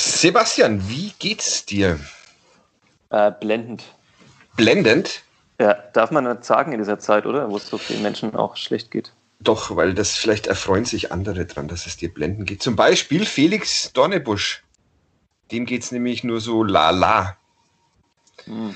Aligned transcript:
Sebastian, 0.00 0.88
wie 0.88 1.12
geht's 1.18 1.66
dir? 1.66 2.00
Äh, 3.10 3.32
blendend. 3.40 3.84
Blendend? 4.56 5.22
Ja, 5.60 5.74
darf 5.92 6.10
man 6.10 6.24
nicht 6.24 6.44
sagen 6.44 6.72
in 6.72 6.78
dieser 6.78 6.98
Zeit, 6.98 7.26
oder? 7.26 7.50
Wo 7.50 7.56
es 7.56 7.68
so 7.68 7.76
vielen 7.76 8.02
Menschen 8.02 8.34
auch 8.34 8.56
schlecht 8.56 8.90
geht. 8.90 9.12
Doch, 9.40 9.76
weil 9.76 9.94
das 9.94 10.16
vielleicht 10.16 10.46
erfreuen 10.46 10.84
sich 10.84 11.12
andere 11.12 11.46
dran, 11.46 11.68
dass 11.68 11.86
es 11.86 11.96
dir 11.96 12.12
blendend 12.12 12.46
geht. 12.48 12.62
Zum 12.62 12.76
Beispiel 12.76 13.26
Felix 13.26 13.92
Dornebusch. 13.92 14.62
Dem 15.50 15.66
geht's 15.66 15.92
nämlich 15.92 16.24
nur 16.24 16.40
so 16.40 16.62
la-la. 16.62 17.36
Hm. 18.44 18.74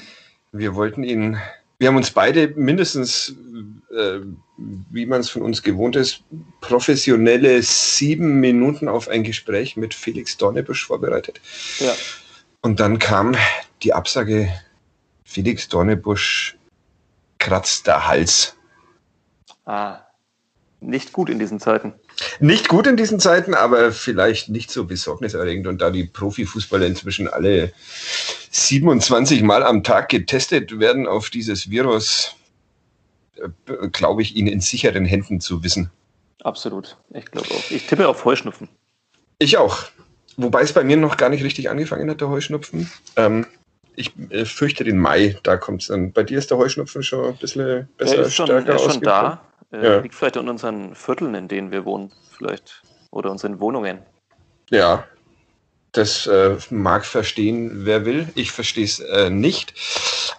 Wir 0.52 0.74
wollten 0.74 1.04
ihn, 1.04 1.38
wir 1.84 1.88
haben 1.88 1.96
uns 1.98 2.12
beide 2.12 2.48
mindestens, 2.56 3.34
äh, 3.94 4.20
wie 4.56 5.04
man 5.04 5.20
es 5.20 5.28
von 5.28 5.42
uns 5.42 5.62
gewohnt 5.62 5.96
ist, 5.96 6.22
professionelle 6.62 7.62
sieben 7.62 8.40
Minuten 8.40 8.88
auf 8.88 9.06
ein 9.06 9.22
Gespräch 9.22 9.76
mit 9.76 9.92
Felix 9.92 10.38
Dornebusch 10.38 10.86
vorbereitet. 10.86 11.42
Ja. 11.80 11.92
Und 12.62 12.80
dann 12.80 12.98
kam 12.98 13.36
die 13.82 13.92
Absage, 13.92 14.48
Felix 15.26 15.68
Dornebusch 15.68 16.56
kratzt 17.38 17.86
der 17.86 18.08
Hals. 18.08 18.56
Ah, 19.66 19.98
nicht 20.80 21.12
gut 21.12 21.28
in 21.28 21.38
diesen 21.38 21.60
Zeiten. 21.60 21.92
Nicht 22.40 22.68
gut 22.68 22.86
in 22.86 22.96
diesen 22.96 23.20
Zeiten, 23.20 23.54
aber 23.54 23.92
vielleicht 23.92 24.48
nicht 24.48 24.70
so 24.70 24.84
besorgniserregend. 24.84 25.66
Und 25.66 25.80
da 25.80 25.90
die 25.90 26.04
Profifußballer 26.04 26.86
inzwischen 26.86 27.28
alle 27.28 27.72
27 28.50 29.42
Mal 29.42 29.62
am 29.62 29.82
Tag 29.82 30.08
getestet 30.08 30.78
werden 30.78 31.06
auf 31.06 31.30
dieses 31.30 31.70
Virus, 31.70 32.36
äh, 33.36 33.88
glaube 33.88 34.22
ich, 34.22 34.36
ihn 34.36 34.46
in 34.46 34.60
sicheren 34.60 35.04
Händen 35.04 35.40
zu 35.40 35.62
wissen. 35.64 35.90
Absolut. 36.42 36.96
Ich 37.10 37.26
glaube 37.26 37.50
auch. 37.50 37.70
Ich 37.70 37.86
tippe 37.86 38.06
auf 38.08 38.24
Heuschnupfen. 38.24 38.68
Ich 39.38 39.56
auch. 39.56 39.84
Wobei 40.36 40.62
es 40.62 40.72
bei 40.72 40.84
mir 40.84 40.96
noch 40.96 41.16
gar 41.16 41.28
nicht 41.28 41.44
richtig 41.44 41.70
angefangen 41.70 42.10
hat, 42.10 42.20
der 42.20 42.28
Heuschnupfen. 42.28 42.90
Ähm, 43.16 43.46
ich 43.96 44.12
äh, 44.30 44.44
fürchte 44.44 44.84
den 44.84 44.98
Mai, 44.98 45.38
da 45.42 45.56
kommt 45.56 45.82
es 45.82 45.88
dann. 45.88 46.12
Bei 46.12 46.22
dir 46.22 46.38
ist 46.38 46.50
der 46.50 46.58
Heuschnupfen 46.58 47.02
schon 47.02 47.26
ein 47.26 47.36
bisschen 47.36 47.88
besser, 47.96 48.16
er 48.16 48.22
ist 48.24 48.34
schon, 48.34 48.46
stärker 48.46 48.68
er 48.68 48.76
ist 48.76 48.92
schon 48.92 49.02
da. 49.02 49.40
Äh, 49.74 49.84
ja. 49.84 49.98
Liegt 49.98 50.14
vielleicht 50.14 50.36
in 50.36 50.48
unseren 50.48 50.94
Vierteln, 50.94 51.34
in 51.34 51.48
denen 51.48 51.70
wir 51.72 51.84
wohnen, 51.84 52.12
vielleicht. 52.36 52.82
Oder 53.10 53.30
unseren 53.30 53.60
Wohnungen. 53.60 53.98
Ja, 54.70 55.04
das 55.92 56.26
äh, 56.26 56.56
mag 56.70 57.04
verstehen, 57.04 57.84
wer 57.84 58.04
will. 58.04 58.28
Ich 58.34 58.50
verstehe 58.50 58.84
es 58.84 58.98
äh, 58.98 59.30
nicht. 59.30 59.74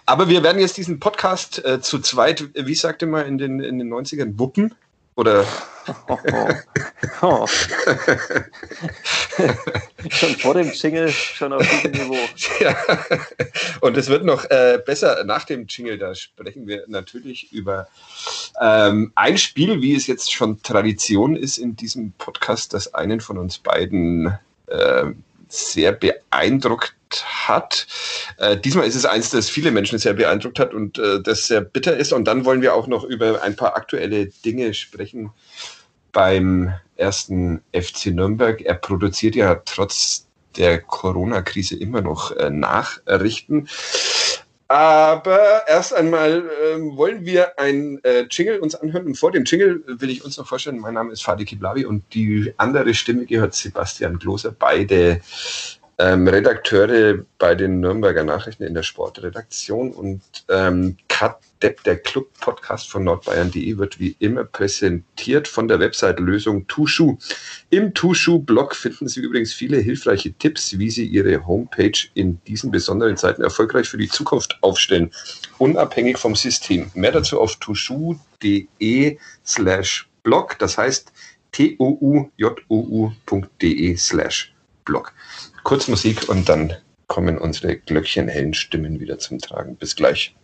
Aber 0.04 0.28
wir 0.28 0.42
werden 0.42 0.60
jetzt 0.60 0.76
diesen 0.76 1.00
Podcast 1.00 1.64
äh, 1.64 1.80
zu 1.80 1.98
zweit, 1.98 2.50
wie 2.54 2.74
sagte 2.74 3.06
man 3.06 3.26
in 3.26 3.38
den, 3.38 3.60
in 3.60 3.78
den 3.78 3.92
90ern, 3.92 4.38
wuppen. 4.38 4.74
Oder? 5.16 5.46
Oh, 6.08 6.18
oh. 6.32 6.48
Oh. 7.22 7.46
schon 10.10 10.36
vor 10.36 10.54
dem 10.54 10.70
Jingle, 10.72 11.10
schon 11.10 11.52
auf 11.52 11.66
diesem 11.68 11.92
Niveau. 11.92 12.16
Ja. 12.60 12.76
Und 13.80 13.96
es 13.96 14.08
wird 14.08 14.24
noch 14.24 14.44
äh, 14.50 14.80
besser 14.84 15.24
nach 15.24 15.44
dem 15.44 15.66
Jingle. 15.68 15.98
Da 15.98 16.14
sprechen 16.14 16.66
wir 16.66 16.84
natürlich 16.86 17.52
über 17.52 17.88
ähm, 18.60 19.12
ein 19.14 19.38
Spiel, 19.38 19.80
wie 19.80 19.94
es 19.94 20.06
jetzt 20.06 20.32
schon 20.32 20.62
Tradition 20.62 21.34
ist 21.36 21.58
in 21.58 21.76
diesem 21.76 22.12
Podcast, 22.12 22.74
das 22.74 22.94
einen 22.94 23.20
von 23.20 23.38
uns 23.38 23.58
beiden 23.58 24.38
äh, 24.66 25.06
sehr 25.48 25.92
beeindruckt 25.92 26.94
hat. 27.24 27.86
Äh, 28.38 28.56
diesmal 28.56 28.86
ist 28.86 28.94
es 28.94 29.04
eins, 29.04 29.30
das 29.30 29.48
viele 29.48 29.70
Menschen 29.70 29.98
sehr 29.98 30.14
beeindruckt 30.14 30.58
hat 30.58 30.74
und 30.74 30.98
äh, 30.98 31.20
das 31.22 31.46
sehr 31.46 31.60
bitter 31.60 31.96
ist. 31.96 32.12
Und 32.12 32.24
dann 32.24 32.44
wollen 32.44 32.62
wir 32.62 32.74
auch 32.74 32.86
noch 32.86 33.04
über 33.04 33.42
ein 33.42 33.56
paar 33.56 33.76
aktuelle 33.76 34.26
Dinge 34.26 34.74
sprechen 34.74 35.30
beim 36.12 36.72
ersten 36.96 37.62
FC 37.72 38.06
Nürnberg. 38.06 38.60
Er 38.62 38.74
produziert 38.74 39.36
ja 39.36 39.54
trotz 39.64 40.26
der 40.56 40.80
Corona-Krise 40.80 41.76
immer 41.76 42.00
noch 42.00 42.32
äh, 42.32 42.50
Nachrichten. 42.50 43.68
Aber 44.68 45.62
erst 45.68 45.94
einmal 45.94 46.42
äh, 46.44 46.80
wollen 46.96 47.24
wir 47.24 47.56
ein 47.58 48.02
äh, 48.02 48.26
Jingle 48.28 48.58
uns 48.58 48.74
anhören. 48.74 49.06
Und 49.06 49.16
vor 49.16 49.30
dem 49.30 49.44
Jingle 49.44 49.82
will 49.86 50.10
ich 50.10 50.24
uns 50.24 50.38
noch 50.38 50.46
vorstellen, 50.46 50.80
mein 50.80 50.94
Name 50.94 51.12
ist 51.12 51.22
Fadi 51.22 51.44
Kiblavi 51.44 51.84
und 51.84 52.02
die 52.14 52.52
andere 52.56 52.92
Stimme 52.94 53.26
gehört 53.26 53.54
Sebastian 53.54 54.18
Gloser. 54.18 54.50
Beide 54.58 55.20
ähm, 55.98 56.28
Redakteure 56.28 57.24
bei 57.38 57.54
den 57.54 57.80
Nürnberger 57.80 58.24
Nachrichten 58.24 58.64
in 58.64 58.74
der 58.74 58.82
Sportredaktion 58.82 59.92
und 59.92 60.20
ähm, 60.48 60.96
Kat 61.08 61.38
Depp, 61.62 61.82
der 61.84 61.96
Club-Podcast 61.96 62.90
von 62.90 63.04
nordbayern.de, 63.04 63.78
wird 63.78 63.98
wie 63.98 64.14
immer 64.18 64.44
präsentiert 64.44 65.48
von 65.48 65.68
der 65.68 65.80
Website 65.80 66.20
Lösung 66.20 66.66
Tushu. 66.66 67.16
Im 67.70 67.94
Tushu-Blog 67.94 68.76
finden 68.76 69.08
Sie 69.08 69.20
übrigens 69.20 69.54
viele 69.54 69.78
hilfreiche 69.78 70.34
Tipps, 70.34 70.78
wie 70.78 70.90
Sie 70.90 71.06
Ihre 71.06 71.46
Homepage 71.46 71.98
in 72.12 72.40
diesen 72.46 72.70
besonderen 72.70 73.16
Zeiten 73.16 73.42
erfolgreich 73.42 73.88
für 73.88 73.96
die 73.96 74.08
Zukunft 74.08 74.58
aufstellen, 74.60 75.10
unabhängig 75.56 76.18
vom 76.18 76.36
System. 76.36 76.90
Mehr 76.94 77.12
dazu 77.12 77.40
auf 77.40 77.56
tushu.de 77.56 79.18
slash 79.46 80.08
blog, 80.22 80.58
das 80.58 80.76
heißt 80.76 81.10
t 81.52 81.76
o 81.78 81.96
u 81.98 82.30
j 82.36 82.54
o 82.68 83.08
u.de 83.30 83.96
slash 83.96 84.54
blog 84.84 85.14
kurz 85.66 85.86
Musik 85.88 86.28
und 86.28 86.48
dann 86.48 86.74
kommen 87.08 87.38
unsere 87.38 87.76
glöckchenhellen 87.76 88.54
Stimmen 88.54 89.00
wieder 89.00 89.18
zum 89.18 89.40
Tragen. 89.40 89.74
Bis 89.74 89.96
gleich. 89.96 90.36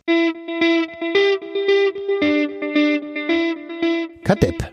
Kadepp, 4.24 4.72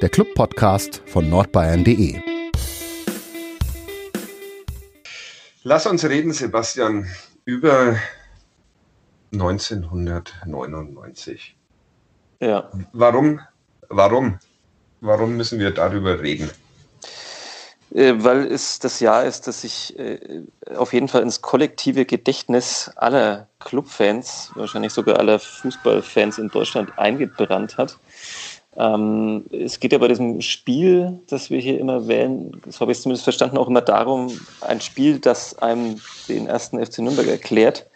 der 0.00 0.08
Club-Podcast 0.08 1.02
von 1.06 1.30
nordbayern.de. 1.30 2.20
Lass 5.62 5.86
uns 5.86 6.04
reden, 6.04 6.32
Sebastian, 6.32 7.06
über 7.44 7.94
1999. 9.32 11.56
Ja. 12.40 12.72
Warum, 12.92 13.38
warum, 13.88 14.40
warum 15.00 15.36
müssen 15.36 15.60
wir 15.60 15.70
darüber 15.70 16.20
reden? 16.20 16.50
Äh, 17.94 18.14
weil 18.18 18.46
es 18.46 18.78
das 18.78 19.00
Jahr 19.00 19.24
ist, 19.24 19.46
das 19.46 19.62
sich 19.62 19.98
äh, 19.98 20.42
auf 20.76 20.92
jeden 20.92 21.08
Fall 21.08 21.22
ins 21.22 21.40
kollektive 21.40 22.04
Gedächtnis 22.04 22.90
aller 22.96 23.48
Clubfans, 23.60 24.50
wahrscheinlich 24.54 24.92
sogar 24.92 25.18
aller 25.18 25.38
Fußballfans 25.38 26.38
in 26.38 26.48
Deutschland 26.48 26.98
eingebrannt 26.98 27.78
hat. 27.78 27.98
Ähm, 28.76 29.46
es 29.50 29.80
geht 29.80 29.92
ja 29.92 29.98
bei 29.98 30.08
diesem 30.08 30.40
Spiel, 30.40 31.18
das 31.28 31.50
wir 31.50 31.58
hier 31.58 31.80
immer 31.80 32.06
wählen, 32.06 32.60
das 32.64 32.80
habe 32.80 32.92
ich 32.92 33.00
zumindest 33.00 33.24
verstanden, 33.24 33.58
auch 33.58 33.68
immer 33.68 33.80
darum, 33.80 34.38
ein 34.60 34.80
Spiel, 34.80 35.18
das 35.18 35.58
einem 35.58 36.00
den 36.28 36.46
ersten 36.46 36.84
FC 36.84 36.98
Nürnberg 36.98 37.26
erklärt. 37.26 37.86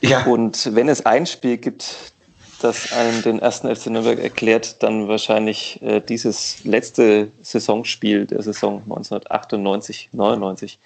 Ja. 0.00 0.24
Und 0.24 0.74
wenn 0.74 0.88
es 0.88 1.04
ein 1.06 1.26
Spiel 1.26 1.58
gibt, 1.58 2.12
das 2.60 2.92
einem 2.92 3.22
den 3.22 3.38
ersten 3.38 3.74
FC 3.74 3.86
Nürnberg 3.86 4.18
erklärt, 4.18 4.82
dann 4.82 5.08
wahrscheinlich 5.08 5.80
äh, 5.82 6.00
dieses 6.00 6.64
letzte 6.64 7.28
Saisonspiel 7.42 8.26
der 8.26 8.42
Saison 8.42 8.82
1998, 8.82 10.10
99. 10.12 10.78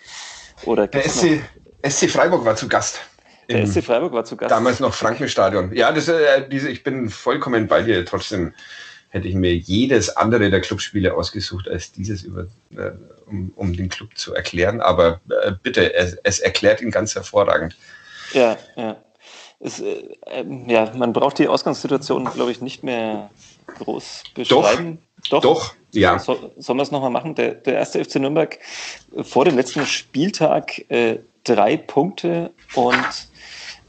Oder 0.65 0.87
der 0.87 1.03
SC, 1.03 1.41
SC 1.87 2.11
Freiburg 2.11 2.45
war 2.45 2.57
zu 2.57 2.69
Gast. 2.69 3.01
Der 3.49 3.67
SC 3.67 3.83
Freiburg 3.83 4.13
war 4.13 4.25
zu 4.25 4.37
Gast. 4.37 4.51
Damals 4.51 4.81
noch 4.81 4.95
Frankenstadion. 4.95 5.75
Ja, 5.75 5.93
das, 5.93 6.09
äh, 6.09 6.49
diese, 6.49 6.69
ich 6.69 6.83
bin 6.83 7.11
vollkommen 7.11 7.67
bei 7.67 7.83
dir. 7.83 8.05
Trotzdem 8.05 8.55
hätte 9.09 9.29
ich 9.29 9.35
mir 9.35 9.55
jedes 9.55 10.17
andere 10.17 10.51
der 10.51 10.61
Clubspiele 10.61 11.15
ausgesucht, 11.15 11.69
als 11.69 11.93
dieses, 11.93 12.23
über, 12.23 12.47
äh, 12.77 12.93
um, 13.27 13.53
um 13.57 13.77
den 13.77 13.89
Club 13.89 14.17
zu 14.17 14.35
erklären. 14.35 14.81
Aber 14.81 15.21
äh, 15.43 15.53
bitte, 15.63 15.95
es, 15.95 16.17
es 16.23 16.39
erklärt 16.39 16.81
ihn 16.81 16.91
ganz 16.91 17.15
hervorragend. 17.15 17.77
Ja, 18.33 18.57
ja 18.77 18.97
es, 19.63 19.81
äh, 19.81 20.03
ähm, 20.27 20.69
ja, 20.69 20.91
man 20.95 21.13
braucht 21.13 21.39
die 21.39 21.49
Ausgangssituation, 21.49 22.25
glaube 22.25 22.51
ich, 22.51 22.61
nicht 22.61 22.83
mehr 22.83 23.31
groß 23.79 24.25
beschreiben. 24.35 24.99
Doch, 25.31 25.41
doch, 25.41 25.43
doch 25.43 25.75
ja. 25.93 26.19
So, 26.19 26.53
sollen 26.57 26.79
wir 26.79 26.83
es 26.83 26.91
nochmal 26.91 27.11
machen? 27.11 27.35
Der, 27.35 27.55
der 27.55 27.75
erste 27.75 28.05
FC 28.05 28.17
Nürnberg 28.17 28.59
äh, 29.15 29.23
vor 29.23 29.45
dem 29.45 29.57
letzten 29.57 29.87
Spieltag 29.87 30.91
äh, 30.91 31.19
drei 31.45 31.77
Punkte 31.77 32.51
und 32.75 33.29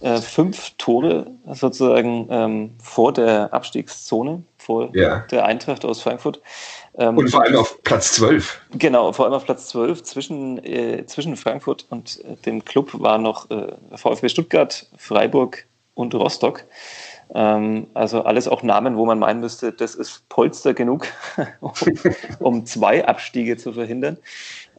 äh, 0.01 0.17
fünf 0.17 0.71
Tore 0.77 1.31
sozusagen 1.51 2.27
ähm, 2.29 2.71
vor 2.81 3.13
der 3.13 3.53
Abstiegszone, 3.53 4.43
vor 4.57 4.89
ja. 4.93 5.19
der 5.31 5.45
Eintracht 5.45 5.85
aus 5.85 6.01
Frankfurt. 6.01 6.41
Ähm, 6.97 7.17
und 7.17 7.29
vor 7.29 7.41
allem 7.41 7.55
auf 7.55 7.81
Platz 7.83 8.13
12. 8.13 8.61
Genau, 8.71 9.13
vor 9.13 9.25
allem 9.25 9.33
auf 9.33 9.45
Platz 9.45 9.69
12. 9.69 10.03
Zwischen, 10.03 10.63
äh, 10.63 11.05
zwischen 11.05 11.37
Frankfurt 11.37 11.87
und 11.89 12.23
äh, 12.25 12.35
dem 12.45 12.65
Club 12.65 12.91
war 12.93 13.17
noch 13.17 13.49
äh, 13.49 13.73
VfB 13.95 14.29
Stuttgart, 14.29 14.87
Freiburg 14.97 15.65
und 15.95 16.13
Rostock. 16.15 16.65
Ähm, 17.33 17.87
also 17.93 18.23
alles 18.23 18.47
auch 18.47 18.63
Namen, 18.63 18.95
wo 18.95 19.05
man 19.05 19.19
meinen 19.19 19.39
müsste, 19.39 19.71
das 19.71 19.95
ist 19.95 20.27
Polster 20.29 20.73
genug, 20.73 21.07
um, 21.61 21.71
um, 22.39 22.65
zwei 22.65 23.05
Abstiege 23.07 23.57
zu 23.57 23.73
verhindern. 23.73 24.17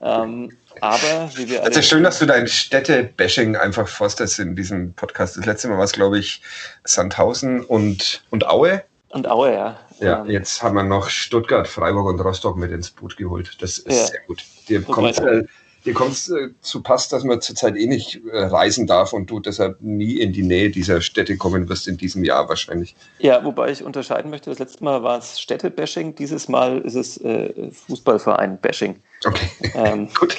Ähm, 0.00 0.52
aber 0.80 1.30
wie 1.34 1.48
wir 1.48 1.60
alle. 1.60 1.68
Also 1.68 1.82
schön, 1.82 2.02
dass 2.02 2.18
du 2.18 2.26
dein 2.26 2.46
Städte-Bashing 2.46 3.56
einfach 3.56 3.88
forsterst 3.88 4.38
in 4.38 4.54
diesem 4.54 4.92
Podcast. 4.92 5.36
Das 5.36 5.46
letzte 5.46 5.68
Mal 5.68 5.78
war 5.78 5.84
es, 5.84 5.92
glaube 5.92 6.18
ich, 6.18 6.42
Sandhausen 6.84 7.62
und, 7.62 8.22
und 8.30 8.46
Aue. 8.46 8.84
Und 9.08 9.28
Aue, 9.28 9.52
ja. 9.52 9.78
Ja, 10.00 10.20
ähm, 10.20 10.30
jetzt 10.30 10.62
haben 10.62 10.74
wir 10.74 10.82
noch 10.82 11.08
Stuttgart, 11.08 11.66
Freiburg 11.66 12.06
und 12.06 12.20
Rostock 12.20 12.56
mit 12.56 12.72
ins 12.72 12.90
Boot 12.90 13.16
geholt. 13.16 13.56
Das 13.60 13.78
ist 13.78 13.96
ja. 13.96 14.06
sehr 14.06 14.20
gut. 14.26 14.44
Dir 14.68 14.82
kommt, 14.82 15.18
äh, 15.18 15.44
dir 15.84 15.94
kommt 15.94 16.12
es 16.12 16.28
äh, 16.30 16.48
zu 16.60 16.82
Pass, 16.82 17.08
dass 17.08 17.24
man 17.24 17.40
zurzeit 17.40 17.76
eh 17.76 17.86
nicht 17.86 18.20
äh, 18.32 18.44
reisen 18.44 18.86
darf 18.86 19.12
und 19.12 19.30
du 19.30 19.40
deshalb 19.40 19.80
nie 19.80 20.18
in 20.20 20.32
die 20.32 20.42
Nähe 20.42 20.70
dieser 20.70 21.00
Städte 21.00 21.36
kommen 21.36 21.68
wirst 21.68 21.88
in 21.88 21.96
diesem 21.96 22.24
Jahr 22.24 22.48
wahrscheinlich. 22.48 22.94
Ja, 23.18 23.44
wobei 23.44 23.70
ich 23.70 23.82
unterscheiden 23.82 24.30
möchte, 24.30 24.50
das 24.50 24.58
letzte 24.58 24.84
Mal 24.84 25.02
war 25.02 25.18
es 25.18 25.40
Städte-Bashing, 25.40 26.14
dieses 26.14 26.48
Mal 26.48 26.78
ist 26.80 26.94
es 26.94 27.18
äh, 27.18 27.70
Fußballverein-Bashing. 27.86 29.00
Okay, 29.26 29.48
ähm, 29.74 30.08
gut, 30.18 30.36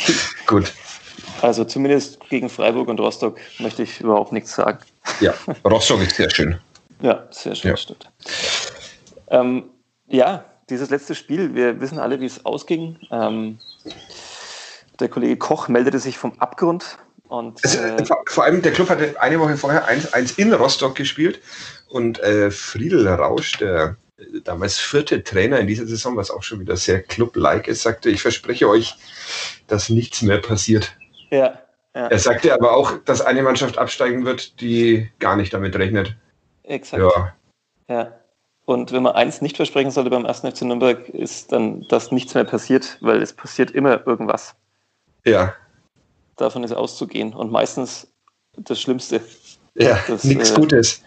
gut. 0.48 0.74
Also 1.42 1.64
zumindest 1.64 2.20
gegen 2.30 2.50
Freiburg 2.50 2.88
und 2.88 3.00
Rostock 3.00 3.40
möchte 3.60 3.84
ich 3.84 4.02
überhaupt 4.02 4.32
nichts 4.32 4.56
sagen. 4.56 4.80
Ja, 5.22 5.34
Rostock 5.66 6.02
ist 6.02 6.16
sehr 6.16 6.30
schön. 6.30 6.58
Ja, 7.02 7.26
sehr 7.30 7.56
schön, 7.56 7.72
ja. 7.72 7.78
stimmt. 7.78 8.10
Ähm, 9.30 9.64
ja, 10.08 10.46
dieses 10.70 10.90
letzte 10.90 11.14
Spiel, 11.14 11.54
wir 11.54 11.80
wissen 11.82 12.00
alle, 12.00 12.20
wie 12.20 12.26
es 12.26 12.46
ausging. 12.46 12.98
Ähm, 13.12 13.60
der 15.00 15.10
Kollege 15.10 15.38
Koch 15.38 15.68
meldete 15.68 16.00
sich 16.00 16.18
vom 16.18 16.40
Abgrund. 16.40 16.98
Und, 17.28 17.64
äh, 17.66 18.06
vor, 18.06 18.24
vor, 18.28 18.44
allem, 18.44 18.62
der 18.62 18.72
Club 18.72 18.90
hatte 18.90 19.16
eine 19.20 19.40
Woche 19.40 19.58
vorher 19.58 19.90
1-1 19.90 20.38
in 20.38 20.54
Rostock 20.54 20.96
gespielt 20.96 21.42
und 21.90 22.20
äh, 22.20 22.52
Friedel 22.52 23.08
Rausch, 23.08 23.54
der 23.58 23.98
äh, 24.18 24.42
damals 24.44 24.78
vierte 24.78 25.24
Trainer 25.24 25.60
in 25.60 25.68
dieser 25.68 25.88
Saison, 25.88 26.16
was 26.18 26.30
auch 26.30 26.44
schon 26.44 26.60
wieder 26.60 26.78
sehr 26.78 27.02
club-like 27.02 27.68
ist, 27.68 27.82
sagte, 27.82 28.10
ich 28.10 28.22
verspreche 28.22 28.70
euch, 28.70 28.96
dass 29.68 29.90
nichts 29.90 30.22
mehr 30.22 30.38
passiert. 30.38 30.96
Ja, 31.32 31.60
ja. 31.96 32.08
Er 32.08 32.20
sagte 32.20 32.54
aber 32.54 32.76
auch, 32.76 32.98
dass 33.06 33.22
eine 33.22 33.42
Mannschaft 33.42 33.78
absteigen 33.78 34.26
wird, 34.26 34.60
die 34.60 35.10
gar 35.20 35.38
nicht 35.38 35.54
damit 35.54 35.76
rechnet. 35.78 36.16
Exakt. 36.64 37.02
Ja. 37.02 37.34
ja. 37.88 38.12
Und 38.66 38.92
wenn 38.92 39.04
man 39.04 39.14
eins 39.14 39.42
nicht 39.42 39.56
versprechen 39.56 39.92
sollte 39.92 40.10
beim 40.10 40.26
1. 40.26 40.40
FC 40.40 40.64
Nürnberg, 40.64 41.08
ist 41.10 41.52
dann, 41.52 41.86
dass 41.88 42.12
nichts 42.12 42.34
mehr 42.34 42.44
passiert, 42.44 42.98
weil 43.00 43.22
es 43.22 43.32
passiert 43.32 43.72
immer 43.72 44.06
irgendwas. 44.06 44.56
Ja. 45.26 45.56
Davon 46.38 46.64
ist 46.64 46.72
auszugehen. 46.72 47.34
Und 47.34 47.52
meistens 47.52 48.08
das 48.58 48.80
Schlimmste. 48.80 49.22
Ja, 49.76 50.00
nichts 50.24 50.52
äh, 50.52 50.56
Gutes. 50.56 51.02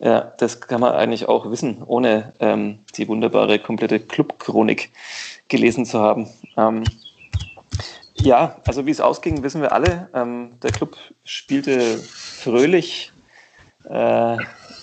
Ja, 0.00 0.32
das 0.38 0.60
kann 0.60 0.80
man 0.80 0.94
eigentlich 0.94 1.26
auch 1.28 1.50
wissen, 1.50 1.82
ohne 1.84 2.32
ähm, 2.38 2.78
die 2.96 3.08
wunderbare 3.08 3.58
komplette 3.58 3.98
Clubchronik 3.98 4.90
gelesen 5.48 5.84
zu 5.84 5.98
haben. 5.98 6.28
Ähm, 6.56 6.84
ja, 8.14 8.60
also 8.66 8.86
wie 8.86 8.90
es 8.90 9.00
ausging, 9.00 9.42
wissen 9.42 9.60
wir 9.60 9.72
alle. 9.72 10.08
Ähm, 10.14 10.52
der 10.62 10.70
Club 10.70 10.96
spielte 11.24 11.98
fröhlich, 11.98 13.12
äh, 13.88 14.36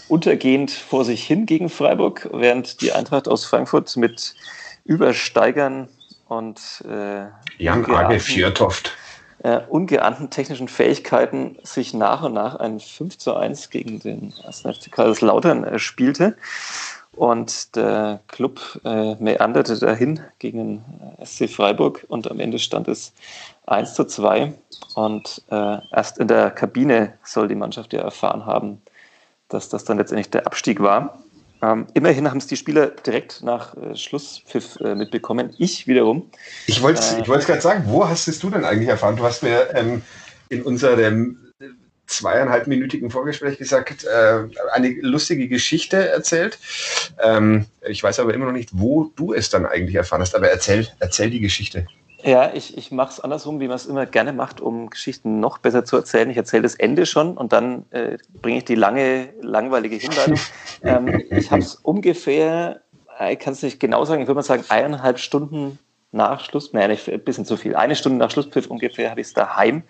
untergehend 0.08 0.72
vor 0.72 1.06
sich 1.06 1.26
hin 1.26 1.46
gegen 1.46 1.70
Freiburg, 1.70 2.30
während 2.34 2.82
die 2.82 2.92
Eintracht 2.92 3.28
aus 3.28 3.46
Frankfurt 3.46 3.96
mit 3.98 4.36
Übersteigern 4.84 5.88
und 6.28 6.84
äh, 6.90 7.28
Jan 7.58 7.86
Age 7.86 8.22
Fjörtoft. 8.22 8.92
Äh, 9.40 9.60
ungeahnten 9.70 10.30
technischen 10.30 10.68
Fähigkeiten 10.68 11.58
sich 11.64 11.94
nach 11.94 12.24
und 12.24 12.34
nach 12.34 12.56
ein 12.56 12.80
5 12.80 13.18
zu 13.18 13.36
1 13.36 13.70
gegen 13.70 14.00
den 14.00 14.34
1. 14.46 14.62
FC 14.62 14.92
Kaiserslautern 14.92 15.64
äh, 15.64 15.78
spielte. 15.78 16.36
Und 17.12 17.76
der 17.76 18.22
Club 18.28 18.80
äh, 18.84 19.16
meanderte 19.16 19.78
dahin 19.80 20.20
gegen 20.40 20.58
den 20.58 20.84
äh, 21.20 21.26
SC 21.26 21.50
Freiburg 21.50 22.06
und 22.08 22.30
am 22.30 22.40
Ende 22.40 22.60
stand 22.60 22.88
es 22.88 23.14
1 23.68 23.94
zu 23.94 24.06
2. 24.06 24.54
Und 24.96 25.44
äh, 25.50 25.78
erst 25.92 26.18
in 26.18 26.28
der 26.28 26.52
Kabine 26.52 27.14
soll 27.24 27.48
die 27.48 27.56
Mannschaft 27.56 27.94
ja 27.94 28.02
erfahren 28.02 28.46
haben, 28.46 28.82
dass 29.50 29.70
das 29.70 29.86
dann 29.86 29.98
letztendlich 29.98 30.30
der 30.30 30.48
Abstieg 30.48 30.82
war. 30.82 31.20
Ähm, 31.66 31.88
immerhin 31.94 32.30
haben 32.30 32.38
es 32.38 32.48
die 32.48 32.58
Spieler 32.58 32.88
direkt 32.88 33.42
nach 33.42 33.76
äh, 33.78 33.96
Schlusspfiff 33.96 34.78
äh, 34.82 34.96
mitbekommen. 34.96 35.54
Ich 35.58 35.88
wiederum. 35.88 36.30
Ich 36.68 36.82
wollte 36.82 37.00
es 37.00 37.14
äh, 37.14 37.22
gerade 37.24 37.62
sagen, 37.62 37.84
wo 37.88 38.08
hast 38.08 38.28
du 38.44 38.50
denn 38.50 38.66
eigentlich 38.66 38.90
erfahren? 38.90 39.16
Du 39.16 39.24
hast 39.24 39.42
mir 39.42 39.74
ähm, 39.74 40.02
in 40.50 40.62
unserem 40.64 41.38
zweieinhalbminütigen 42.08 43.10
Vorgespräch 43.10 43.58
gesagt, 43.58 44.04
äh, 44.04 44.44
eine 44.74 44.90
lustige 45.02 45.48
Geschichte 45.48 46.10
erzählt. 46.10 46.60
Ähm, 47.20 47.66
ich 47.88 48.04
weiß 48.04 48.20
aber 48.20 48.34
immer 48.34 48.46
noch 48.46 48.52
nicht, 48.52 48.70
wo 48.74 49.06
du 49.16 49.34
es 49.34 49.50
dann 49.50 49.66
eigentlich 49.66 49.96
erfahren 49.96 50.22
hast. 50.22 50.36
Aber 50.36 50.50
erzähl, 50.50 50.88
erzähl 51.00 51.30
die 51.30 51.40
Geschichte. 51.40 51.88
Ja, 52.26 52.52
ich, 52.52 52.76
ich 52.76 52.90
mache 52.92 53.12
es 53.12 53.20
andersrum, 53.20 53.60
wie 53.60 53.68
man 53.68 53.76
es 53.76 53.86
immer 53.86 54.08
gerne 54.08 54.34
macht, 54.34 54.60
um 54.60 54.90
Geschichten 54.90 55.40
noch 55.40 55.60
besser 55.60 55.86
zu 55.86 55.96
erzählen. 55.96 56.28
Ich 56.32 56.38
erzähle 56.38 56.64
das 56.64 56.74
Ende 56.74 57.06
schon 57.06 57.38
und 57.38 57.54
dann 57.54 57.86
äh, 57.92 58.18
bringe 58.42 58.58
ich 58.58 58.66
die 58.66 58.74
lange, 58.74 59.30
langweilige 59.42 59.96
Hinleitung. 59.98 60.40
ähm, 60.84 61.22
ich 61.30 61.52
habe 61.52 61.62
es 61.62 61.76
ungefähr, 61.76 62.82
äh, 63.20 63.34
ich 63.34 63.40
kann 63.40 63.54
es 63.54 63.62
nicht 63.62 63.80
genau 63.80 64.06
sagen, 64.06 64.24
ich 64.24 64.28
würde 64.28 64.38
mal 64.38 64.42
sagen, 64.42 64.64
eineinhalb 64.70 65.20
Stunden 65.20 65.78
nach 66.12 66.44
Schluss, 66.44 66.74
nein, 66.74 66.90
nicht, 66.90 67.08
ein 67.08 67.24
bisschen 67.24 67.46
zu 67.46 67.58
viel, 67.58 67.76
eine 67.76 67.96
Stunde 67.96 68.18
nach 68.18 68.32
Schlusspfiff 68.32 68.72
ungefähr 68.72 69.12
habe 69.12 69.22
ich 69.22 69.28
es 69.28 69.34
daheim. 69.34 69.84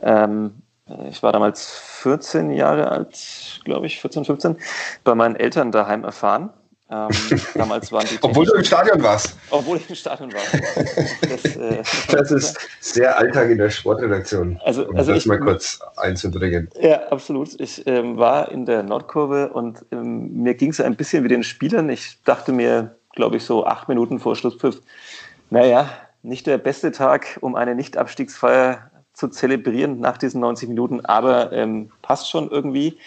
Ähm, 0.00 0.62
ich 1.10 1.22
war 1.22 1.32
damals 1.32 1.78
14 1.78 2.50
Jahre 2.50 2.90
alt, 2.90 3.60
glaube 3.64 3.86
ich, 3.86 4.00
14, 4.00 4.24
15, 4.24 4.56
bei 5.04 5.14
meinen 5.14 5.36
Eltern 5.36 5.70
daheim 5.70 6.04
erfahren. 6.04 6.48
Ähm, 6.90 7.10
damals 7.54 7.92
waren 7.92 8.06
die 8.06 8.18
obwohl 8.22 8.46
du 8.46 8.54
im 8.54 8.64
Stadion 8.64 9.02
warst. 9.02 9.36
Obwohl 9.50 9.76
ich 9.76 9.88
im 9.90 9.94
Stadion 9.94 10.32
war. 10.32 10.40
Das, 11.28 11.56
äh, 11.56 11.82
das 12.10 12.30
ist 12.30 12.58
sehr 12.80 13.16
Alltag 13.18 13.50
in 13.50 13.58
der 13.58 13.68
Sportredaktion, 13.68 14.58
also, 14.64 14.88
um 14.88 14.96
also 14.96 15.12
das 15.12 15.20
ich, 15.20 15.26
mal 15.26 15.38
kurz 15.38 15.80
einzubringen. 15.96 16.70
Ja, 16.80 17.08
absolut. 17.08 17.60
Ich 17.60 17.86
ähm, 17.86 18.16
war 18.16 18.50
in 18.50 18.64
der 18.64 18.82
Nordkurve 18.82 19.50
und 19.50 19.84
ähm, 19.92 20.32
mir 20.42 20.54
ging 20.54 20.70
es 20.70 20.80
ein 20.80 20.96
bisschen 20.96 21.24
wie 21.24 21.28
den 21.28 21.42
Spielern. 21.42 21.90
Ich 21.90 22.22
dachte 22.24 22.52
mir, 22.52 22.96
glaube 23.12 23.36
ich, 23.36 23.44
so 23.44 23.66
acht 23.66 23.88
Minuten 23.88 24.18
vor 24.18 24.34
Schlusspfiff, 24.34 24.80
naja, 25.50 25.90
nicht 26.22 26.46
der 26.46 26.56
beste 26.56 26.90
Tag, 26.90 27.38
um 27.42 27.54
eine 27.54 27.74
Nicht-Abstiegsfeier 27.74 28.90
zu 29.18 29.26
zelebrieren 29.26 29.98
nach 29.98 30.16
diesen 30.16 30.40
90 30.40 30.68
Minuten, 30.68 31.04
aber 31.04 31.52
ähm, 31.52 31.90
passt 32.02 32.30
schon 32.30 32.48
irgendwie. 32.50 32.98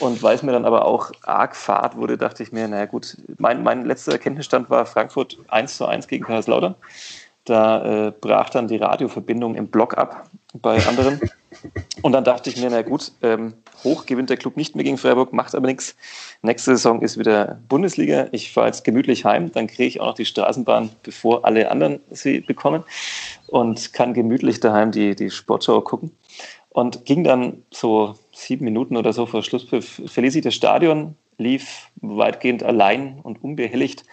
Und 0.00 0.22
weil 0.22 0.34
es 0.34 0.42
mir 0.42 0.52
dann 0.52 0.64
aber 0.64 0.86
auch 0.86 1.12
arg 1.24 1.54
fad 1.54 1.94
wurde, 1.98 2.16
dachte 2.16 2.42
ich 2.42 2.52
mir, 2.52 2.66
naja 2.66 2.86
gut, 2.86 3.18
mein, 3.36 3.62
mein 3.62 3.84
letzter 3.84 4.12
Erkenntnisstand 4.12 4.70
war 4.70 4.86
Frankfurt 4.86 5.36
1 5.48 5.76
zu 5.76 5.84
1 5.84 6.08
gegen 6.08 6.24
Kaiserslautern. 6.24 6.74
Da 7.44 8.06
äh, 8.06 8.12
brach 8.18 8.48
dann 8.48 8.66
die 8.66 8.78
Radioverbindung 8.78 9.56
im 9.56 9.68
Block 9.68 9.98
ab 9.98 10.30
bei 10.54 10.84
anderen. 10.86 11.20
Und 12.00 12.12
dann 12.12 12.24
dachte 12.24 12.48
ich 12.48 12.56
mir, 12.56 12.70
na 12.70 12.80
gut, 12.80 13.12
ähm, 13.22 13.52
hoch 13.84 14.06
gewinnt 14.06 14.30
der 14.30 14.36
Club 14.38 14.56
nicht 14.56 14.74
mehr 14.74 14.84
gegen 14.84 14.96
Freiburg, 14.96 15.34
macht 15.34 15.54
aber 15.54 15.66
nichts. 15.66 15.96
Nächste 16.40 16.76
Saison 16.76 17.02
ist 17.02 17.18
wieder 17.18 17.60
Bundesliga. 17.68 18.28
Ich 18.32 18.52
fahre 18.52 18.68
jetzt 18.68 18.84
gemütlich 18.84 19.26
heim, 19.26 19.52
dann 19.52 19.66
kriege 19.66 19.84
ich 19.84 20.00
auch 20.00 20.06
noch 20.06 20.14
die 20.14 20.24
Straßenbahn, 20.24 20.90
bevor 21.02 21.44
alle 21.44 21.70
anderen 21.70 22.00
sie 22.10 22.40
bekommen 22.40 22.84
und 23.48 23.92
kann 23.92 24.14
gemütlich 24.14 24.60
daheim 24.60 24.92
die, 24.92 25.14
die 25.14 25.30
Sportschau 25.30 25.80
gucken. 25.80 26.12
Und 26.70 27.04
ging 27.04 27.24
dann 27.24 27.64
so 27.72 28.14
sieben 28.32 28.64
Minuten 28.64 28.96
oder 28.96 29.12
so 29.12 29.26
vor 29.26 29.42
Schlusspfiff, 29.42 30.02
verließ 30.06 30.36
ich 30.36 30.44
das 30.44 30.54
Stadion, 30.54 31.16
lief 31.38 31.88
weitgehend 31.96 32.62
allein 32.62 33.20
und 33.22 33.42
unbehelligt 33.42 34.04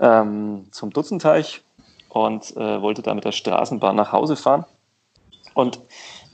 ähm, 0.00 0.66
zum 0.70 0.90
Dutzenteich 0.90 1.62
und 2.08 2.56
äh, 2.56 2.82
wollte 2.82 3.02
da 3.02 3.14
mit 3.14 3.24
der 3.24 3.32
Straßenbahn 3.32 3.94
nach 3.94 4.12
Hause 4.12 4.36
fahren. 4.36 4.64
Und 5.54 5.80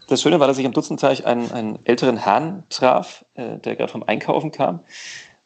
das 0.08 0.22
Schöne 0.22 0.38
war, 0.40 0.46
dass 0.46 0.58
ich 0.58 0.66
am 0.66 0.72
Dutzenteich 0.72 1.26
einen, 1.26 1.50
einen 1.50 1.78
älteren 1.84 2.16
Herrn 2.16 2.64
traf, 2.70 3.24
äh, 3.34 3.58
der 3.58 3.76
gerade 3.76 3.90
vom 3.90 4.04
Einkaufen 4.04 4.52
kam 4.52 4.80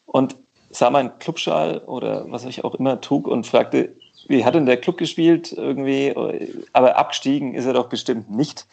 und 0.05 0.35
sah 0.69 0.89
meinen 0.89 1.17
Clubschal 1.19 1.79
oder 1.79 2.29
was 2.31 2.45
ich 2.45 2.63
auch 2.63 2.75
immer 2.75 3.01
trug 3.01 3.27
und 3.27 3.45
fragte, 3.45 3.95
wie 4.27 4.45
hat 4.45 4.55
denn 4.55 4.65
der 4.65 4.77
Club 4.77 4.97
gespielt 4.97 5.51
irgendwie, 5.51 6.13
aber 6.73 6.97
abgestiegen 6.97 7.53
ist 7.53 7.65
er 7.65 7.73
doch 7.73 7.89
bestimmt 7.89 8.29
nicht. 8.29 8.67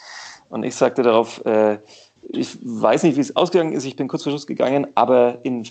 Und 0.48 0.62
ich 0.62 0.74
sagte 0.74 1.02
darauf, 1.02 1.44
äh, 1.44 1.78
ich 2.30 2.58
weiß 2.62 3.04
nicht, 3.04 3.16
wie 3.16 3.20
es 3.20 3.36
ausgegangen 3.36 3.72
ist, 3.72 3.84
ich 3.84 3.96
bin 3.96 4.08
kurz 4.08 4.22
vor 4.22 4.32
Schluss 4.32 4.46
gegangen, 4.46 4.86
aber 4.94 5.38
in 5.42 5.66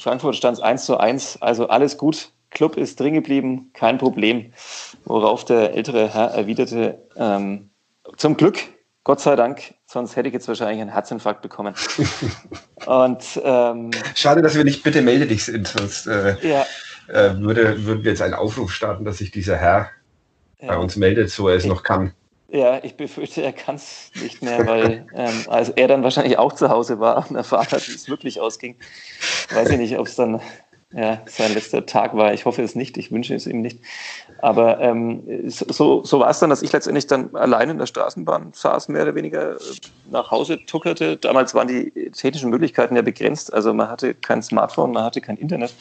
Frankfurt 0.00 0.36
stand 0.36 0.58
es 0.58 0.62
1 0.62 0.84
zu 0.84 0.98
1, 0.98 1.38
also 1.40 1.68
alles 1.68 1.96
gut, 1.96 2.30
Club 2.50 2.76
ist 2.76 3.00
drin 3.00 3.14
geblieben, 3.14 3.70
kein 3.74 3.98
Problem. 3.98 4.52
Worauf 5.04 5.44
der 5.44 5.74
ältere 5.74 6.12
Herr 6.12 6.30
erwiderte, 6.30 6.98
ähm, 7.16 7.70
zum 8.16 8.36
Glück, 8.36 8.58
Gott 9.02 9.20
sei 9.20 9.36
Dank, 9.36 9.74
sonst 9.86 10.16
hätte 10.16 10.28
ich 10.28 10.34
jetzt 10.34 10.48
wahrscheinlich 10.48 10.80
einen 10.80 10.90
Herzinfarkt 10.90 11.42
bekommen. 11.42 11.74
Und, 12.86 13.40
ähm, 13.42 13.90
Schade, 14.14 14.40
dass 14.40 14.54
wir 14.54 14.64
nicht 14.64 14.82
bitte 14.82 15.02
melde 15.02 15.26
dich 15.26 15.44
sind, 15.44 15.68
sonst 15.68 16.06
äh, 16.06 16.36
ja. 16.46 16.66
Äh, 17.08 17.36
würde, 17.36 17.84
würden 17.84 18.04
wir 18.04 18.10
jetzt 18.12 18.22
einen 18.22 18.34
Aufruf 18.34 18.72
starten, 18.72 19.04
dass 19.04 19.18
sich 19.18 19.30
dieser 19.30 19.56
Herr 19.56 19.90
ja. 20.60 20.68
bei 20.68 20.76
uns 20.76 20.96
meldet, 20.96 21.30
so 21.30 21.48
er 21.48 21.56
es 21.56 21.64
ich, 21.64 21.68
noch 21.68 21.82
kann. 21.82 22.12
Ja, 22.48 22.78
ich 22.84 22.96
befürchte, 22.96 23.42
er 23.42 23.52
kann 23.52 23.76
es 23.76 24.10
nicht 24.22 24.42
mehr, 24.42 24.66
weil 24.66 25.06
ähm, 25.14 25.44
also 25.48 25.72
er 25.74 25.88
dann 25.88 26.02
wahrscheinlich 26.02 26.38
auch 26.38 26.52
zu 26.52 26.68
Hause 26.68 27.00
war 27.00 27.28
und 27.28 27.36
erfahren 27.36 27.66
hat, 27.70 27.88
wie 27.88 27.94
es 27.94 28.08
wirklich 28.08 28.40
ausging. 28.40 28.76
Weiß 29.52 29.70
ich 29.70 29.78
nicht, 29.78 29.98
ob 29.98 30.06
es 30.06 30.14
dann 30.14 30.40
ja, 30.96 31.20
sein 31.26 31.54
letzter 31.54 31.86
Tag 31.86 32.16
war. 32.16 32.34
Ich 32.34 32.44
hoffe 32.44 32.62
es 32.62 32.74
nicht, 32.74 32.96
ich 32.96 33.10
wünsche 33.10 33.34
es 33.34 33.46
ihm 33.46 33.60
nicht. 33.60 33.80
Aber 34.40 34.80
ähm, 34.80 35.22
so, 35.48 36.04
so 36.04 36.20
war 36.20 36.30
es 36.30 36.38
dann, 36.38 36.50
dass 36.50 36.62
ich 36.62 36.72
letztendlich 36.72 37.06
dann 37.06 37.34
allein 37.34 37.70
in 37.70 37.78
der 37.78 37.86
Straßenbahn 37.86 38.52
saß, 38.52 38.88
mehr 38.88 39.02
oder 39.02 39.14
weniger 39.14 39.52
äh, 39.52 39.58
nach 40.10 40.30
Hause 40.30 40.64
tuckerte. 40.66 41.16
Damals 41.16 41.54
waren 41.54 41.66
die 41.66 42.10
technischen 42.12 42.50
Möglichkeiten 42.50 42.94
ja 42.94 43.02
begrenzt. 43.02 43.52
Also 43.52 43.74
man 43.74 43.88
hatte 43.88 44.14
kein 44.14 44.42
Smartphone, 44.42 44.92
man 44.92 45.02
hatte 45.02 45.20
kein 45.20 45.36
Internet. 45.36 45.74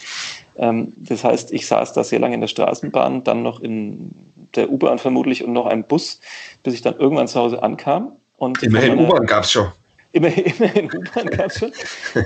Ähm, 0.58 0.94
das 0.98 1.24
heißt, 1.24 1.52
ich 1.52 1.68
saß 1.68 1.94
da 1.94 2.04
sehr 2.04 2.20
lange 2.20 2.36
in 2.36 2.42
der 2.42 2.48
Straßenbahn, 2.48 3.24
dann 3.24 3.44
noch 3.44 3.60
in 3.60 4.12
der 4.56 4.72
U-Bahn 4.72 4.98
vermutlich 4.98 5.44
und 5.44 5.54
noch 5.54 5.66
einem 5.66 5.84
Bus, 5.84 6.20
bis 6.64 6.74
ich 6.74 6.82
dann 6.82 6.96
irgendwann 6.98 7.28
zu 7.28 7.40
Hause 7.40 7.62
ankam. 7.62 8.14
Und 8.38 8.64
immerhin 8.64 8.98
U-Bahn 8.98 9.26
gab 9.26 9.44
es 9.44 9.52
schon. 9.52 9.68
Immerhin, 10.16 10.46
immerhin 10.46 10.94
U-Bahn 10.94 11.26
gab 11.26 11.52
schon. 11.52 11.72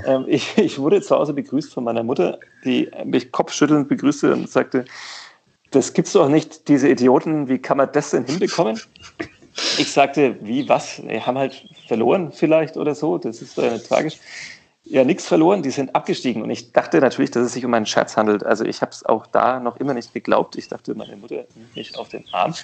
ähm, 0.04 0.26
ich, 0.28 0.58
ich 0.58 0.78
wurde 0.78 1.00
zu 1.00 1.16
Hause 1.16 1.32
begrüßt 1.32 1.72
von 1.72 1.84
meiner 1.84 2.02
Mutter, 2.02 2.38
die 2.62 2.90
mich 3.04 3.32
kopfschüttelnd 3.32 3.88
begrüßte 3.88 4.34
und 4.34 4.50
sagte, 4.50 4.84
das 5.70 5.94
gibt's 5.94 6.12
doch 6.12 6.28
nicht, 6.28 6.68
diese 6.68 6.90
Idioten, 6.90 7.48
wie 7.48 7.58
kann 7.58 7.78
man 7.78 7.90
das 7.90 8.10
denn 8.10 8.26
hinbekommen? 8.26 8.78
Ich 9.78 9.90
sagte, 9.90 10.36
wie, 10.42 10.68
was? 10.68 11.02
Wir 11.02 11.26
haben 11.26 11.38
halt 11.38 11.66
verloren 11.86 12.30
vielleicht 12.30 12.76
oder 12.76 12.94
so, 12.94 13.16
das 13.16 13.40
ist 13.40 13.56
doch 13.56 13.64
ja 13.64 13.72
nicht 13.72 13.88
tragisch 13.88 14.18
ja 14.90 15.04
nichts 15.04 15.26
verloren, 15.26 15.62
die 15.62 15.70
sind 15.70 15.94
abgestiegen. 15.94 16.42
Und 16.42 16.50
ich 16.50 16.72
dachte 16.72 17.00
natürlich, 17.00 17.30
dass 17.30 17.44
es 17.44 17.52
sich 17.52 17.64
um 17.64 17.74
einen 17.74 17.86
Scherz 17.86 18.16
handelt. 18.16 18.44
Also 18.44 18.64
ich 18.64 18.80
habe 18.80 18.90
es 18.92 19.04
auch 19.04 19.26
da 19.26 19.60
noch 19.60 19.76
immer 19.76 19.94
nicht 19.94 20.14
geglaubt. 20.14 20.56
Ich 20.56 20.68
dachte, 20.68 20.94
meine 20.94 21.16
Mutter 21.16 21.44
nimmt 21.54 21.76
mich 21.76 21.96
auf 21.98 22.08
den 22.08 22.24
Arm. 22.32 22.54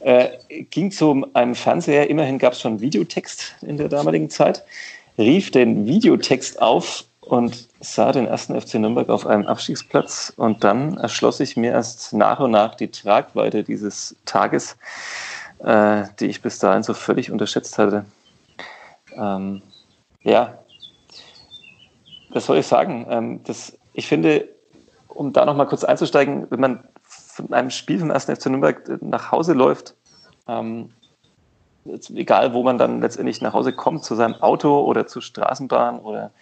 Äh, 0.00 0.30
ging 0.70 0.90
zu 0.90 1.26
einem 1.34 1.54
Fernseher, 1.54 2.08
immerhin 2.08 2.38
gab 2.38 2.54
es 2.54 2.60
schon 2.60 2.80
Videotext 2.80 3.56
in 3.62 3.76
der 3.76 3.88
damaligen 3.88 4.30
Zeit, 4.30 4.64
rief 5.18 5.50
den 5.50 5.86
Videotext 5.86 6.60
auf 6.62 7.04
und 7.20 7.68
sah 7.80 8.12
den 8.12 8.26
ersten 8.26 8.58
FC 8.58 8.74
Nürnberg 8.74 9.10
auf 9.10 9.26
einem 9.26 9.46
Abstiegsplatz. 9.46 10.32
Und 10.36 10.64
dann 10.64 10.96
erschloss 10.96 11.40
ich 11.40 11.56
mir 11.56 11.72
erst 11.72 12.14
nach 12.14 12.40
und 12.40 12.52
nach 12.52 12.74
die 12.74 12.90
Tragweite 12.90 13.62
dieses 13.62 14.16
Tages, 14.24 14.76
äh, 15.58 16.04
die 16.20 16.26
ich 16.26 16.40
bis 16.40 16.58
dahin 16.58 16.82
so 16.82 16.94
völlig 16.94 17.30
unterschätzt 17.30 17.76
hatte. 17.76 18.06
Ähm, 19.14 19.62
ja, 20.22 20.58
was 22.30 22.46
soll 22.46 22.58
ich 22.58 22.66
sagen? 22.66 23.06
Ähm, 23.08 23.40
das, 23.44 23.76
ich 23.92 24.06
finde, 24.06 24.48
um 25.08 25.32
da 25.32 25.44
nochmal 25.44 25.66
kurz 25.66 25.84
einzusteigen, 25.84 26.46
wenn 26.50 26.60
man 26.60 26.84
von 27.02 27.52
einem 27.52 27.70
Spiel 27.70 27.98
vom 27.98 28.10
1. 28.10 28.24
FC 28.24 28.46
Nürnberg 28.46 28.88
äh, 28.88 28.98
nach 29.00 29.32
Hause 29.32 29.52
läuft, 29.52 29.94
ähm, 30.46 30.90
egal 32.14 32.52
wo 32.52 32.62
man 32.62 32.78
dann 32.78 33.00
letztendlich 33.00 33.40
nach 33.40 33.54
Hause 33.54 33.72
kommt, 33.72 34.04
zu 34.04 34.14
seinem 34.14 34.34
Auto 34.34 34.80
oder 34.80 35.06
zur 35.06 35.22
Straßenbahn 35.22 36.00
oder 36.00 36.32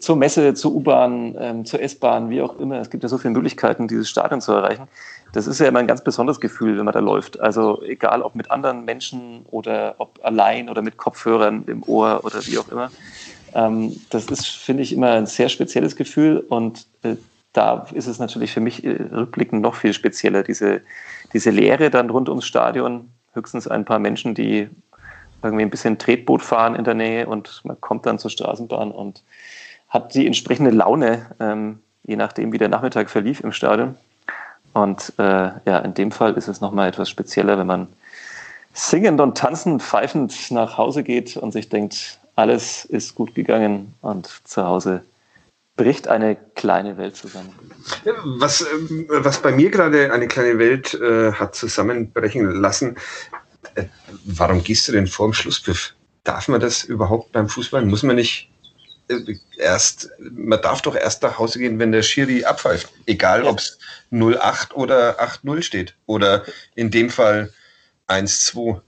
zur 0.00 0.16
Messe, 0.16 0.54
zur 0.54 0.74
U-Bahn, 0.74 1.36
ähm, 1.38 1.64
zur 1.64 1.80
S-Bahn, 1.80 2.28
wie 2.28 2.42
auch 2.42 2.58
immer. 2.58 2.80
Es 2.80 2.90
gibt 2.90 3.04
ja 3.04 3.08
so 3.08 3.18
viele 3.18 3.34
Möglichkeiten, 3.34 3.86
dieses 3.86 4.08
Stadion 4.08 4.40
zu 4.40 4.52
erreichen. 4.52 4.88
Das 5.32 5.46
ist 5.46 5.60
ja 5.60 5.68
immer 5.68 5.78
ein 5.78 5.86
ganz 5.86 6.02
besonderes 6.02 6.40
Gefühl, 6.40 6.76
wenn 6.76 6.84
man 6.84 6.94
da 6.94 6.98
läuft. 6.98 7.38
Also 7.38 7.82
egal, 7.82 8.22
ob 8.22 8.34
mit 8.34 8.50
anderen 8.50 8.84
Menschen 8.84 9.46
oder 9.46 9.94
ob 9.98 10.18
allein 10.24 10.68
oder 10.68 10.82
mit 10.82 10.96
Kopfhörern 10.96 11.64
im 11.68 11.84
Ohr 11.84 12.22
oder 12.24 12.44
wie 12.46 12.58
auch 12.58 12.68
immer. 12.68 12.90
Ähm, 13.54 14.00
das 14.10 14.26
ist, 14.26 14.46
finde 14.46 14.82
ich, 14.82 14.92
immer 14.92 15.12
ein 15.12 15.26
sehr 15.26 15.48
spezielles 15.48 15.96
Gefühl 15.96 16.38
und 16.38 16.86
äh, 17.02 17.16
da 17.52 17.86
ist 17.94 18.06
es 18.06 18.18
natürlich 18.18 18.52
für 18.52 18.60
mich 18.60 18.84
äh, 18.84 18.90
rückblickend 18.90 19.62
noch 19.62 19.74
viel 19.74 19.92
spezieller, 19.92 20.42
diese, 20.42 20.82
diese 21.32 21.50
Leere 21.50 21.90
dann 21.90 22.10
rund 22.10 22.28
ums 22.28 22.44
Stadion, 22.44 23.10
höchstens 23.32 23.66
ein 23.66 23.84
paar 23.84 23.98
Menschen, 23.98 24.34
die 24.34 24.68
irgendwie 25.42 25.64
ein 25.64 25.70
bisschen 25.70 25.98
Tretboot 25.98 26.42
fahren 26.42 26.74
in 26.74 26.84
der 26.84 26.94
Nähe 26.94 27.26
und 27.26 27.62
man 27.64 27.80
kommt 27.80 28.06
dann 28.06 28.18
zur 28.18 28.30
Straßenbahn 28.30 28.90
und 28.90 29.22
hat 29.88 30.14
die 30.14 30.26
entsprechende 30.26 30.70
Laune, 30.70 31.26
ähm, 31.40 31.80
je 32.04 32.16
nachdem, 32.16 32.52
wie 32.52 32.58
der 32.58 32.68
Nachmittag 32.68 33.10
verlief 33.10 33.40
im 33.40 33.52
Stadion. 33.52 33.96
Und 34.72 35.12
äh, 35.18 35.50
ja, 35.64 35.78
in 35.78 35.94
dem 35.94 36.12
Fall 36.12 36.34
ist 36.34 36.48
es 36.48 36.60
nochmal 36.60 36.88
etwas 36.88 37.08
spezieller, 37.08 37.58
wenn 37.58 37.66
man 37.66 37.88
singend 38.74 39.20
und 39.20 39.38
tanzend, 39.38 39.82
pfeifend 39.82 40.50
nach 40.50 40.76
Hause 40.76 41.02
geht 41.02 41.36
und 41.36 41.52
sich 41.52 41.70
denkt, 41.70 42.20
alles 42.36 42.84
ist 42.84 43.14
gut 43.14 43.34
gegangen 43.34 43.94
und 44.02 44.28
zu 44.44 44.64
Hause 44.64 45.02
bricht 45.76 46.08
eine 46.08 46.36
kleine 46.54 46.96
Welt 46.96 47.16
zusammen. 47.16 47.52
Was, 48.38 48.60
ähm, 48.62 49.06
was 49.08 49.40
bei 49.42 49.52
mir 49.52 49.70
gerade 49.70 50.12
eine 50.12 50.26
kleine 50.26 50.58
Welt 50.58 50.94
äh, 50.94 51.32
hat 51.32 51.54
zusammenbrechen 51.54 52.50
lassen, 52.50 52.96
äh, 53.74 53.84
warum 54.24 54.62
gehst 54.62 54.88
du 54.88 54.92
denn 54.92 55.06
vor 55.06 55.28
dem 55.28 55.32
Schlusspfiff? 55.34 55.94
Darf 56.24 56.48
man 56.48 56.60
das 56.60 56.84
überhaupt 56.84 57.32
beim 57.32 57.48
Fußball? 57.48 57.84
Muss 57.84 58.02
man 58.02 58.16
nicht 58.16 58.50
äh, 59.08 59.36
erst, 59.58 60.10
man 60.18 60.60
darf 60.62 60.82
doch 60.82 60.96
erst 60.96 61.22
nach 61.22 61.38
Hause 61.38 61.58
gehen, 61.58 61.78
wenn 61.78 61.92
der 61.92 62.02
Schiri 62.02 62.44
abpfeift. 62.44 62.90
Egal, 63.06 63.44
ja. 63.44 63.50
ob 63.50 63.58
es 63.58 63.78
0-8 64.10 64.72
oder 64.72 65.20
8-0 65.22 65.62
steht. 65.62 65.94
Oder 66.06 66.44
in 66.74 66.90
dem 66.90 67.10
Fall 67.10 67.52
1-2. 68.08 68.80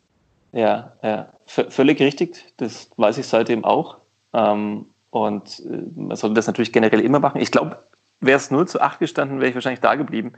Ja, 0.52 0.96
ja, 1.02 1.32
völlig 1.48 2.00
richtig. 2.00 2.44
Das 2.56 2.90
weiß 2.96 3.18
ich 3.18 3.26
seitdem 3.26 3.64
auch. 3.64 3.98
Ähm, 4.32 4.86
und 5.10 5.60
äh, 5.60 5.82
man 5.96 6.16
sollte 6.16 6.34
das 6.34 6.46
natürlich 6.46 6.72
generell 6.72 7.00
immer 7.00 7.18
machen. 7.18 7.40
Ich 7.40 7.50
glaube, 7.50 7.78
wäre 8.20 8.36
es 8.36 8.50
0 8.50 8.68
zu 8.68 8.80
8 8.80 8.98
gestanden, 8.98 9.40
wäre 9.40 9.48
ich 9.48 9.54
wahrscheinlich 9.54 9.80
da 9.80 9.94
geblieben. 9.94 10.32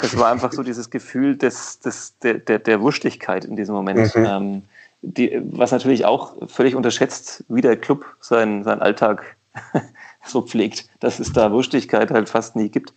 Das 0.00 0.16
war 0.18 0.30
einfach 0.30 0.52
so 0.52 0.62
dieses 0.62 0.90
Gefühl 0.90 1.36
des, 1.36 1.80
des, 1.80 2.18
der, 2.20 2.34
der, 2.34 2.58
der 2.58 2.80
Wurstigkeit 2.80 3.44
in 3.44 3.56
diesem 3.56 3.74
Moment. 3.74 4.14
Mhm. 4.14 4.24
Ähm, 4.24 4.62
die, 5.02 5.40
was 5.44 5.72
natürlich 5.72 6.04
auch 6.04 6.34
völlig 6.48 6.74
unterschätzt, 6.74 7.44
wie 7.48 7.60
der 7.60 7.76
Club 7.76 8.04
seinen, 8.20 8.64
seinen 8.64 8.80
Alltag 8.80 9.36
so 10.24 10.42
pflegt, 10.42 10.88
dass 11.00 11.18
es 11.18 11.32
da 11.32 11.52
Wurstigkeit 11.52 12.10
halt 12.10 12.28
fast 12.28 12.56
nie 12.56 12.68
gibt. 12.68 12.92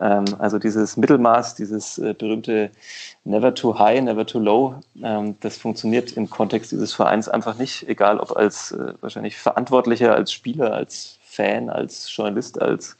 Ähm, 0.00 0.24
also 0.38 0.58
dieses 0.58 0.96
Mittelmaß, 0.96 1.54
dieses 1.54 1.98
äh, 1.98 2.14
berühmte 2.14 2.70
Never 3.24 3.54
too 3.54 3.78
high, 3.78 4.00
never 4.02 4.26
too 4.26 4.38
low, 4.38 4.74
ähm, 5.02 5.36
das 5.40 5.56
funktioniert 5.56 6.12
im 6.12 6.28
Kontext 6.28 6.72
dieses 6.72 6.92
Vereins 6.92 7.28
einfach 7.28 7.56
nicht, 7.56 7.88
egal 7.88 8.20
ob 8.20 8.36
als 8.36 8.72
äh, 8.72 8.92
wahrscheinlich 9.00 9.36
Verantwortlicher, 9.36 10.14
als 10.14 10.32
Spieler, 10.32 10.74
als 10.74 11.18
Fan, 11.24 11.68
als 11.68 12.14
Journalist, 12.14 12.60
als 12.60 12.96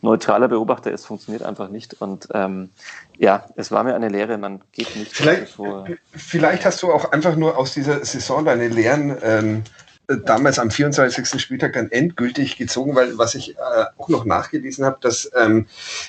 neutraler 0.00 0.48
Beobachter, 0.48 0.92
es 0.92 1.04
funktioniert 1.04 1.42
einfach 1.42 1.68
nicht. 1.68 2.00
Und 2.00 2.28
ähm, 2.32 2.70
ja, 3.18 3.44
es 3.56 3.70
war 3.70 3.84
mir 3.84 3.94
eine 3.94 4.08
Lehre, 4.08 4.38
man 4.38 4.62
geht 4.72 4.96
nicht 4.96 5.14
vielleicht, 5.14 5.52
vor. 5.52 5.86
Vielleicht 6.12 6.64
hast 6.64 6.82
du 6.82 6.92
auch 6.92 7.12
einfach 7.12 7.36
nur 7.36 7.58
aus 7.58 7.74
dieser 7.74 8.04
Saison 8.04 8.44
deine 8.44 8.68
Lehren 8.68 9.16
ähm, 9.22 9.64
damals 10.06 10.58
am 10.58 10.70
24. 10.70 11.40
Spieltag 11.40 11.72
dann 11.72 11.90
endgültig 11.90 12.56
gezogen, 12.56 12.94
weil 12.94 13.16
was 13.16 13.34
ich 13.34 13.56
äh, 13.56 13.84
auch 13.96 14.08
noch 14.08 14.24
nachgelesen 14.24 14.84
habe, 14.84 14.98
dass 15.00 15.30
ähm, 15.34 15.66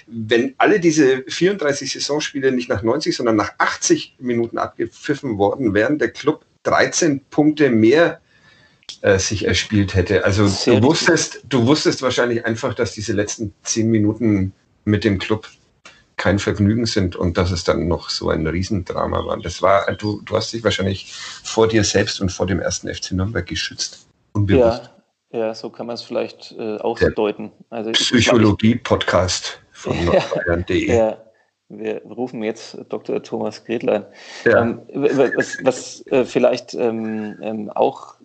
wenn 0.08 0.54
alle 0.58 0.80
diese 0.80 1.24
34 1.28 1.94
Saisonspiele 1.94 2.52
nicht 2.52 2.70
nach 2.70 2.84
90, 2.84 3.16
sondern 3.16 3.36
nach 3.36 3.54
80 3.58 4.18
Minuten 4.20 4.58
abgepfiffen 4.58 5.38
worden 5.38 5.74
wären, 5.74 5.98
der 5.98 6.12
Club 6.12 6.46
13 6.64 7.22
Punkte 7.30 7.70
mehr 7.70 8.20
äh, 9.02 9.18
sich 9.18 9.46
erspielt 9.46 9.96
hätte. 9.96 10.26
Also 10.26 10.44
du 10.44 10.84
wusstest, 10.84 11.42
du 11.48 11.66
wusstest 11.66 12.02
wahrscheinlich 12.02 12.46
einfach, 12.46 12.74
dass 12.74 12.94
diese 12.94 13.14
letzten 13.14 13.54
10 13.64 13.90
Minuten 13.90 14.54
mit 14.84 15.04
dem 15.04 15.20
Club 15.20 15.48
kein 16.26 16.40
Vergnügen 16.40 16.88
sind 16.88 17.16
und 17.16 17.38
dass 17.38 17.52
es 17.52 17.66
dann 17.66 17.88
noch 17.88 18.10
so 18.10 18.32
ein 18.32 18.48
Riesendrama 18.48 19.24
war. 19.28 19.38
Das 19.38 19.62
war, 19.62 19.86
du, 19.94 20.24
du 20.26 20.36
hast 20.36 20.52
dich 20.54 20.64
wahrscheinlich 20.64 21.14
vor 21.14 21.68
dir 21.68 21.84
selbst 21.84 22.20
und 22.20 22.32
vor 22.32 22.48
dem 22.48 22.60
ersten 22.60 22.92
FC 22.92 23.12
Nürnberg 23.12 23.46
geschützt. 23.46 24.08
Unbewusst. 24.34 24.90
Ja, 25.32 25.38
ja 25.38 25.54
so 25.54 25.70
kann 25.70 25.86
man 25.86 25.94
es 25.94 26.02
vielleicht 26.02 26.56
äh, 26.58 26.78
auch 26.78 26.98
Der 26.98 27.12
deuten. 27.12 27.52
Also 27.70 27.92
Psychologie-Podcast 27.92 29.62
von 29.72 30.04
nordbayern.de. 30.04 30.88
Ja, 30.98 31.22
wir 31.70 32.02
rufen 32.06 32.42
jetzt 32.42 32.76
Dr. 32.90 33.22
Thomas 33.22 33.64
Gretlein. 33.64 34.08
Ja. 34.46 34.64
Ähm, 34.64 34.82
was, 34.96 35.58
was 35.62 36.08
äh, 36.08 36.26
vielleicht 36.26 36.74
ähm, 36.74 37.38
ähm, 37.44 37.70
auch 37.70 38.16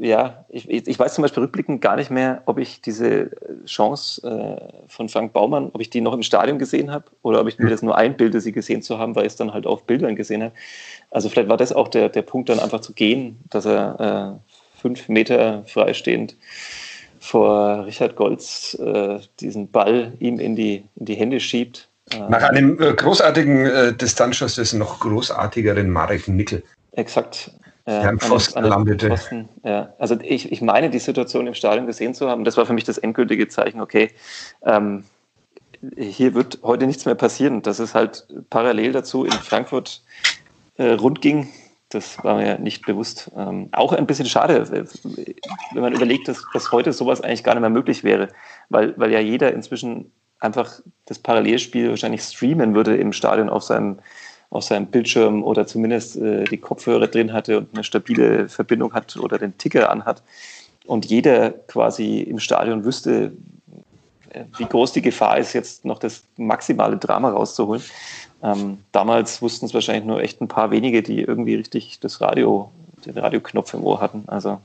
ja, 0.00 0.46
ich, 0.48 0.68
ich 0.68 0.98
weiß 0.98 1.14
zum 1.14 1.22
Beispiel 1.22 1.42
rückblickend 1.42 1.82
gar 1.82 1.96
nicht 1.96 2.10
mehr, 2.10 2.42
ob 2.46 2.58
ich 2.58 2.80
diese 2.80 3.30
Chance 3.66 4.26
äh, 4.26 4.88
von 4.88 5.10
Frank 5.10 5.34
Baumann, 5.34 5.70
ob 5.74 5.80
ich 5.80 5.90
die 5.90 6.00
noch 6.00 6.14
im 6.14 6.22
Stadion 6.22 6.58
gesehen 6.58 6.90
habe 6.90 7.04
oder 7.20 7.40
ob 7.42 7.48
ich 7.48 7.58
mir 7.58 7.68
das 7.68 7.82
nur 7.82 7.96
einbilde, 7.96 8.40
sie 8.40 8.52
gesehen 8.52 8.80
zu 8.80 8.98
haben, 8.98 9.14
weil 9.14 9.26
ich 9.26 9.32
es 9.32 9.36
dann 9.36 9.52
halt 9.52 9.66
auf 9.66 9.84
Bildern 9.84 10.16
gesehen 10.16 10.42
habe. 10.42 10.54
Also 11.10 11.28
vielleicht 11.28 11.50
war 11.50 11.58
das 11.58 11.72
auch 11.72 11.88
der, 11.88 12.08
der 12.08 12.22
Punkt, 12.22 12.48
dann 12.48 12.60
einfach 12.60 12.80
zu 12.80 12.94
gehen, 12.94 13.40
dass 13.50 13.66
er 13.66 14.40
äh, 14.40 14.80
fünf 14.80 15.08
Meter 15.08 15.64
freistehend 15.66 16.34
vor 17.18 17.84
Richard 17.84 18.16
Golz 18.16 18.74
äh, 18.80 19.18
diesen 19.40 19.70
Ball 19.70 20.14
ihm 20.18 20.40
in 20.40 20.56
die, 20.56 20.84
in 20.96 21.04
die 21.04 21.14
Hände 21.14 21.40
schiebt. 21.40 21.88
Nach 22.30 22.42
einem 22.42 22.80
äh, 22.80 22.94
großartigen 22.94 23.66
äh, 23.66 23.92
Distanzschuss 23.92 24.54
des 24.54 24.72
noch 24.72 25.00
großartigeren 25.00 25.90
Marek 25.90 26.26
Nickel. 26.26 26.62
Exakt. 26.92 27.52
Ja, 27.86 28.00
an, 28.02 28.20
Pfosten 28.20 28.62
landete. 28.62 29.14
Ja. 29.64 29.92
Also 29.98 30.16
ich, 30.22 30.52
ich 30.52 30.62
meine, 30.62 30.90
die 30.90 30.98
Situation 30.98 31.46
im 31.46 31.54
Stadion 31.54 31.86
gesehen 31.86 32.14
zu 32.14 32.28
haben, 32.28 32.44
das 32.44 32.56
war 32.56 32.66
für 32.66 32.72
mich 32.72 32.84
das 32.84 32.98
endgültige 32.98 33.48
Zeichen, 33.48 33.80
okay, 33.80 34.10
ähm, 34.64 35.04
hier 35.96 36.34
wird 36.34 36.58
heute 36.62 36.86
nichts 36.86 37.06
mehr 37.06 37.14
passieren. 37.14 37.62
Dass 37.62 37.78
es 37.78 37.94
halt 37.94 38.26
parallel 38.50 38.92
dazu 38.92 39.24
in 39.24 39.32
Frankfurt 39.32 40.02
äh, 40.76 40.92
rund 40.92 41.20
ging, 41.20 41.48
das 41.88 42.22
war 42.22 42.36
mir 42.36 42.58
nicht 42.58 42.86
bewusst. 42.86 43.30
Ähm, 43.36 43.68
auch 43.72 43.92
ein 43.92 44.06
bisschen 44.06 44.26
schade, 44.26 44.70
wenn 44.70 45.82
man 45.82 45.92
überlegt, 45.92 46.28
dass, 46.28 46.44
dass 46.52 46.70
heute 46.70 46.92
sowas 46.92 47.20
eigentlich 47.20 47.44
gar 47.44 47.54
nicht 47.54 47.62
mehr 47.62 47.70
möglich 47.70 48.04
wäre, 48.04 48.28
weil, 48.68 48.96
weil 48.96 49.10
ja 49.10 49.20
jeder 49.20 49.52
inzwischen 49.52 50.12
einfach 50.38 50.80
das 51.06 51.18
Parallelspiel 51.18 51.90
wahrscheinlich 51.90 52.22
streamen 52.22 52.74
würde 52.74 52.96
im 52.96 53.12
Stadion 53.12 53.50
auf 53.50 53.64
seinem 53.64 53.98
auf 54.50 54.64
seinem 54.64 54.86
Bildschirm 54.86 55.42
oder 55.44 55.66
zumindest 55.66 56.16
äh, 56.16 56.44
die 56.44 56.58
Kopfhörer 56.58 57.06
drin 57.06 57.32
hatte 57.32 57.58
und 57.58 57.68
eine 57.72 57.84
stabile 57.84 58.48
Verbindung 58.48 58.92
hat 58.92 59.16
oder 59.16 59.38
den 59.38 59.56
Ticker 59.56 59.90
anhat 59.90 60.22
und 60.86 61.06
jeder 61.06 61.50
quasi 61.50 62.20
im 62.20 62.40
Stadion 62.40 62.84
wüsste, 62.84 63.32
äh, 64.30 64.44
wie 64.58 64.64
groß 64.64 64.92
die 64.92 65.02
Gefahr 65.02 65.38
ist, 65.38 65.52
jetzt 65.52 65.84
noch 65.84 66.00
das 66.00 66.24
maximale 66.36 66.96
Drama 66.96 67.30
rauszuholen. 67.30 67.82
Ähm, 68.42 68.78
damals 68.90 69.40
wussten 69.40 69.66
es 69.66 69.74
wahrscheinlich 69.74 70.04
nur 70.04 70.20
echt 70.20 70.40
ein 70.40 70.48
paar 70.48 70.72
wenige, 70.72 71.02
die 71.02 71.20
irgendwie 71.20 71.54
richtig 71.54 72.00
das 72.00 72.20
Radio, 72.20 72.72
den 73.06 73.16
Radioknopf 73.16 73.74
im 73.74 73.84
Ohr 73.84 74.00
hatten. 74.00 74.24
Also 74.26 74.60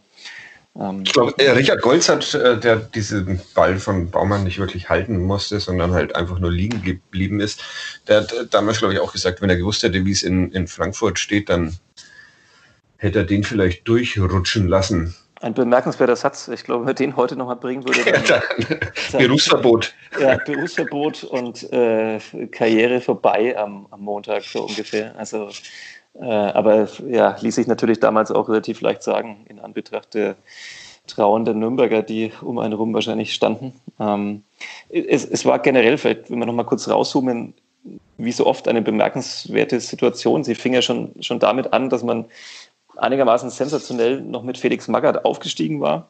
ähm, 0.79 1.03
ich 1.05 1.13
glaube, 1.13 1.34
äh, 1.38 1.51
Richard 1.51 1.82
Golz 1.82 2.10
hat, 2.10 2.34
äh, 2.34 2.60
der 2.60 2.77
diesen 2.77 3.41
Ball 3.53 3.79
von 3.79 4.10
Baumann 4.10 4.44
nicht 4.44 4.60
wirklich 4.60 4.89
halten 4.89 5.24
musste, 5.24 5.60
sondern 5.60 5.94
halt 5.94 6.15
einfach 6.15 6.39
nur 6.39 6.51
liegen 6.51 6.82
geblieben 6.82 7.39
ist, 7.39 7.63
der 8.08 8.22
hat 8.22 8.34
äh, 8.34 8.46
damals, 8.50 8.79
glaube 8.79 8.94
ich, 8.94 9.00
auch 9.00 9.13
gesagt, 9.13 9.41
wenn 9.41 9.50
er 9.50 9.58
gewusst 9.58 9.84
hätte, 9.84 10.05
wie 10.05 10.12
es 10.12 10.24
in, 10.24 10.51
in 10.51 10.67
Frankfurt 10.67 11.20
steht, 11.20 11.50
dann 11.50 11.77
hätte 12.98 13.20
er 13.20 13.25
den 13.25 13.44
vielleicht 13.44 13.88
durchrutschen 13.88 14.67
lassen. 14.67 15.15
Ein 15.41 15.53
bemerkenswerter 15.53 16.15
Satz. 16.15 16.48
Ich 16.48 16.63
glaube, 16.63 16.82
wenn 16.82 16.88
man 16.88 16.96
den 16.96 17.15
heute 17.17 17.36
nochmal 17.36 17.58
bringen 17.58 17.86
würde. 17.86 18.00
Dann, 18.27 18.41
dann, 19.12 19.22
Berufsverbot. 19.22 19.94
Ja, 20.20 20.38
Berufsverbot 20.38 21.25
und 21.25 21.72
äh, 21.72 22.20
Karriere 22.51 23.01
vorbei 23.01 23.55
am, 23.58 23.86
am 23.91 24.01
Montag 24.01 24.44
so 24.44 24.63
ungefähr. 24.63 25.13
Also 25.17 25.50
aber 26.24 26.88
ja, 27.07 27.36
ließ 27.39 27.55
sich 27.55 27.67
natürlich 27.67 28.00
damals 28.00 28.31
auch 28.31 28.48
relativ 28.48 28.81
leicht 28.81 29.03
sagen, 29.03 29.45
in 29.50 29.60
Anbetracht 29.60 30.13
der 30.13 30.36
Trauen 31.07 31.43
Nürnberger, 31.43 32.01
die 32.01 32.31
um 32.41 32.57
einen 32.57 32.74
rum 32.74 32.93
wahrscheinlich 32.93 33.34
standen. 33.34 33.74
Ähm, 34.00 34.43
es, 34.89 35.25
es, 35.25 35.45
war 35.45 35.60
generell, 35.60 35.98
vielleicht, 35.98 36.31
wenn 36.31 36.39
wir 36.39 36.45
nochmal 36.45 36.65
kurz 36.65 36.88
rauszoomen, 36.88 37.53
wie 38.17 38.31
so 38.31 38.45
oft 38.48 38.67
eine 38.67 38.81
bemerkenswerte 38.81 39.79
Situation. 39.79 40.43
Sie 40.43 40.55
fing 40.55 40.74
ja 40.74 40.81
schon, 40.81 41.12
schon 41.22 41.39
damit 41.39 41.74
an, 41.74 41.89
dass 41.89 42.03
man 42.03 42.25
einigermaßen 42.98 43.50
sensationell 43.50 44.22
noch 44.22 44.43
mit 44.43 44.57
Felix 44.57 44.88
Magath 44.88 45.25
aufgestiegen 45.25 45.81
war 45.81 46.10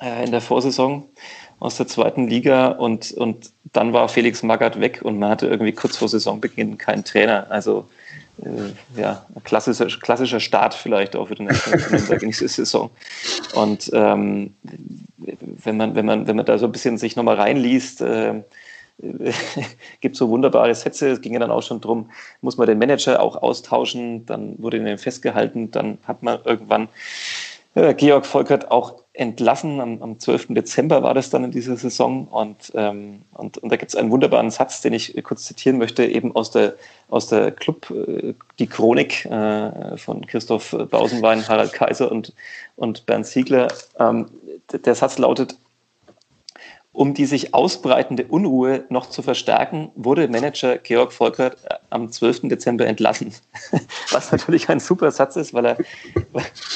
äh, 0.00 0.24
in 0.24 0.30
der 0.30 0.40
Vorsaison 0.40 1.08
aus 1.58 1.76
der 1.76 1.88
zweiten 1.88 2.28
Liga 2.28 2.68
und, 2.68 3.12
und 3.12 3.52
dann 3.72 3.92
war 3.92 4.08
Felix 4.08 4.42
Magath 4.42 4.80
weg 4.80 5.00
und 5.02 5.18
man 5.18 5.30
hatte 5.30 5.46
irgendwie 5.46 5.72
kurz 5.72 5.96
vor 5.96 6.08
Saisonbeginn 6.08 6.78
keinen 6.78 7.04
Trainer. 7.04 7.46
Also 7.50 7.80
äh, 7.80 8.23
ja, 8.96 9.24
klassischer, 9.44 9.86
klassischer 9.86 10.40
Start 10.40 10.74
vielleicht 10.74 11.14
auch 11.16 11.28
für 11.28 11.36
den 11.36 11.48
in 11.48 12.18
diese 12.28 12.48
Saison. 12.48 12.90
Und 13.54 13.90
ähm, 13.92 14.54
wenn, 15.16 15.76
man, 15.76 15.94
wenn, 15.94 16.04
man, 16.04 16.26
wenn 16.26 16.36
man 16.36 16.44
da 16.44 16.58
so 16.58 16.66
ein 16.66 16.72
bisschen 16.72 16.98
sich 16.98 17.16
nochmal 17.16 17.36
reinliest, 17.36 18.00
äh, 18.00 18.42
gibt 20.00 20.16
so 20.16 20.28
wunderbare 20.28 20.74
Sätze. 20.74 21.08
Es 21.08 21.20
ging 21.20 21.32
ja 21.32 21.40
dann 21.40 21.50
auch 21.50 21.62
schon 21.62 21.80
darum, 21.80 22.10
muss 22.40 22.56
man 22.56 22.66
den 22.66 22.78
Manager 22.78 23.20
auch 23.20 23.36
austauschen. 23.36 24.26
Dann 24.26 24.54
wurde 24.58 24.78
ihn 24.78 24.98
festgehalten. 24.98 25.70
Dann 25.70 25.98
hat 26.06 26.22
man 26.22 26.38
irgendwann 26.44 26.88
äh, 27.74 27.94
Georg 27.94 28.26
Volkert 28.26 28.70
auch 28.70 29.04
entlassen. 29.12 29.80
Am, 29.80 30.02
am 30.02 30.18
12. 30.18 30.48
Dezember 30.50 31.02
war 31.02 31.14
das 31.14 31.30
dann 31.30 31.44
in 31.44 31.50
dieser 31.50 31.76
Saison. 31.76 32.26
Und, 32.26 32.72
ähm, 32.74 33.22
und, 33.32 33.58
und 33.58 33.70
da 33.70 33.76
gibt 33.76 33.90
es 33.90 33.96
einen 33.96 34.10
wunderbaren 34.10 34.50
Satz, 34.50 34.80
den 34.80 34.92
ich 34.92 35.22
kurz 35.22 35.44
zitieren 35.44 35.78
möchte, 35.78 36.04
eben 36.04 36.34
aus 36.34 36.50
der, 36.50 36.74
aus 37.08 37.28
der 37.28 37.52
Club, 37.52 37.90
äh, 37.90 38.34
die 38.58 38.66
Chronik 38.66 39.24
äh, 39.26 39.96
von 39.96 40.26
Christoph 40.26 40.76
Bausenwein, 40.90 41.46
Harald 41.48 41.72
Kaiser 41.72 42.10
und, 42.10 42.32
und 42.76 43.06
Bernd 43.06 43.26
Siegler. 43.26 43.68
Ähm, 43.98 44.26
der 44.72 44.94
Satz 44.94 45.18
lautet, 45.18 45.56
um 46.94 47.12
die 47.12 47.26
sich 47.26 47.52
ausbreitende 47.52 48.24
Unruhe 48.24 48.84
noch 48.88 49.10
zu 49.10 49.20
verstärken, 49.20 49.90
wurde 49.96 50.28
Manager 50.28 50.78
Georg 50.78 51.12
Volkert 51.12 51.58
äh, 51.64 51.74
am 51.90 52.10
12. 52.10 52.42
Dezember 52.44 52.86
entlassen. 52.86 53.34
Was 54.12 54.32
natürlich 54.32 54.68
ein 54.70 54.80
super 54.80 55.10
Satz 55.10 55.36
ist, 55.36 55.52
weil 55.52 55.66
er, 55.66 55.76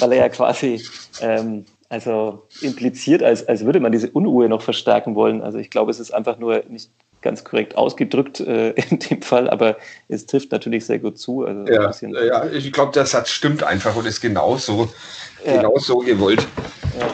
weil 0.00 0.12
er 0.12 0.18
ja 0.18 0.28
quasi 0.28 0.82
ähm, 1.20 1.64
also 1.88 2.46
impliziert, 2.60 3.22
als, 3.22 3.46
als 3.46 3.64
würde 3.64 3.80
man 3.80 3.92
diese 3.92 4.10
Unruhe 4.10 4.48
noch 4.48 4.60
verstärken 4.60 5.14
wollen. 5.14 5.40
Also 5.40 5.58
ich 5.58 5.70
glaube, 5.70 5.92
es 5.92 6.00
ist 6.00 6.12
einfach 6.12 6.38
nur 6.38 6.64
nicht 6.68 6.90
ganz 7.22 7.44
korrekt 7.44 7.76
ausgedrückt 7.76 8.40
äh, 8.40 8.70
in 8.90 8.98
dem 8.98 9.22
Fall, 9.22 9.48
aber 9.48 9.76
es 10.08 10.26
trifft 10.26 10.50
natürlich 10.50 10.84
sehr 10.84 10.98
gut 10.98 11.18
zu. 11.18 11.44
Also 11.44 11.64
ja, 11.72 11.92
ja, 12.24 12.46
ich 12.50 12.72
glaube, 12.72 12.90
der 12.92 13.06
Satz 13.06 13.30
stimmt 13.30 13.62
einfach 13.62 13.94
und 13.94 14.04
ist 14.04 14.20
genauso, 14.20 14.88
ja. 15.46 15.58
genauso 15.58 15.98
gewollt. 15.98 16.46
Ja. 16.98 17.06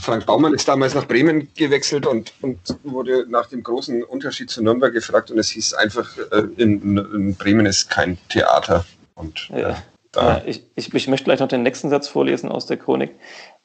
Frank 0.00 0.26
Baumann 0.26 0.54
ist 0.54 0.68
damals 0.68 0.94
nach 0.94 1.06
Bremen 1.06 1.48
gewechselt 1.54 2.06
und, 2.06 2.32
und 2.40 2.58
wurde 2.84 3.26
nach 3.28 3.46
dem 3.46 3.62
großen 3.62 4.02
Unterschied 4.02 4.50
zu 4.50 4.62
Nürnberg 4.62 4.92
gefragt 4.92 5.30
und 5.30 5.38
es 5.38 5.50
hieß 5.50 5.74
einfach, 5.74 6.16
äh, 6.32 6.42
in, 6.56 6.96
in 6.96 7.34
Bremen 7.36 7.66
ist 7.66 7.90
kein 7.90 8.18
Theater. 8.28 8.84
Und. 9.14 9.50
Äh, 9.52 9.74
ja, 10.16 10.42
ich, 10.46 10.64
ich, 10.74 10.92
ich 10.94 11.08
möchte 11.08 11.24
gleich 11.24 11.40
noch 11.40 11.48
den 11.48 11.62
nächsten 11.62 11.90
Satz 11.90 12.08
vorlesen 12.08 12.50
aus 12.50 12.66
der 12.66 12.76
Chronik. 12.76 13.14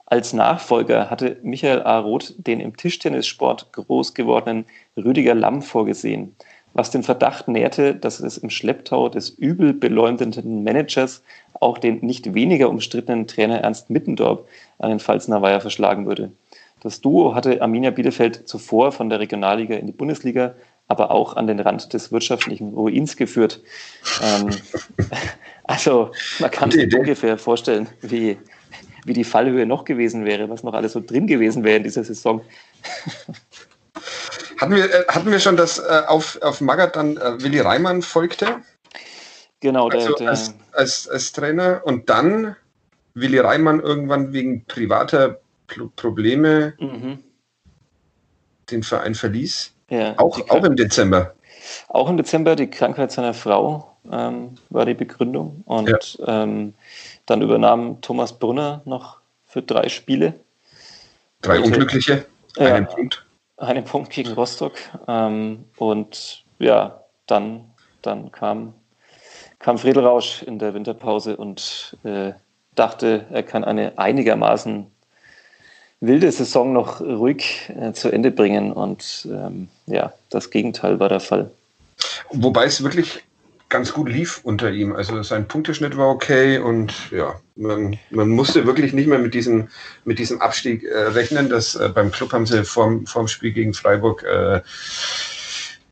Als 0.05 0.33
Nachfolger 0.33 1.09
hatte 1.09 1.37
Michael 1.41 1.83
A. 1.83 1.99
Roth 1.99 2.33
den 2.37 2.59
im 2.59 2.75
Tischtennissport 2.75 3.71
groß 3.71 4.13
gewordenen 4.13 4.65
Rüdiger 4.97 5.33
Lamm 5.33 5.61
vorgesehen, 5.61 6.35
was 6.73 6.91
den 6.91 7.03
Verdacht 7.03 7.47
nährte, 7.47 7.95
dass 7.95 8.19
es 8.19 8.37
im 8.37 8.49
Schlepptau 8.49 9.09
des 9.09 9.29
übel 9.29 9.73
beleumdenden 9.73 10.63
Managers 10.63 11.23
auch 11.53 11.77
den 11.77 11.99
nicht 11.99 12.33
weniger 12.33 12.69
umstrittenen 12.69 13.27
Trainer 13.27 13.59
Ernst 13.59 13.89
Mittendorf 13.89 14.41
an 14.79 14.89
den 14.89 14.99
Pfalzner 14.99 15.41
Weiher 15.41 15.61
verschlagen 15.61 16.07
würde. 16.07 16.31
Das 16.81 16.99
Duo 16.99 17.33
hatte 17.33 17.61
Arminia 17.61 17.91
Bielefeld 17.91 18.47
zuvor 18.47 18.91
von 18.91 19.09
der 19.09 19.19
Regionalliga 19.19 19.75
in 19.75 19.85
die 19.85 19.93
Bundesliga, 19.93 20.55
aber 20.87 21.11
auch 21.11 21.35
an 21.37 21.47
den 21.47 21.59
Rand 21.59 21.93
des 21.93 22.11
wirtschaftlichen 22.11 22.73
Ruins 22.73 23.15
geführt. 23.15 23.61
Ähm, 24.21 24.49
also 25.63 26.11
man 26.39 26.51
kann 26.51 26.71
sich 26.71 26.93
ungefähr 26.93 27.37
vorstellen, 27.37 27.87
wie, 28.01 28.37
wie 29.05 29.13
die 29.13 29.23
Fallhöhe 29.23 29.65
noch 29.65 29.85
gewesen 29.85 30.25
wäre, 30.25 30.49
was 30.49 30.63
noch 30.63 30.73
alles 30.73 30.91
so 30.91 30.99
drin 30.99 31.27
gewesen 31.27 31.63
wäre 31.63 31.77
in 31.77 31.83
dieser 31.83 32.03
Saison. 32.03 32.41
Hatten 34.63 34.75
wir, 34.77 34.85
äh, 34.85 35.05
hatten 35.09 35.29
wir 35.29 35.41
schon, 35.41 35.57
dass 35.57 35.77
äh, 35.77 36.03
auf, 36.07 36.41
auf 36.41 36.61
Magath 36.61 36.95
dann 36.95 37.17
äh, 37.17 37.43
Willi 37.43 37.59
Reimann 37.59 38.01
folgte? 38.01 38.61
Genau, 39.59 39.89
der, 39.89 39.99
also 39.99 40.25
als, 40.25 40.53
als, 40.71 41.09
als, 41.09 41.33
Trainer 41.33 41.81
und 41.83 42.09
dann 42.09 42.55
Willi 43.13 43.39
Reimann 43.39 43.81
irgendwann 43.81 44.31
wegen 44.31 44.63
privater 44.63 45.41
Probleme 45.97 46.75
mhm. 46.79 47.19
den 48.71 48.83
Verein 48.83 49.15
verließ. 49.15 49.73
Ja, 49.89 50.17
auch, 50.17 50.39
auch 50.49 50.63
im 50.63 50.77
Dezember. 50.77 51.33
Auch 51.89 52.09
im 52.09 52.15
Dezember, 52.15 52.55
die 52.55 52.69
Krankheit 52.69 53.11
seiner 53.11 53.33
Frau 53.33 53.97
ähm, 54.09 54.55
war 54.69 54.85
die 54.85 54.93
Begründung. 54.93 55.61
Und 55.65 56.17
ja. 56.19 56.43
ähm, 56.43 56.73
dann 57.25 57.41
übernahm 57.41 57.99
Thomas 57.99 58.39
Brunner 58.39 58.81
noch 58.85 59.19
für 59.45 59.61
drei 59.61 59.89
Spiele. 59.89 60.35
Drei 61.41 61.59
unglückliche, 61.59 62.25
einen 62.57 62.85
ja, 62.85 62.89
Punkt. 62.89 63.22
Einen 63.63 63.83
Punkt 63.85 64.11
gegen 64.11 64.33
Rostock. 64.33 64.73
Ähm, 65.07 65.65
und 65.77 66.43
ja, 66.59 67.01
dann, 67.27 67.65
dann 68.01 68.31
kam, 68.31 68.73
kam 69.59 69.77
Friedel 69.77 70.05
Rausch 70.05 70.43
in 70.43 70.59
der 70.59 70.73
Winterpause 70.73 71.37
und 71.37 71.97
äh, 72.03 72.33
dachte, 72.75 73.25
er 73.31 73.43
kann 73.43 73.63
eine 73.63 73.97
einigermaßen 73.97 74.87
wilde 76.01 76.31
Saison 76.31 76.73
noch 76.73 76.99
ruhig 76.99 77.71
äh, 77.79 77.93
zu 77.93 78.11
Ende 78.11 78.31
bringen. 78.31 78.73
Und 78.73 79.27
ähm, 79.31 79.69
ja, 79.87 80.13
das 80.29 80.49
Gegenteil 80.49 80.99
war 80.99 81.09
der 81.09 81.21
Fall. 81.21 81.49
Wobei 82.31 82.65
es 82.65 82.83
wirklich 82.83 83.23
ganz 83.73 83.91
gut 83.91 84.07
lief 84.07 84.39
unter 84.43 84.69
ihm. 84.69 84.95
Also 84.95 85.23
sein 85.23 85.47
Punkteschnitt 85.47 85.97
war 85.97 86.09
okay 86.09 86.59
und 86.59 86.93
ja, 87.11 87.39
man, 87.55 87.97
man 88.11 88.29
musste 88.29 88.67
wirklich 88.67 88.93
nicht 88.93 89.07
mehr 89.07 89.17
mit 89.17 89.33
diesem, 89.33 89.67
mit 90.05 90.19
diesem 90.19 90.39
Abstieg 90.41 90.83
äh, 90.83 90.95
rechnen. 90.95 91.49
Das, 91.49 91.73
äh, 91.73 91.89
beim 91.89 92.11
Club 92.11 92.33
haben 92.33 92.45
sie 92.45 92.63
vorm, 92.63 93.07
vorm 93.07 93.27
Spiel 93.27 93.51
gegen 93.51 93.73
Freiburg 93.73 94.23
äh, 94.23 94.61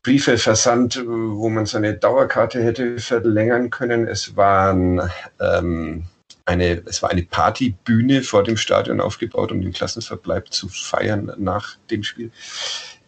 Briefe 0.04 0.38
versandt, 0.38 1.02
wo 1.04 1.48
man 1.48 1.66
seine 1.66 1.94
Dauerkarte 1.94 2.62
hätte 2.62 3.00
verlängern 3.00 3.70
können. 3.70 4.06
Es 4.06 4.36
waren 4.36 5.10
ähm, 5.40 6.04
eine, 6.44 6.82
es 6.86 7.02
war 7.02 7.10
eine 7.10 7.24
Partybühne 7.24 8.22
vor 8.22 8.44
dem 8.44 8.56
Stadion 8.56 9.00
aufgebaut, 9.00 9.50
um 9.50 9.60
den 9.60 9.72
Klassenverbleib 9.72 10.52
zu 10.52 10.68
feiern 10.68 11.32
nach 11.36 11.78
dem 11.90 12.04
Spiel 12.04 12.30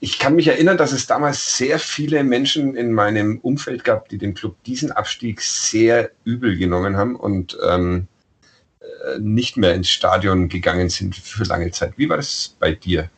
ich 0.04 0.18
kann 0.18 0.36
mich 0.36 0.48
erinnern, 0.48 0.76
dass 0.76 0.92
es 0.92 1.06
damals 1.06 1.56
sehr 1.56 1.78
viele 1.78 2.24
Menschen 2.24 2.76
in 2.76 2.92
meinem 2.92 3.38
Umfeld 3.38 3.84
gab, 3.84 4.10
die 4.10 4.18
dem 4.18 4.34
Club 4.34 4.62
diesen 4.64 4.92
Abstieg 4.92 5.40
sehr 5.40 6.10
übel 6.24 6.58
genommen 6.58 6.98
haben 6.98 7.16
und 7.16 7.56
ähm, 7.66 8.06
äh, 8.80 9.18
nicht 9.18 9.56
mehr 9.56 9.72
ins 9.72 9.88
Stadion 9.88 10.50
gegangen 10.50 10.90
sind 10.90 11.16
für 11.16 11.44
lange 11.44 11.70
Zeit. 11.70 11.94
Wie 11.96 12.10
war 12.10 12.18
das 12.18 12.54
bei 12.60 12.72
dir? 12.72 13.08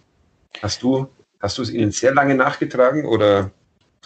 Hast 0.62 0.84
du, 0.84 1.08
hast 1.40 1.58
du 1.58 1.62
es 1.62 1.70
ihnen 1.70 1.90
sehr 1.90 2.14
lange 2.14 2.36
nachgetragen 2.36 3.04
oder 3.04 3.50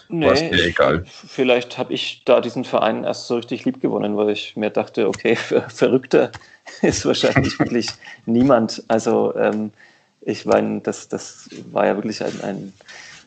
nee, 0.09 0.25
war 0.25 0.33
es 0.33 0.39
dir 0.39 0.65
egal? 0.65 1.03
Ich, 1.05 1.11
vielleicht 1.11 1.77
habe 1.77 1.93
ich 1.93 2.23
da 2.25 2.41
diesen 2.41 2.65
Verein 2.65 3.03
erst 3.03 3.27
so 3.27 3.35
richtig 3.35 3.63
lieb 3.63 3.79
gewonnen, 3.79 4.17
weil 4.17 4.31
ich 4.31 4.57
mir 4.57 4.71
dachte, 4.71 5.07
okay, 5.07 5.35
Verrückter 5.67 6.31
ist 6.81 7.05
wahrscheinlich 7.05 7.59
wirklich 7.59 7.89
niemand. 8.25 8.83
Also 8.87 9.35
ähm, 9.35 9.71
ich 10.21 10.45
meine, 10.45 10.81
das, 10.81 11.07
das 11.09 11.49
war 11.71 11.85
ja 11.87 11.95
wirklich 11.95 12.23
ein, 12.23 12.41
ein 12.41 12.73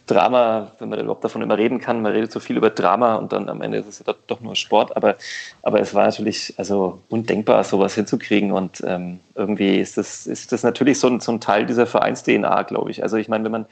Drama, 0.06 0.72
wenn 0.78 0.90
man 0.90 1.00
überhaupt 1.00 1.24
davon 1.24 1.40
immer 1.40 1.56
reden 1.56 1.80
kann. 1.80 2.02
Man 2.02 2.12
redet 2.12 2.30
so 2.30 2.38
viel 2.38 2.56
über 2.56 2.70
Drama 2.70 3.14
und 3.14 3.32
dann 3.32 3.48
am 3.48 3.62
Ende 3.62 3.78
ist 3.78 3.86
es 3.88 4.02
ja 4.06 4.14
doch 4.26 4.40
nur 4.40 4.54
Sport. 4.54 4.96
Aber, 4.96 5.16
aber 5.62 5.80
es 5.80 5.94
war 5.94 6.04
natürlich 6.04 6.54
also 6.58 7.00
undenkbar, 7.08 7.64
sowas 7.64 7.94
hinzukriegen. 7.94 8.52
Und 8.52 8.82
ähm, 8.86 9.20
irgendwie 9.34 9.78
ist 9.78 9.96
das, 9.96 10.26
ist 10.26 10.52
das 10.52 10.62
natürlich 10.62 10.98
so 11.00 11.08
ein, 11.08 11.20
so 11.20 11.32
ein 11.32 11.40
Teil 11.40 11.64
dieser 11.64 11.86
Vereins-DNA, 11.86 12.62
glaube 12.64 12.90
ich. 12.90 13.02
Also 13.02 13.16
ich 13.16 13.28
meine, 13.28 13.44
wenn 13.44 13.52
man 13.52 13.66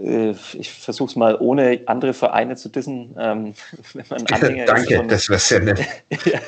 ich 0.00 0.70
versuche 0.70 1.10
es 1.10 1.16
mal 1.16 1.36
ohne 1.40 1.80
andere 1.86 2.14
Vereine 2.14 2.56
zu 2.56 2.68
dissen. 2.68 3.16
Ähm, 3.18 3.54
wenn 3.94 4.04
man 4.08 4.26
Anhänger 4.26 4.66
Danke, 4.66 4.96
von, 4.96 5.08
das 5.08 5.28
wäre 5.28 5.40
sehr 5.40 5.60
nett. 5.60 5.80
ja, 6.24 6.40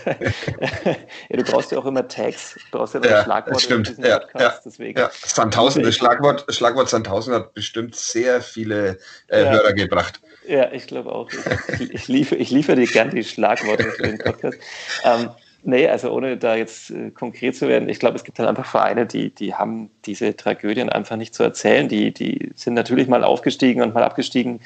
ja, 0.85 1.37
du 1.37 1.45
brauchst 1.45 1.73
ja 1.73 1.79
auch 1.79 1.87
immer 1.87 2.07
Tags, 2.07 2.55
du 2.71 2.79
brauchst 2.79 2.95
ja, 2.95 3.01
ja 3.03 3.25
Schlagworte 3.25 3.61
stimmt. 3.61 3.95
Ja, 3.99 4.19
Podcast, 4.19 4.67
deswegen. 4.67 4.99
Ja. 4.99 5.11
Sandhausen, 5.13 5.83
das 5.83 5.95
Schlagwort, 5.95 6.45
Schlagwort 6.49 6.89
Sandhausen 6.89 7.35
hat 7.35 7.55
bestimmt 7.55 7.97
sehr 7.97 8.41
viele 8.41 8.99
äh, 9.29 9.45
Hörer 9.45 9.73
gebracht. 9.73 10.21
Ja, 10.47 10.73
ich 10.73 10.87
glaube 10.87 11.13
auch. 11.13 11.31
Ich, 11.79 11.93
ich, 11.93 12.09
liefere, 12.09 12.39
ich 12.39 12.51
liefere 12.51 12.77
dir 12.77 12.87
gern 12.87 13.11
die 13.11 13.25
Schlagworte 13.25 13.85
für 13.93 14.03
den 14.03 14.19
Podcast. 14.19 14.59
Ähm, 15.05 15.31
Nee, 15.62 15.88
also 15.88 16.11
ohne 16.11 16.37
da 16.38 16.55
jetzt 16.55 16.90
äh, 16.90 17.11
konkret 17.11 17.55
zu 17.55 17.68
werden, 17.68 17.88
ich 17.88 17.99
glaube, 17.99 18.16
es 18.16 18.25
gibt 18.25 18.38
halt 18.38 18.49
einfach 18.49 18.64
Vereine, 18.64 19.07
die, 19.07 19.31
die 19.31 19.55
haben 19.55 19.90
diese 20.07 20.35
Tragödien 20.35 20.88
einfach 20.88 21.16
nicht 21.16 21.35
zu 21.35 21.42
erzählen. 21.42 21.88
Die, 21.88 22.12
die 22.12 22.51
sind 22.55 22.75
natürlich 22.75 23.09
mal 23.09 23.25
aufgestiegen 23.25 23.83
und 23.83 23.92
mal 23.94 24.03
abgestiegen, 24.03 24.61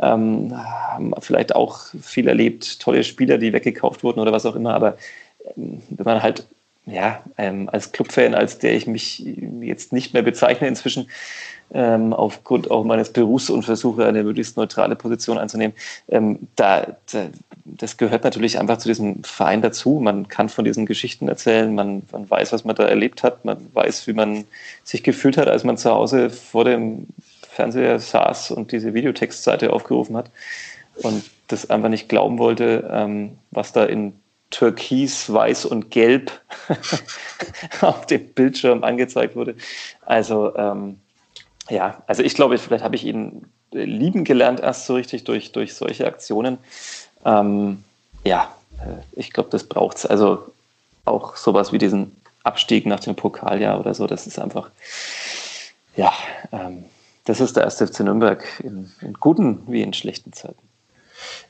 ähm, 0.00 0.56
haben 0.56 1.12
vielleicht 1.20 1.54
auch 1.54 1.86
viel 2.00 2.28
erlebt, 2.28 2.80
tolle 2.80 3.02
Spieler, 3.02 3.38
die 3.38 3.52
weggekauft 3.52 4.04
wurden 4.04 4.20
oder 4.20 4.32
was 4.32 4.46
auch 4.46 4.54
immer. 4.54 4.74
Aber 4.74 4.96
ähm, 5.56 5.82
wenn 5.90 6.04
man 6.04 6.22
halt 6.22 6.46
ja, 6.86 7.22
ähm, 7.36 7.68
als 7.70 7.92
Clubfan, 7.92 8.34
als 8.34 8.58
der 8.58 8.74
ich 8.74 8.86
mich 8.86 9.24
jetzt 9.60 9.92
nicht 9.92 10.14
mehr 10.14 10.22
bezeichne 10.22 10.68
inzwischen, 10.68 11.08
ähm, 11.72 12.12
aufgrund 12.12 12.70
auch 12.70 12.84
meines 12.84 13.12
Berufs 13.12 13.50
und 13.50 13.62
versuche 13.62 14.06
eine 14.06 14.22
möglichst 14.22 14.56
neutrale 14.56 14.96
Position 14.96 15.38
einzunehmen. 15.38 15.76
Ähm, 16.08 16.48
da, 16.56 16.96
da, 17.12 17.26
das 17.64 17.96
gehört 17.96 18.24
natürlich 18.24 18.58
einfach 18.58 18.78
zu 18.78 18.88
diesem 18.88 19.22
Verein 19.24 19.62
dazu. 19.62 20.00
Man 20.00 20.28
kann 20.28 20.48
von 20.48 20.64
diesen 20.64 20.86
Geschichten 20.86 21.28
erzählen, 21.28 21.74
man, 21.74 22.02
man 22.12 22.28
weiß, 22.28 22.52
was 22.52 22.64
man 22.64 22.76
da 22.76 22.84
erlebt 22.84 23.22
hat, 23.22 23.44
man 23.44 23.58
weiß, 23.74 24.06
wie 24.06 24.12
man 24.12 24.44
sich 24.84 25.02
gefühlt 25.02 25.36
hat, 25.36 25.48
als 25.48 25.64
man 25.64 25.76
zu 25.76 25.90
Hause 25.90 26.30
vor 26.30 26.64
dem 26.64 27.06
Fernseher 27.48 27.98
saß 27.98 28.52
und 28.52 28.72
diese 28.72 28.94
Videotextseite 28.94 29.72
aufgerufen 29.72 30.16
hat 30.16 30.30
und 31.02 31.24
das 31.48 31.70
einfach 31.70 31.88
nicht 31.88 32.08
glauben 32.08 32.38
wollte, 32.38 32.88
ähm, 32.92 33.38
was 33.50 33.72
da 33.72 33.84
in 33.84 34.14
Türkis, 34.50 35.30
Weiß 35.32 35.66
und 35.66 35.90
Gelb 35.90 36.30
auf 37.80 38.06
dem 38.06 38.32
Bildschirm 38.32 38.82
angezeigt 38.84 39.36
wurde. 39.36 39.56
Also 40.06 40.54
ähm, 40.56 41.00
ja, 41.68 42.02
also 42.06 42.22
ich 42.22 42.34
glaube, 42.34 42.58
vielleicht 42.58 42.84
habe 42.84 42.96
ich 42.96 43.04
ihn 43.04 43.46
lieben 43.72 44.24
gelernt 44.24 44.60
erst 44.60 44.86
so 44.86 44.94
richtig 44.94 45.24
durch, 45.24 45.52
durch 45.52 45.74
solche 45.74 46.06
Aktionen. 46.06 46.58
Ähm, 47.24 47.84
ja, 48.24 48.54
äh, 48.80 49.02
ich 49.12 49.32
glaube, 49.32 49.50
das 49.50 49.64
braucht 49.64 49.98
es. 49.98 50.06
Also 50.06 50.52
auch 51.04 51.36
sowas 51.36 51.72
wie 51.72 51.78
diesen 51.78 52.16
Abstieg 52.44 52.86
nach 52.86 53.00
dem 53.00 53.16
Pokaljahr 53.16 53.78
oder 53.80 53.94
so, 53.94 54.06
das 54.06 54.26
ist 54.26 54.38
einfach, 54.38 54.70
ja, 55.96 56.12
ähm, 56.52 56.84
das 57.24 57.40
ist 57.40 57.56
der 57.56 57.64
erste 57.64 57.86
FC 57.86 58.00
Nürnberg 58.00 58.44
in, 58.62 58.90
in 59.02 59.12
guten 59.14 59.60
wie 59.66 59.82
in 59.82 59.92
schlechten 59.92 60.32
Zeiten. 60.32 60.62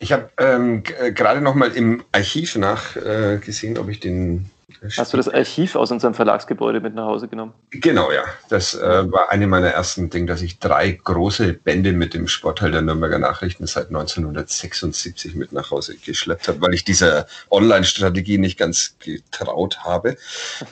Ich 0.00 0.12
habe 0.12 0.31
ähm, 0.38 0.83
äh, 0.98 1.12
gerade 1.12 1.40
noch 1.40 1.54
mal 1.54 1.70
im 1.70 2.02
Archiv 2.11 2.57
nachgesehen, 2.57 3.76
äh, 3.76 3.78
ob 3.78 3.88
ich 3.88 4.00
den 4.00 4.50
Hast 4.98 5.14
du 5.14 5.16
das 5.16 5.28
Archiv 5.28 5.76
aus 5.76 5.90
unserem 5.90 6.12
Verlagsgebäude 6.12 6.81
mit 6.81 6.94
nach 6.94 7.07
Hause 7.07 7.26
genommen? 7.26 7.54
Genau, 7.70 8.12
ja. 8.12 8.24
Das 8.50 8.74
äh, 8.74 9.11
war 9.11 9.31
eine 9.31 9.46
meiner 9.46 9.68
ersten 9.68 10.11
Dinge, 10.11 10.26
dass 10.26 10.42
ich 10.42 10.59
drei 10.59 10.92
große 10.92 11.54
Bände 11.54 11.92
mit 11.92 12.12
dem 12.12 12.28
Sportteil 12.28 12.70
der 12.70 12.83
Nürnberger 12.83 13.18
Nachrichten 13.18 13.66
seit 13.66 13.88
1976 13.88 15.35
mit 15.35 15.52
nach 15.52 15.70
Hause 15.70 15.96
geschleppt 15.96 16.48
habe, 16.48 16.61
weil 16.61 16.74
ich 16.74 16.85
dieser 16.85 17.26
Online-Strategie 17.50 18.37
nicht 18.37 18.59
ganz 18.59 18.96
getraut 18.98 19.81
habe. 19.85 20.18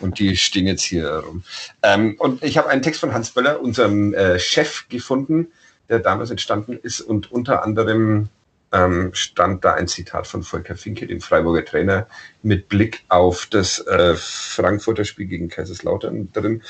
Und 0.01 0.19
die 0.19 0.37
stehen 0.37 0.67
jetzt 0.67 0.83
hier 0.83 1.09
rum. 1.11 1.43
Ähm, 1.83 2.17
und 2.19 2.45
ich 2.45 2.59
habe 2.59 2.69
einen 2.69 2.83
Text 2.83 3.01
von 3.01 3.15
Hans 3.15 3.31
Böller, 3.31 3.63
unserem 3.63 4.13
äh, 4.13 4.39
Chef, 4.39 4.89
gefunden, 4.91 5.49
der 5.89 6.01
damals 6.01 6.31
entstanden 6.31 6.79
ist 6.83 7.01
und 7.01 7.33
unter 7.33 7.63
anderem 7.63 8.29
ähm, 8.77 9.11
stand 9.15 9.65
da 9.65 9.75
ein 9.75 9.89
Zitat 9.89 10.27
von 10.27 10.43
Volker 10.43 10.77
Finke, 10.77 11.07
dem 11.07 11.21
Freiburger 11.21 11.65
Trainer, 11.65 12.07
mit 12.43 12.69
Blick 12.69 13.05
auf 13.09 13.47
das 13.47 13.79
äh, 13.87 14.15
Frankfurter 14.17 15.05
Spiel 15.05 15.27
gegen 15.27 15.49
Kaiserslautern 15.49 16.33
drin. 16.33 16.63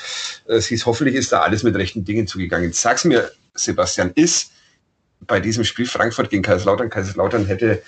Es 0.45 0.67
hieß, 0.67 0.85
hoffentlich 0.85 1.15
ist 1.15 1.31
da 1.31 1.41
alles 1.41 1.63
mit 1.63 1.75
rechten 1.75 2.05
Dingen 2.05 2.27
zugegangen. 2.27 2.71
Sag's 2.71 3.03
mir, 3.03 3.31
Sebastian, 3.53 4.11
ist 4.15 4.51
bei 5.21 5.39
diesem 5.39 5.63
Spiel 5.63 5.85
Frankfurt 5.87 6.29
gegen 6.29 6.43
Kaiserslautern, 6.43 6.89
Kaiserslautern 6.89 7.45
hätte 7.45 7.81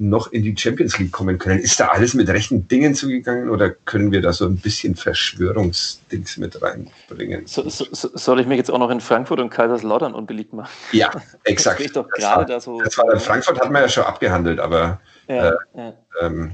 noch 0.00 0.32
in 0.32 0.42
die 0.42 0.56
Champions 0.56 0.98
League 0.98 1.12
kommen 1.12 1.38
können. 1.38 1.60
Ist 1.60 1.78
da 1.78 1.88
alles 1.88 2.14
mit 2.14 2.28
rechten 2.28 2.66
Dingen 2.66 2.94
zugegangen 2.94 3.50
oder 3.50 3.70
können 3.70 4.10
wir 4.10 4.22
da 4.22 4.32
so 4.32 4.46
ein 4.46 4.56
bisschen 4.56 4.96
Verschwörungsdings 4.96 6.38
mit 6.38 6.60
reinbringen? 6.62 7.46
So, 7.46 7.68
so, 7.68 7.86
soll 7.92 8.40
ich 8.40 8.46
mich 8.46 8.56
jetzt 8.56 8.70
auch 8.70 8.78
noch 8.78 8.90
in 8.90 9.00
Frankfurt 9.00 9.40
und 9.40 9.50
Kaiserslautern 9.50 10.14
unbeliebt 10.14 10.54
machen? 10.54 10.70
Ja, 10.92 11.10
exakt. 11.44 11.84
Das, 11.84 11.92
doch 11.92 12.08
gerade 12.08 12.46
da 12.46 12.60
so 12.60 12.80
das 12.80 12.96
war, 12.96 13.20
Frankfurt 13.20 13.60
hat 13.60 13.70
man 13.70 13.82
ja 13.82 13.88
schon 13.88 14.04
abgehandelt, 14.04 14.58
aber 14.58 15.00
ja, 15.28 15.50
äh, 15.50 15.52
ja. 15.76 15.92
Ähm, 16.22 16.52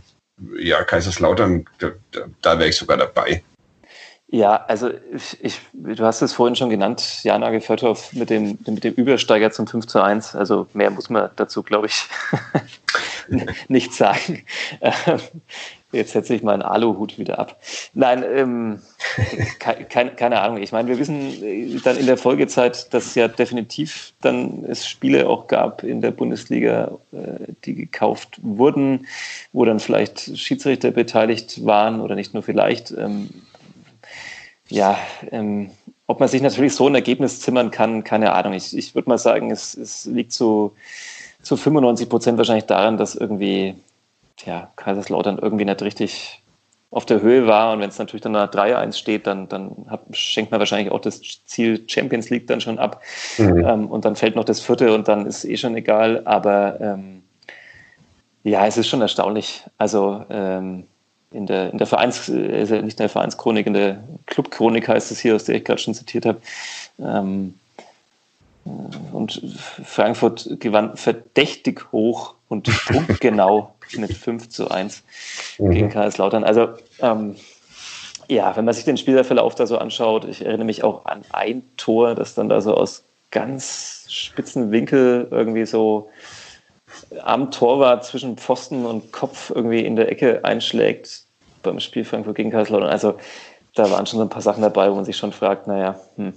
ja 0.59 0.83
Kaiserslautern, 0.83 1.67
da, 1.79 1.93
da, 2.11 2.21
da 2.43 2.59
wäre 2.59 2.69
ich 2.69 2.77
sogar 2.77 2.97
dabei. 2.97 3.43
Ja, 4.29 4.65
also 4.67 4.91
ich, 5.15 5.39
ich, 5.41 5.61
du 5.73 6.05
hast 6.05 6.21
es 6.21 6.33
vorhin 6.33 6.57
schon 6.57 6.69
genannt, 6.69 7.23
Jana 7.23 7.51
Gefördhoff 7.51 8.13
mit 8.13 8.29
dem, 8.29 8.59
mit 8.67 8.83
dem 8.83 8.95
Übersteiger 8.95 9.53
zum 9.53 9.69
5 9.69 9.87
zu 9.87 10.03
1. 10.03 10.35
Also 10.35 10.67
mehr 10.75 10.91
muss 10.91 11.09
man 11.11 11.31
dazu, 11.37 11.63
glaube 11.63 11.87
ich, 11.87 12.09
nicht 13.69 13.95
sagen. 13.95 14.45
Ähm, 14.81 15.21
jetzt 15.93 16.13
setze 16.13 16.35
ich 16.35 16.43
meinen 16.43 16.63
Aluhut 16.63 17.21
wieder 17.21 17.39
ab. 17.39 17.61
Nein, 17.95 18.25
ähm, 18.29 18.83
keine, 19.61 20.11
keine 20.11 20.41
Ahnung. 20.41 20.61
Ich 20.61 20.73
meine, 20.73 20.89
wir 20.89 20.99
wissen 20.99 21.43
äh, 21.45 21.79
dann 21.85 21.97
in 21.97 22.07
der 22.07 22.17
Folgezeit, 22.17 22.93
dass 22.93 23.15
ja 23.15 23.29
definitiv 23.29 24.13
dann 24.23 24.65
es 24.65 24.89
Spiele 24.89 25.29
auch 25.29 25.47
gab 25.47 25.85
in 25.85 26.01
der 26.01 26.11
Bundesliga, 26.11 26.99
äh, 27.13 27.53
die 27.65 27.77
gekauft 27.77 28.41
wurden, 28.43 29.07
wo 29.53 29.65
dann 29.65 29.79
vielleicht 29.79 30.37
Schiedsrichter 30.37 30.91
beteiligt 30.91 31.65
waren 31.65 32.01
oder 32.01 32.17
nicht 32.17 32.35
nur 32.35 32.43
vielleicht. 32.43 32.93
Ja, 34.69 34.99
ähm, 35.31 35.71
ob 36.07 36.21
man 36.21 36.29
sich 36.29 36.43
natürlich 36.43 36.75
so 36.75 36.89
ein 36.89 36.95
Ergebnis 36.95 37.41
zimmern 37.41 37.71
kann, 37.71 38.05
keine 38.05 38.33
Ahnung. 38.33 38.53
Ich, 38.53 38.77
ich 38.77 38.95
würde 38.95 39.09
mal 39.09 39.19
sagen, 39.19 39.51
es, 39.51 39.75
es 39.77 40.07
liegt 40.07 40.33
zu, 40.33 40.73
zu 41.43 41.57
95 41.57 42.09
Prozent 42.09 42.39
wahrscheinlich 42.39 42.67
daran, 42.67 42.97
dass 42.97 43.15
irgendwie 43.15 43.75
ja, 44.45 44.71
Kaiserslautern 44.77 45.39
irgendwie 45.39 45.65
nicht 45.65 45.83
richtig 45.83 46.43
auf 46.91 47.05
der 47.05 47.21
Höhe 47.21 47.47
war. 47.47 47.73
Und 47.73 47.81
wenn 47.81 47.89
es 47.89 47.99
natürlich 47.99 48.23
dann 48.23 48.33
nach 48.33 48.51
3-1 48.51 48.97
steht, 48.97 49.27
dann, 49.27 49.49
dann 49.49 49.87
hat, 49.89 50.03
schenkt 50.13 50.51
man 50.51 50.61
wahrscheinlich 50.61 50.93
auch 50.93 51.01
das 51.01 51.21
Ziel 51.45 51.85
Champions 51.89 52.31
League 52.31 52.47
dann 52.47 52.61
schon 52.61 52.79
ab. 52.79 53.03
Mhm. 53.39 53.65
Ähm, 53.67 53.87
und 53.91 54.05
dann 54.05 54.17
fällt 54.17 54.37
noch 54.37 54.45
das 54.45 54.61
vierte 54.61 54.95
und 54.95 55.09
dann 55.09 55.27
ist 55.27 55.45
eh 55.45 55.57
schon 55.57 55.77
egal. 55.77 56.23
Aber 56.25 56.81
ähm, 56.81 57.23
ja, 58.45 58.67
es 58.67 58.77
ist 58.77 58.89
schon 58.89 59.01
erstaunlich. 59.01 59.65
Also 59.79 60.25
ähm, 60.31 60.87
in 61.37 61.47
der, 61.47 61.71
in 61.71 61.79
der 61.79 61.87
Vereins, 61.87 62.31
also 62.31 62.77
nicht 62.77 62.99
in 62.99 63.05
der 63.05 63.09
Vereinschronik, 63.09 63.67
in 63.67 63.75
der 63.75 64.03
Clubchronik 64.25 64.89
heißt 64.89 65.11
es 65.11 65.21
hier, 65.21 65.37
aus 65.37 65.45
der 65.45 65.57
ich 65.57 65.65
gerade 65.65 65.81
schon 65.81 65.95
zitiert 65.95 66.25
habe. 66.25 66.41
Ähm, 66.99 67.55
äh, 68.65 68.71
und 69.13 69.43
Frankfurt 69.85 70.49
gewann 70.59 70.97
verdächtig 70.97 71.93
hoch 71.93 72.35
und 72.49 72.69
punktgenau 72.87 73.75
mit 73.97 74.15
5 74.15 74.49
zu 74.49 74.71
1 74.71 75.03
mhm. 75.59 75.71
gegen 75.71 75.91
Kaiserslautern. 75.91 76.43
Also 76.43 76.69
ähm, 77.01 77.37
ja, 78.29 78.57
wenn 78.57 78.65
man 78.65 78.75
sich 78.75 78.85
den 78.85 78.97
Spielverlauf 78.97 79.55
da 79.55 79.67
so 79.67 79.79
anschaut, 79.79 80.25
ich 80.25 80.45
erinnere 80.45 80.65
mich 80.65 80.83
auch 80.83 81.05
an 81.05 81.23
ein 81.33 81.63
Tor, 81.77 82.15
das 82.15 82.35
dann 82.35 82.49
da 82.49 82.61
so 82.61 82.75
aus 82.75 83.05
ganz 83.31 84.07
spitzen 84.09 84.73
Winkel 84.73 85.29
irgendwie 85.31 85.67
so 85.67 86.09
am 87.23 87.51
Torwart 87.51 88.05
zwischen 88.07 88.39
Pfosten 88.39 88.87
und 88.87 89.13
Kopf 89.13 89.53
irgendwie 89.55 89.85
in 89.85 89.97
der 89.97 90.11
Ecke 90.11 90.45
einschlägt 90.45 91.26
beim 91.67 91.81
Spiel 91.81 92.05
Frankfurt 92.05 92.37
gegen 92.37 92.51
Kaiserslautern. 92.51 92.89
Also 92.89 93.19
da 93.75 93.91
waren 93.91 94.07
schon 94.07 94.19
so 94.19 94.25
ein 94.25 94.31
paar 94.31 94.43
Sachen 94.43 94.63
dabei, 94.63 94.91
wo 94.91 94.95
man 94.95 95.05
sich 95.05 95.17
schon 95.17 95.33
fragt, 95.33 95.67
naja, 95.67 96.01
hm. 96.17 96.33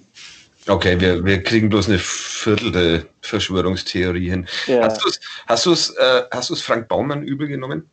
Okay, 0.68 1.00
wir, 1.00 1.24
wir 1.26 1.42
kriegen 1.42 1.70
bloß 1.70 1.88
eine 1.88 1.98
Viertel 1.98 2.72
der 2.72 3.04
Verschwörungstheorie 3.22 4.30
hin. 4.30 4.48
Ja. 4.68 4.84
Hast 4.84 5.04
du 5.04 5.10
es 5.10 5.20
hast 5.48 5.66
du's, 5.66 5.90
äh, 5.96 6.24
hast 6.32 6.50
du's 6.50 6.62
Frank 6.62 6.88
Baumann 6.88 7.24
übel 7.24 7.48
genommen? 7.48 7.90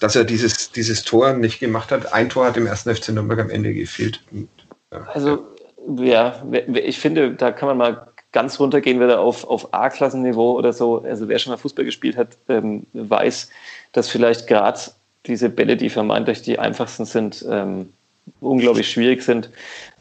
Dass 0.00 0.16
er 0.16 0.24
dieses, 0.24 0.70
dieses 0.70 1.04
Tor 1.04 1.32
nicht 1.32 1.60
gemacht 1.60 1.90
hat. 1.92 2.12
Ein 2.12 2.28
Tor 2.28 2.46
hat 2.46 2.56
im 2.56 2.66
ersten 2.66 2.94
FC 2.94 3.08
Nürnberg 3.10 3.40
am 3.40 3.50
Ende 3.50 3.72
gefehlt. 3.74 4.22
Und, 4.32 4.48
ja. 4.92 5.02
Also, 5.14 5.46
ja, 5.96 6.42
ich 6.74 6.98
finde, 6.98 7.32
da 7.34 7.52
kann 7.52 7.68
man 7.68 7.78
mal 7.78 8.08
ganz 8.32 8.60
runtergehen, 8.60 9.00
wieder 9.00 9.20
auf, 9.20 9.44
auf 9.44 9.72
A-Klassenniveau 9.72 10.52
oder 10.58 10.72
so. 10.72 11.02
Also, 11.02 11.28
wer 11.28 11.38
schon 11.38 11.52
mal 11.52 11.56
Fußball 11.56 11.84
gespielt 11.84 12.16
hat, 12.16 12.36
ähm, 12.48 12.86
weiß, 12.92 13.48
dass 13.92 14.08
vielleicht 14.08 14.46
gerade 14.46 14.78
diese 15.28 15.48
Bälle, 15.48 15.76
die 15.76 15.90
vermeintlich 15.90 16.42
die 16.42 16.58
einfachsten 16.58 17.04
sind, 17.04 17.44
ähm, 17.48 17.92
unglaublich 18.40 18.90
schwierig 18.90 19.22
sind. 19.22 19.50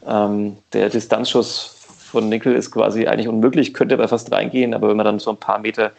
Ähm, 0.07 0.57
der 0.73 0.89
Distanzschuss 0.89 1.75
von 2.07 2.29
Nickel 2.29 2.55
ist 2.55 2.71
quasi 2.71 3.05
eigentlich 3.05 3.27
unmöglich, 3.27 3.73
könnte 3.73 3.95
aber 3.95 4.07
fast 4.07 4.31
reingehen, 4.31 4.73
aber 4.73 4.89
wenn 4.89 4.97
man 4.97 5.05
dann 5.05 5.19
so 5.19 5.31
ein 5.31 5.37
paar 5.37 5.59
Meter 5.59 5.91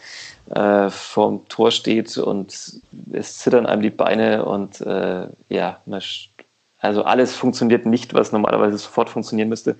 äh, 0.51 0.89
vorm 0.91 1.47
Tor 1.49 1.71
steht 1.71 2.17
und 2.17 2.81
es 3.13 3.39
zittern 3.39 3.67
einem 3.67 3.83
die 3.83 3.91
Beine 3.91 4.45
und 4.45 4.81
äh, 4.81 5.27
ja, 5.51 5.81
also 6.81 7.03
alles 7.03 7.35
funktioniert 7.35 7.85
nicht, 7.87 8.15
was 8.15 8.33
normalerweise 8.33 8.79
sofort 8.79 9.11
funktionieren 9.11 9.49
müsste. 9.49 9.77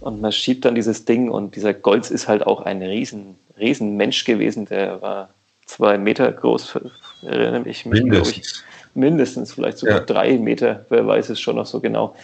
Und 0.00 0.20
man 0.20 0.32
schiebt 0.32 0.64
dann 0.64 0.74
dieses 0.74 1.06
Ding 1.06 1.30
und 1.30 1.56
dieser 1.56 1.72
Golz 1.72 2.10
ist 2.10 2.28
halt 2.28 2.46
auch 2.46 2.62
ein 2.62 2.82
riesen, 2.82 3.36
riesen 3.58 3.96
Mensch 3.96 4.24
gewesen, 4.24 4.66
der 4.66 5.00
war 5.00 5.30
zwei 5.64 5.96
Meter 5.96 6.30
groß, 6.30 6.78
erinnere 7.26 7.68
ich 7.68 7.86
mich, 7.86 8.02
mindestens. 8.02 8.36
Ich, 8.36 8.52
mindestens, 8.94 9.52
vielleicht 9.52 9.78
sogar 9.78 9.98
ja. 9.98 10.04
drei 10.04 10.38
Meter, 10.38 10.84
wer 10.88 11.06
weiß 11.06 11.30
es 11.30 11.40
schon 11.40 11.56
noch 11.56 11.66
so 11.66 11.80
genau. 11.80 12.14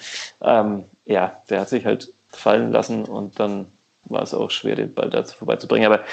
Ähm, 0.41 0.85
ja, 1.05 1.41
der 1.49 1.61
hat 1.61 1.69
sich 1.69 1.85
halt 1.85 2.13
fallen 2.29 2.73
lassen 2.73 3.05
und 3.05 3.41
dann 3.41 3.67
war 4.05 4.23
es 4.23 4.35
auch 4.35 4.51
schwer, 4.51 4.77
den 4.77 4.95
Ball 4.95 5.11
dazu 5.11 5.37
vorbeizubringen. 5.37 5.91
Aber 5.91 6.05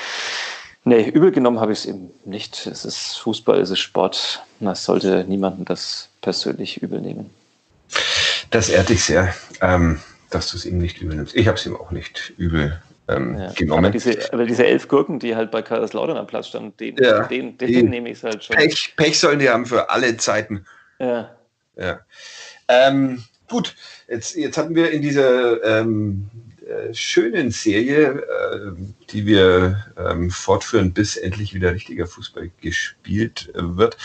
nee, 0.83 1.07
übel 1.07 1.31
genommen 1.31 1.59
habe 1.59 1.73
ich 1.73 1.79
es 1.79 1.85
eben 1.85 2.11
nicht. 2.25 2.67
Es 2.67 2.85
ist 2.85 3.17
Fußball, 3.19 3.59
es 3.59 3.69
ist 3.69 3.79
Sport. 3.79 4.43
Das 4.59 4.83
sollte 4.83 5.25
niemanden 5.27 5.65
das 5.65 6.09
persönlich 6.21 6.81
übel 6.81 7.01
nehmen. 7.01 7.29
Das 8.49 8.69
ehrt 8.69 8.89
dich 8.89 9.03
sehr, 9.03 9.33
ähm, 9.61 9.99
dass 10.29 10.51
du 10.51 10.57
es 10.57 10.65
ihm 10.65 10.77
nicht 10.77 11.01
übel 11.01 11.15
nimmst. 11.15 11.35
Ich 11.35 11.47
habe 11.47 11.57
es 11.57 11.65
ihm 11.65 11.75
auch 11.75 11.91
nicht 11.91 12.33
übel 12.37 12.81
ähm, 13.07 13.37
ja. 13.37 13.51
genommen. 13.53 13.85
Aber 13.85 13.91
diese, 13.91 14.33
aber 14.33 14.45
diese, 14.45 14.65
elf 14.65 14.87
Gurken, 14.87 15.19
die 15.19 15.35
halt 15.35 15.51
bei 15.51 15.61
Kaiserslautern 15.61 16.17
am 16.17 16.27
Platz 16.27 16.47
standen, 16.47 16.75
den, 16.77 16.97
ja, 16.97 17.23
den, 17.27 17.57
den, 17.57 17.71
den 17.71 17.89
nehme 17.89 18.09
ich 18.09 18.23
halt 18.23 18.43
schon. 18.43 18.55
Pech, 18.55 18.93
Pech 18.95 19.19
sollen 19.19 19.39
die 19.39 19.49
haben 19.49 19.65
für 19.65 19.89
alle 19.89 20.17
Zeiten. 20.17 20.65
Ja. 20.99 21.35
ja. 21.75 21.99
Ähm, 22.67 23.23
gut, 23.49 23.75
jetzt, 24.07 24.35
jetzt 24.35 24.57
hatten 24.57 24.75
wir 24.75 24.91
in 24.91 25.01
dieser 25.01 25.63
ähm, 25.63 26.29
äh, 26.67 26.93
schönen 26.93 27.51
Serie, 27.51 28.23
äh, 28.23 28.71
die 29.09 29.25
wir 29.25 29.85
ähm, 29.97 30.29
fortführen, 30.29 30.91
bis 30.91 31.15
endlich 31.15 31.53
wieder 31.53 31.73
richtiger 31.73 32.07
Fußball 32.07 32.51
gespielt 32.59 33.49
wird, 33.53 33.97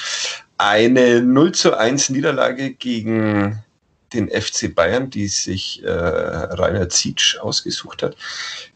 eine 0.58 1.22
0 1.22 1.52
zu 1.52 1.76
1 1.76 2.10
Niederlage 2.10 2.72
gegen 2.72 3.64
den 4.14 4.28
FC 4.28 4.74
Bayern, 4.74 5.10
die 5.10 5.28
sich 5.28 5.82
äh, 5.84 5.90
Rainer 5.90 6.88
Zietsch 6.88 7.38
ausgesucht 7.38 8.02
hat. 8.02 8.16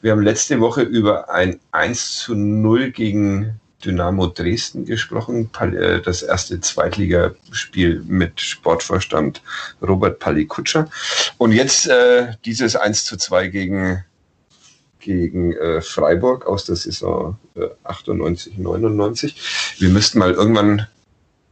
Wir 0.01 0.13
haben 0.13 0.23
letzte 0.23 0.61
Woche 0.61 0.83
über 0.83 1.31
ein 1.31 1.61
1 1.73 2.19
zu 2.19 2.35
0 2.35 2.91
gegen 2.91 3.61
Dynamo 3.85 4.27
Dresden 4.27 4.85
gesprochen. 4.85 5.51
Äh, 5.61 6.01
das 6.01 6.23
erste 6.23 6.61
Zweitligaspiel 6.61 8.03
mit 8.07 8.41
Sportvorstand 8.41 9.43
Robert 9.83 10.19
Palikutscher. 10.19 10.89
Und 11.39 11.53
jetzt 11.53 11.87
äh, 11.89 12.33
dieses 12.45 12.77
1 12.77 13.05
zu 13.05 13.17
2 13.17 13.49
gegen, 13.49 14.05
gegen 14.99 15.53
äh, 15.53 15.81
Freiburg 15.81 16.47
aus 16.47 16.65
der 16.65 16.77
Saison 16.77 17.39
äh, 17.55 17.69
98, 17.85 18.59
99. 18.59 19.77
Wir 19.79 19.91
müssten 19.91 20.19
mal 20.19 20.33
irgendwann 20.33 20.87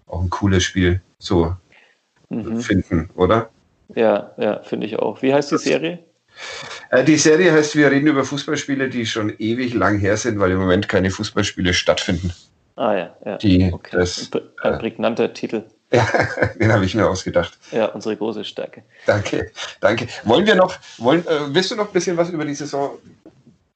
auch 0.07 0.23
ein 0.23 0.31
cooles 0.31 0.65
Spiel 0.65 1.01
so 1.19 1.57
mhm. 2.29 2.61
finden, 2.61 3.11
oder? 3.15 3.51
Ja, 3.95 4.33
ja, 4.39 4.63
finde 4.63 4.87
ich 4.87 4.99
auch. 4.99 5.23
Wie 5.23 5.33
heißt 5.33 5.53
die 5.53 5.59
Serie? 5.59 5.99
Äh, 6.91 7.05
die 7.05 7.17
Serie 7.17 7.53
heißt, 7.53 7.77
wir 7.77 7.91
reden 7.91 8.07
über 8.07 8.25
Fußballspiele, 8.25 8.89
die 8.89 9.07
schon 9.07 9.35
ewig 9.39 9.75
lang 9.75 9.99
her 9.99 10.17
sind, 10.17 10.39
weil 10.39 10.53
im 10.53 10.59
Moment 10.59 10.89
keine 10.89 11.11
Fußballspiele 11.11 11.75
stattfinden. 11.75 12.33
Ah 12.77 12.95
ja, 12.95 13.17
ja. 13.25 13.37
Die, 13.39 13.73
okay. 13.73 13.97
das, 13.97 14.31
Ein 14.63 14.75
äh, 14.75 14.79
prägnanter 14.79 15.33
Titel. 15.33 15.65
Ja, 15.93 16.09
den 16.59 16.73
habe 16.73 16.85
ich 16.85 16.97
mir 16.97 17.09
ausgedacht. 17.09 17.57
Ja, 17.71 17.87
unsere 17.87 18.17
große 18.17 18.43
Stärke. 18.45 18.83
Danke, 19.07 19.53
danke. 19.79 20.09
Wollen 20.25 20.45
wir 20.45 20.57
noch, 20.57 20.75
wollen, 20.99 21.25
äh, 21.25 21.55
willst 21.55 21.71
du 21.71 21.77
noch 21.77 21.87
ein 21.87 21.93
bisschen 21.93 22.17
was 22.17 22.31
über 22.31 22.45
die 22.45 22.55
Saison 22.55 22.99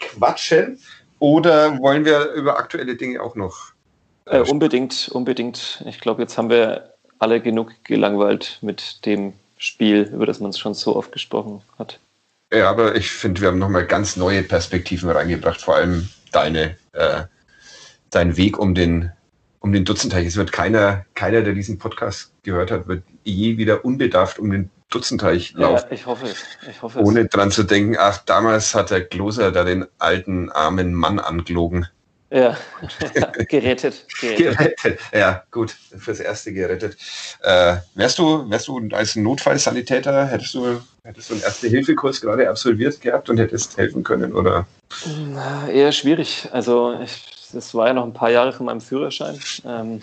quatschen? 0.00 0.80
Oder 1.20 1.78
wollen 1.78 2.04
wir 2.04 2.32
über 2.32 2.58
aktuelle 2.58 2.96
Dinge 2.96 3.22
auch 3.22 3.36
noch? 3.36 3.72
Äh, 4.24 4.40
unbedingt, 4.40 5.08
unbedingt. 5.12 5.84
Ich 5.86 6.00
glaube, 6.00 6.22
jetzt 6.22 6.36
haben 6.36 6.50
wir 6.50 6.94
alle 7.20 7.40
genug 7.40 7.72
gelangweilt 7.84 8.58
mit 8.62 9.06
dem 9.06 9.34
Spiel, 9.58 10.10
über 10.12 10.26
das 10.26 10.40
man 10.40 10.52
schon 10.52 10.74
so 10.74 10.96
oft 10.96 11.12
gesprochen 11.12 11.62
hat. 11.78 11.98
Ja, 12.52 12.70
aber 12.70 12.96
ich 12.96 13.10
finde, 13.10 13.42
wir 13.42 13.48
haben 13.48 13.58
nochmal 13.58 13.86
ganz 13.86 14.16
neue 14.16 14.42
Perspektiven 14.42 15.10
reingebracht, 15.10 15.60
vor 15.60 15.76
allem 15.76 16.08
deine, 16.32 16.76
äh, 16.92 17.24
dein 18.10 18.36
Weg 18.36 18.58
um 18.58 18.74
den, 18.74 19.12
um 19.60 19.72
den 19.72 19.84
Dutzendteich. 19.84 20.26
Es 20.26 20.36
wird 20.36 20.52
keiner, 20.52 21.04
keiner, 21.14 21.42
der 21.42 21.52
diesen 21.52 21.78
Podcast 21.78 22.32
gehört 22.42 22.70
hat, 22.70 22.88
wird 22.88 23.02
je 23.24 23.58
wieder 23.58 23.84
unbedarft 23.84 24.38
um 24.38 24.50
den 24.50 24.70
Dutzendteich 24.88 25.52
laufen. 25.52 25.86
Ja, 25.90 25.94
ich 25.94 26.06
hoffe 26.06 26.26
es. 26.26 26.44
Ich 26.70 26.80
hoffe 26.80 27.00
ohne 27.00 27.20
es. 27.20 27.28
dran 27.28 27.50
zu 27.50 27.64
denken, 27.64 27.96
ach, 27.98 28.18
damals 28.24 28.74
hat 28.74 28.90
der 28.90 29.04
Kloser 29.04 29.52
da 29.52 29.64
den 29.64 29.84
alten, 29.98 30.50
armen 30.50 30.94
Mann 30.94 31.18
anglogen. 31.18 31.86
Ja, 32.30 32.56
gerettet, 33.48 33.48
gerettet. 33.48 34.06
gerettet. 34.20 35.00
Ja, 35.14 35.42
gut, 35.50 35.70
fürs 35.70 36.20
Erste 36.20 36.52
gerettet. 36.52 36.98
Äh, 37.40 37.76
wärst, 37.94 38.18
du, 38.18 38.50
wärst 38.50 38.68
du 38.68 38.86
als 38.92 39.16
Notfallsanitäter, 39.16 40.26
hättest 40.26 40.54
du, 40.54 40.80
hättest 41.04 41.30
du 41.30 41.34
einen 41.34 41.42
Erste-Hilfe-Kurs 41.42 42.20
gerade 42.20 42.50
absolviert 42.50 43.00
gehabt 43.00 43.30
und 43.30 43.38
hättest 43.38 43.78
helfen 43.78 44.04
können, 44.04 44.34
oder? 44.34 44.66
Na, 45.32 45.68
eher 45.68 45.90
schwierig. 45.92 46.46
Also, 46.52 47.00
ich, 47.02 47.50
das 47.54 47.74
war 47.74 47.88
ja 47.88 47.94
noch 47.94 48.04
ein 48.04 48.12
paar 48.12 48.30
Jahre 48.30 48.52
von 48.52 48.66
meinem 48.66 48.82
Führerschein. 48.82 49.40
Ähm, 49.64 50.02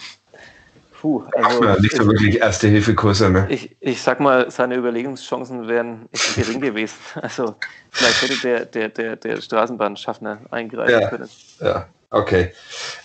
puh, 0.99 1.23
also. 1.35 1.63
Ja, 1.63 1.79
nicht 1.79 1.95
so 1.95 2.07
wirklich 2.07 2.39
Erste-Hilfe-Kurse, 2.39 3.29
ne? 3.29 3.45
Ich, 3.51 3.75
ich 3.81 4.01
sag 4.01 4.19
mal, 4.19 4.49
seine 4.49 4.77
Überlegungschancen 4.77 5.67
wären 5.67 6.09
echt 6.11 6.35
gering 6.35 6.59
gewesen. 6.59 6.97
Also, 7.21 7.53
vielleicht 7.91 8.21
hätte 8.23 8.41
der, 8.41 8.65
der, 8.65 8.89
der, 8.89 9.15
der 9.15 9.41
Straßenbahnschaffner 9.41 10.39
eingreifen 10.49 11.01
ja, 11.01 11.07
können. 11.07 11.29
Ja. 11.59 11.88
Okay. 12.15 12.54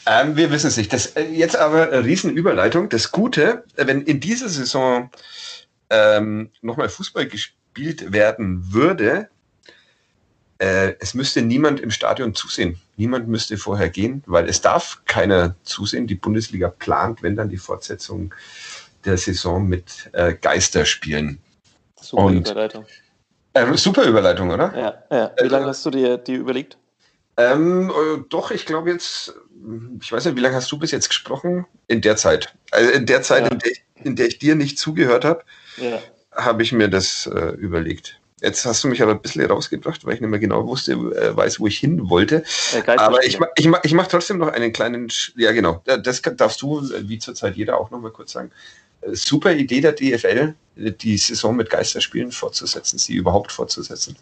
Ähm, 0.07 0.37
wir 0.37 0.53
wissen 0.53 0.69
es 0.69 0.77
nicht. 0.77 0.93
Das, 0.93 1.07
äh, 1.17 1.25
jetzt 1.25 1.57
aber 1.57 1.91
eine 1.91 2.05
Riesenüberleitung. 2.05 2.89
Das 2.91 3.11
Gute, 3.11 3.65
äh, 3.75 3.85
wenn 3.89 4.03
in 4.03 4.21
dieser 4.21 4.49
Saison 4.49 5.11
ähm, 5.91 6.51
nochmal 6.63 6.89
Fußball 6.89 7.27
gespielt 7.27 8.13
werden 8.13 8.73
würde, 8.73 9.29
äh, 10.59 10.95
es 11.01 11.15
müsste 11.15 11.43
niemand 11.43 11.81
im 11.81 11.91
Stadion 11.91 12.37
zusehen. 12.37 12.81
Niemand 12.97 13.27
müsste 13.27 13.57
vorher 13.57 13.89
gehen, 13.89 14.23
weil 14.27 14.49
es 14.49 14.61
darf 14.61 15.03
keiner 15.07 15.57
zusehen. 15.65 16.07
Die 16.07 16.15
Bundesliga 16.15 16.69
plant, 16.69 17.21
wenn 17.25 17.35
dann 17.35 17.49
die 17.49 17.57
Fortsetzung 17.57 18.33
der 19.05 19.19
Saison 19.19 19.67
mit 19.67 20.09
äh, 20.13 20.35
Geisterspielen. 20.35 21.41
Super 22.01 22.23
Und, 22.23 22.49
Überleitung. 22.49 22.87
Äh, 23.55 23.77
super 23.77 24.05
Überleitung, 24.05 24.51
oder? 24.51 24.73
Ja, 24.79 25.17
ja. 25.17 25.33
Wie 25.43 25.49
lange 25.49 25.67
hast 25.67 25.85
du 25.85 25.91
dir 25.91 26.17
die 26.17 26.35
überlegt? 26.35 26.79
Ähm, 27.41 27.91
äh, 27.91 28.23
doch, 28.29 28.51
ich 28.51 28.67
glaube 28.67 28.91
jetzt, 28.91 29.35
ich 30.01 30.13
weiß 30.13 30.25
nicht, 30.25 30.37
wie 30.37 30.41
lange 30.41 30.57
hast 30.57 30.71
du 30.71 30.79
bis 30.79 30.91
jetzt 30.91 31.09
gesprochen? 31.09 31.67
In 31.87 32.01
der 32.01 32.17
Zeit. 32.17 32.55
Also 32.71 32.91
in 32.91 33.07
der 33.07 33.23
Zeit, 33.23 33.45
ja. 33.45 33.51
in, 33.51 33.59
der 33.59 33.71
ich, 33.71 33.83
in, 34.05 34.17
der 34.17 34.27
ich, 34.27 34.39
dir 34.39 34.55
nicht 34.55 34.79
zugehört 34.79 35.25
habe, 35.25 35.43
ja. 35.77 36.01
habe 36.33 36.63
ich 36.63 36.73
mir 36.73 36.89
das 36.89 37.27
äh, 37.27 37.55
überlegt. 37.57 38.21
Jetzt 38.43 38.65
hast 38.65 38.83
du 38.85 38.89
mich 38.89 39.03
aber 39.03 39.13
ein 39.13 39.21
bisschen 39.21 39.45
rausgebracht, 39.45 40.05
weil 40.05 40.15
ich 40.15 40.21
nicht 40.21 40.31
mehr 40.31 40.39
genau 40.39 40.67
wusste, 40.67 40.93
äh, 40.93 41.37
weiß, 41.37 41.61
wo 41.61 41.67
ich 41.67 41.79
hin 41.79 42.09
wollte. 42.09 42.43
Äh, 42.73 42.91
aber 42.97 43.25
ich, 43.25 43.39
ich, 43.57 43.71
ich 43.83 43.93
mache 43.93 44.09
trotzdem 44.09 44.39
noch 44.39 44.49
einen 44.49 44.73
kleinen, 44.73 45.09
ja 45.37 45.53
genau, 45.53 45.83
das 45.85 46.23
darfst 46.23 46.63
du, 46.63 46.83
wie 47.03 47.19
zurzeit 47.19 47.57
jeder, 47.57 47.79
auch 47.79 47.91
noch 47.91 48.01
mal 48.01 48.11
kurz 48.11 48.33
sagen. 48.33 48.51
Äh, 49.03 49.15
super 49.15 49.53
Idee 49.53 49.81
der 49.81 49.93
DFL, 49.93 50.55
die 50.77 51.19
Saison 51.19 51.55
mit 51.55 51.69
Geisterspielen 51.69 52.33
fortzusetzen, 52.33 52.99
sie 52.99 53.15
überhaupt 53.15 53.53
fortzusetzen. 53.53 54.17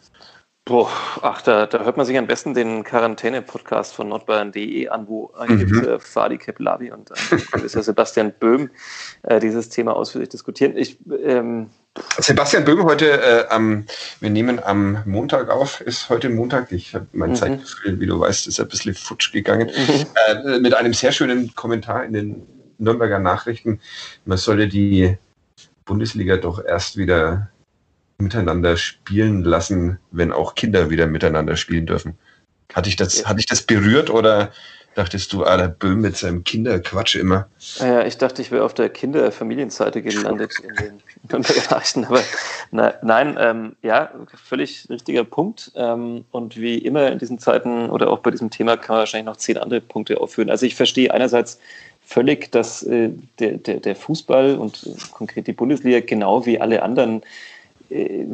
Boah, 0.68 0.90
ach, 1.22 1.40
da, 1.40 1.64
da 1.64 1.82
hört 1.82 1.96
man 1.96 2.04
sich 2.04 2.18
am 2.18 2.26
besten 2.26 2.52
den 2.52 2.84
Quarantäne-Podcast 2.84 3.94
von 3.94 4.10
nordbayern.de 4.10 4.88
an, 4.88 5.08
wo 5.08 5.32
ein 5.32 5.54
mhm. 5.54 5.60
gewisser 5.60 5.98
Fadi 5.98 6.36
Keplavi 6.36 6.90
und 6.92 7.10
ein 7.10 7.42
gewisser 7.52 7.82
Sebastian 7.84 8.34
Böhm 8.38 8.68
äh, 9.22 9.40
dieses 9.40 9.70
Thema 9.70 9.96
ausführlich 9.96 10.28
diskutieren. 10.28 10.76
Ich, 10.76 10.98
ähm, 11.24 11.70
Sebastian 12.18 12.66
Böhm 12.66 12.84
heute 12.84 13.10
äh, 13.12 13.46
am, 13.48 13.86
wir 14.20 14.28
nehmen 14.28 14.62
am 14.62 14.98
Montag 15.06 15.48
auf, 15.48 15.80
ist 15.80 16.10
heute 16.10 16.28
Montag. 16.28 16.70
Ich 16.70 16.94
habe 16.94 17.06
mein 17.12 17.30
mhm. 17.30 17.36
Zeitgefühl, 17.36 17.98
wie 17.98 18.06
du 18.06 18.20
weißt, 18.20 18.46
ist 18.46 18.60
ein 18.60 18.68
bisschen 18.68 18.94
futsch 18.94 19.32
gegangen. 19.32 19.70
Mhm. 19.74 20.06
Äh, 20.44 20.58
mit 20.58 20.74
einem 20.74 20.92
sehr 20.92 21.12
schönen 21.12 21.54
Kommentar 21.54 22.04
in 22.04 22.12
den 22.12 22.46
Nürnberger 22.76 23.20
Nachrichten. 23.20 23.80
Man 24.26 24.36
solle 24.36 24.68
die 24.68 25.16
Bundesliga 25.86 26.36
doch 26.36 26.62
erst 26.62 26.98
wieder 26.98 27.48
miteinander 28.18 28.76
spielen 28.76 29.44
lassen, 29.44 29.98
wenn 30.10 30.32
auch 30.32 30.54
Kinder 30.54 30.90
wieder 30.90 31.06
miteinander 31.06 31.56
spielen 31.56 31.86
dürfen. 31.86 32.18
Hatte 32.74 32.88
ich 32.88 32.96
das, 32.96 33.26
hatte 33.26 33.40
ich 33.40 33.46
das 33.46 33.62
berührt 33.62 34.10
oder 34.10 34.50
dachtest 34.94 35.32
du, 35.32 35.44
ah, 35.44 35.56
der 35.56 35.68
Böhm 35.68 36.00
mit 36.00 36.16
seinem 36.16 36.42
Kinderquatsch 36.42 37.14
immer? 37.14 37.46
Ja, 37.78 38.04
ich 38.04 38.18
dachte, 38.18 38.42
ich 38.42 38.50
wäre 38.50 38.64
auf 38.64 38.74
der 38.74 38.88
Kinderfamilienseite 38.88 40.02
gelandet 40.02 40.52
in 40.60 40.74
den 41.28 41.40
Nachrichten. 41.70 42.04
Aber 42.06 42.20
na, 42.72 42.94
nein, 43.02 43.36
ähm, 43.38 43.76
ja, 43.82 44.10
völlig 44.34 44.90
richtiger 44.90 45.22
Punkt. 45.22 45.70
Ähm, 45.76 46.24
und 46.32 46.56
wie 46.56 46.78
immer 46.78 47.12
in 47.12 47.20
diesen 47.20 47.38
Zeiten 47.38 47.88
oder 47.88 48.10
auch 48.10 48.18
bei 48.18 48.32
diesem 48.32 48.50
Thema 48.50 48.76
kann 48.76 48.94
man 48.94 49.00
wahrscheinlich 49.00 49.26
noch 49.26 49.36
zehn 49.36 49.56
andere 49.56 49.80
Punkte 49.80 50.20
aufführen. 50.20 50.50
Also 50.50 50.66
ich 50.66 50.74
verstehe 50.74 51.14
einerseits 51.14 51.60
völlig, 52.04 52.50
dass 52.50 52.82
äh, 52.82 53.10
der, 53.38 53.58
der, 53.58 53.78
der 53.78 53.94
Fußball 53.94 54.56
und 54.56 54.84
konkret 55.12 55.46
die 55.46 55.52
Bundesliga 55.52 56.00
genau 56.00 56.44
wie 56.44 56.60
alle 56.60 56.82
anderen 56.82 57.22
äh, 57.22 57.26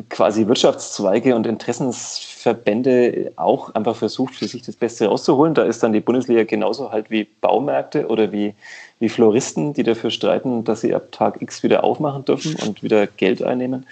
quasi 0.08 0.48
Wirtschaftszweige 0.48 1.36
und 1.36 1.46
Interessensverbände 1.46 3.32
auch 3.36 3.72
einfach 3.74 3.94
versucht, 3.94 4.34
für 4.34 4.48
sich 4.48 4.62
das 4.62 4.74
Beste 4.74 5.06
rauszuholen. 5.06 5.54
Da 5.54 5.62
ist 5.62 5.82
dann 5.82 5.92
die 5.92 6.00
Bundesliga 6.00 6.42
genauso 6.42 6.90
halt 6.90 7.08
wie 7.08 7.24
Baumärkte 7.40 8.08
oder 8.08 8.32
wie, 8.32 8.54
wie 8.98 9.08
Floristen, 9.08 9.72
die 9.72 9.84
dafür 9.84 10.10
streiten, 10.10 10.64
dass 10.64 10.80
sie 10.80 10.92
ab 10.92 11.12
Tag 11.12 11.40
X 11.40 11.62
wieder 11.62 11.84
aufmachen 11.84 12.24
dürfen 12.24 12.56
und 12.66 12.82
wieder 12.82 13.06
Geld 13.06 13.44
einnehmen. 13.44 13.86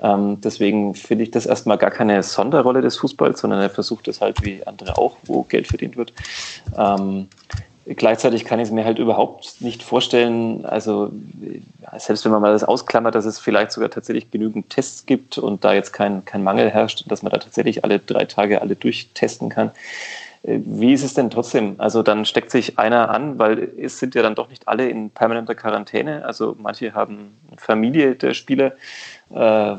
Ähm, 0.00 0.40
deswegen 0.40 0.94
finde 0.94 1.24
ich 1.24 1.32
das 1.32 1.46
erstmal 1.46 1.78
gar 1.78 1.90
keine 1.90 2.22
Sonderrolle 2.22 2.80
des 2.80 2.96
Fußballs, 2.98 3.40
sondern 3.40 3.60
er 3.60 3.70
versucht 3.70 4.06
das 4.06 4.20
halt 4.20 4.44
wie 4.44 4.64
andere 4.66 4.96
auch, 4.98 5.16
wo 5.24 5.42
Geld 5.42 5.66
verdient 5.66 5.96
wird. 5.96 6.12
Ähm, 6.76 7.26
Gleichzeitig 7.96 8.44
kann 8.44 8.60
ich 8.60 8.68
es 8.68 8.72
mir 8.72 8.84
halt 8.84 8.98
überhaupt 8.98 9.60
nicht 9.60 9.82
vorstellen, 9.82 10.66
also 10.66 11.10
selbst 11.96 12.24
wenn 12.24 12.32
man 12.32 12.42
mal 12.42 12.52
das 12.52 12.64
ausklammert, 12.64 13.14
dass 13.14 13.24
es 13.24 13.38
vielleicht 13.38 13.72
sogar 13.72 13.88
tatsächlich 13.88 14.30
genügend 14.30 14.68
Tests 14.68 15.06
gibt 15.06 15.38
und 15.38 15.64
da 15.64 15.72
jetzt 15.72 15.92
kein, 15.92 16.24
kein 16.26 16.42
Mangel 16.44 16.68
herrscht, 16.70 17.04
dass 17.08 17.22
man 17.22 17.32
da 17.32 17.38
tatsächlich 17.38 17.84
alle 17.84 17.98
drei 17.98 18.26
Tage 18.26 18.60
alle 18.60 18.76
durchtesten 18.76 19.48
kann. 19.48 19.70
Äh, 20.42 20.58
wie 20.64 20.92
ist 20.92 21.02
es 21.02 21.14
denn 21.14 21.30
trotzdem? 21.30 21.76
Also 21.78 22.02
dann 22.02 22.24
steckt 22.24 22.50
sich 22.50 22.78
einer 22.78 23.10
an, 23.10 23.38
weil 23.38 23.70
es 23.78 23.98
sind 23.98 24.14
ja 24.14 24.22
dann 24.22 24.34
doch 24.34 24.48
nicht 24.48 24.68
alle 24.68 24.88
in 24.88 25.10
permanenter 25.10 25.54
Quarantäne. 25.54 26.24
Also 26.24 26.56
manche 26.58 26.94
haben 26.94 27.36
Familie 27.56 28.16
der 28.16 28.34
Spieler, 28.34 28.72
äh, 29.30 29.76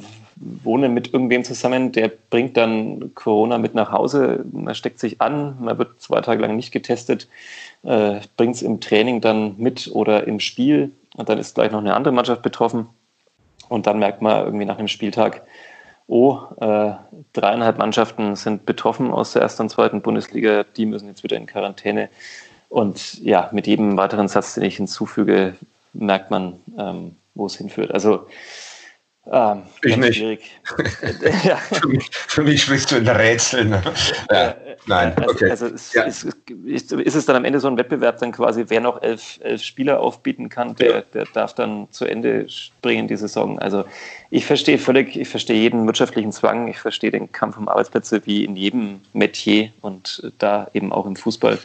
wohnen 0.63 0.93
mit 0.93 1.13
irgendwem 1.13 1.43
zusammen, 1.43 1.91
der 1.91 2.11
bringt 2.29 2.55
dann 2.55 3.13
Corona 3.13 3.57
mit 3.57 3.75
nach 3.75 3.91
Hause, 3.91 4.45
man 4.51 4.73
steckt 4.73 4.99
sich 4.99 5.19
an, 5.21 5.57
man 5.59 5.77
wird 5.77 6.01
zwei 6.01 6.21
Tage 6.21 6.41
lang 6.41 6.55
nicht 6.55 6.71
getestet 6.71 7.27
äh, 7.83 8.19
bringt 8.37 8.55
es 8.55 8.61
im 8.61 8.79
Training 8.81 9.21
dann 9.21 9.55
mit 9.57 9.89
oder 9.93 10.27
im 10.27 10.39
Spiel 10.39 10.91
und 11.15 11.29
dann 11.29 11.37
ist 11.37 11.55
gleich 11.55 11.71
noch 11.71 11.79
eine 11.79 11.95
andere 11.95 12.13
Mannschaft 12.13 12.41
betroffen 12.41 12.87
und 13.67 13.87
dann 13.87 13.99
merkt 13.99 14.21
man 14.21 14.45
irgendwie 14.45 14.65
nach 14.65 14.77
dem 14.77 14.87
Spieltag, 14.87 15.43
oh, 16.07 16.39
äh, 16.59 16.91
dreieinhalb 17.33 17.77
Mannschaften 17.77 18.35
sind 18.35 18.65
betroffen 18.65 19.11
aus 19.11 19.33
der 19.33 19.43
ersten 19.43 19.63
und 19.63 19.69
zweiten 19.69 20.01
Bundesliga, 20.01 20.63
die 20.75 20.85
müssen 20.85 21.07
jetzt 21.07 21.23
wieder 21.23 21.37
in 21.37 21.45
Quarantäne. 21.45 22.09
Und 22.67 23.19
ja, 23.19 23.49
mit 23.51 23.67
jedem 23.67 23.97
weiteren 23.97 24.27
Satz, 24.27 24.55
den 24.55 24.63
ich 24.63 24.77
hinzufüge, 24.77 25.55
merkt 25.93 26.31
man, 26.31 26.55
ähm, 26.77 27.15
wo 27.35 27.45
es 27.45 27.57
hinführt. 27.57 27.91
Also 27.91 28.27
ähm, 29.31 29.63
ich 29.83 29.97
nicht. 29.97 30.17
Schwierig. 30.17 30.59
ja. 31.43 31.57
für, 31.57 31.87
mich, 31.87 32.09
für, 32.11 32.43
mich, 32.43 32.63
sprichst 32.63 32.91
du 32.91 32.97
in 32.97 33.07
Rätseln. 33.07 33.69
Ne? 33.69 33.81
Ja. 34.31 34.55
Nein, 34.87 35.13
also, 35.17 35.31
okay. 35.31 35.49
Also 35.49 35.67
ist, 35.67 35.93
ja. 35.93 36.03
ist, 36.03 36.27
ist, 36.65 36.91
ist, 36.91 37.15
es 37.15 37.25
dann 37.25 37.35
am 37.35 37.45
Ende 37.45 37.59
so 37.59 37.67
ein 37.67 37.77
Wettbewerb 37.77 38.17
dann 38.19 38.31
quasi, 38.31 38.65
wer 38.69 38.81
noch 38.81 39.01
elf, 39.01 39.39
elf 39.43 39.61
Spieler 39.61 39.99
aufbieten 39.99 40.49
kann, 40.49 40.75
der, 40.75 41.01
der 41.01 41.25
darf 41.33 41.53
dann 41.53 41.87
zu 41.91 42.05
Ende 42.05 42.49
springen 42.49 43.07
die 43.07 43.17
Saison. 43.17 43.59
Also 43.59 43.83
ich 44.31 44.45
verstehe 44.45 44.77
völlig, 44.77 45.15
ich 45.15 45.27
verstehe 45.27 45.59
jeden 45.59 45.85
wirtschaftlichen 45.85 46.31
Zwang, 46.31 46.67
ich 46.67 46.79
verstehe 46.79 47.11
den 47.11 47.31
Kampf 47.31 47.57
um 47.57 47.67
Arbeitsplätze 47.67 48.25
wie 48.25 48.45
in 48.45 48.55
jedem 48.55 49.01
Metier 49.13 49.71
und 49.81 50.31
da 50.39 50.67
eben 50.73 50.91
auch 50.91 51.05
im 51.05 51.15
Fußball. 51.15 51.59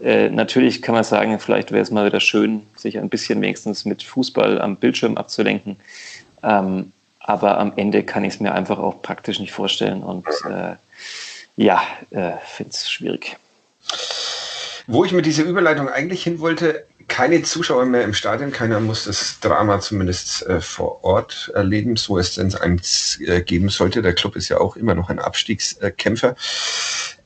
Äh, 0.00 0.30
natürlich 0.30 0.82
kann 0.82 0.94
man 0.94 1.04
sagen, 1.04 1.38
vielleicht 1.40 1.72
wäre 1.72 1.82
es 1.82 1.90
mal 1.90 2.06
wieder 2.06 2.20
schön, 2.20 2.62
sich 2.76 2.98
ein 2.98 3.08
bisschen 3.08 3.40
wenigstens 3.40 3.84
mit 3.84 4.02
Fußball 4.02 4.60
am 4.60 4.76
Bildschirm 4.76 5.16
abzulenken. 5.16 5.76
Ähm, 6.42 6.92
aber 7.20 7.58
am 7.58 7.72
Ende 7.76 8.04
kann 8.04 8.24
ich 8.24 8.34
es 8.34 8.40
mir 8.40 8.52
einfach 8.52 8.78
auch 8.78 9.02
praktisch 9.02 9.38
nicht 9.38 9.52
vorstellen 9.52 10.02
und 10.02 10.26
äh, 10.48 10.76
ja, 11.56 11.82
äh, 12.10 12.32
finde 12.46 12.70
es 12.70 12.90
schwierig. 12.90 13.36
Wo 14.86 15.04
ich 15.04 15.12
mit 15.12 15.26
dieser 15.26 15.42
Überleitung 15.42 15.88
eigentlich 15.88 16.22
hin 16.22 16.40
wollte, 16.40 16.86
keine 17.08 17.42
Zuschauer 17.42 17.84
mehr 17.86 18.04
im 18.04 18.14
Stadion, 18.14 18.52
keiner 18.52 18.80
muss 18.80 19.04
das 19.04 19.40
Drama 19.40 19.80
zumindest 19.80 20.46
äh, 20.46 20.60
vor 20.60 21.04
Ort 21.04 21.50
erleben, 21.54 21.96
so 21.96 22.18
es 22.18 22.34
denn 22.34 22.54
eins 22.54 23.18
äh, 23.20 23.42
geben 23.42 23.68
sollte. 23.70 24.02
Der 24.02 24.14
Club 24.14 24.36
ist 24.36 24.48
ja 24.48 24.58
auch 24.58 24.76
immer 24.76 24.94
noch 24.94 25.10
ein 25.10 25.18
Abstiegskämpfer. 25.18 26.36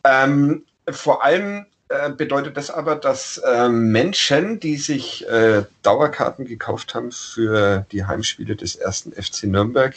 Ähm, 0.05 0.65
vor 0.89 1.25
allem 1.25 1.67
äh, 1.93 2.11
bedeutet 2.11 2.57
das 2.57 2.71
aber, 2.71 2.97
dass 2.97 3.39
äh, 3.39 3.69
Menschen, 3.69 4.59
die 4.61 4.77
sich 4.77 5.29
äh, 5.29 5.65
Dauerkarten 5.83 6.47
gekauft 6.47 6.95
haben 6.95 7.13
für 7.13 7.87
die 7.93 8.05
Heimspiele 8.05 8.57
des 8.57 8.77
ersten 8.77 9.13
FC 9.13 9.45
Nürnberg, 9.45 9.95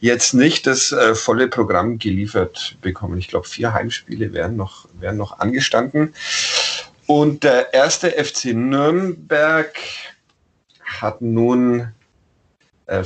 jetzt 0.00 0.32
nicht 0.32 0.66
das 0.66 0.92
äh, 0.92 1.14
volle 1.14 1.48
Programm 1.48 1.98
geliefert 1.98 2.76
bekommen. 2.80 3.18
Ich 3.18 3.28
glaube, 3.28 3.46
vier 3.46 3.74
Heimspiele 3.74 4.32
werden 4.32 4.56
noch, 4.56 4.88
werden 4.98 5.18
noch 5.18 5.38
angestanden. 5.38 6.14
Und 7.06 7.44
der 7.44 7.74
erste 7.74 8.10
FC 8.10 8.54
Nürnberg 8.54 9.74
hat 10.82 11.20
nun 11.20 11.92
äh, 12.86 13.04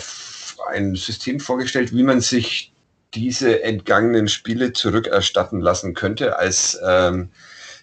ein 0.71 0.95
System 0.95 1.41
vorgestellt, 1.41 1.93
wie 1.93 2.05
man 2.05 2.21
sich 2.21 2.73
diese 3.15 3.63
entgangenen 3.63 4.29
Spiele 4.29 4.73
zurückerstatten 4.73 5.61
lassen 5.61 5.95
könnte 5.95 6.39
als 6.39 6.79
ähm, 6.87 7.31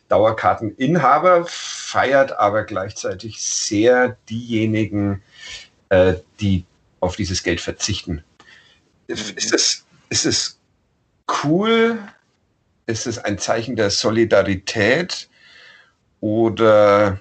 Dauerkarteninhaber, 0.10 1.46
feiert 1.48 2.34
aber 2.34 2.64
gleichzeitig 2.64 3.42
sehr 3.42 4.18
diejenigen, 4.30 5.22
äh, 5.90 6.16
die 6.40 6.66
auf 7.00 7.16
dieses 7.16 7.44
Geld 7.44 7.62
verzichten. 7.62 8.24
Ist 9.08 9.54
es, 9.54 9.86
ist 10.10 10.60
cool? 11.44 11.98
Ist 12.86 13.08
es 13.08 13.18
ein 13.18 13.38
Zeichen 13.40 13.76
der 13.76 13.90
Solidarität? 13.90 15.30
Oder 16.22 17.20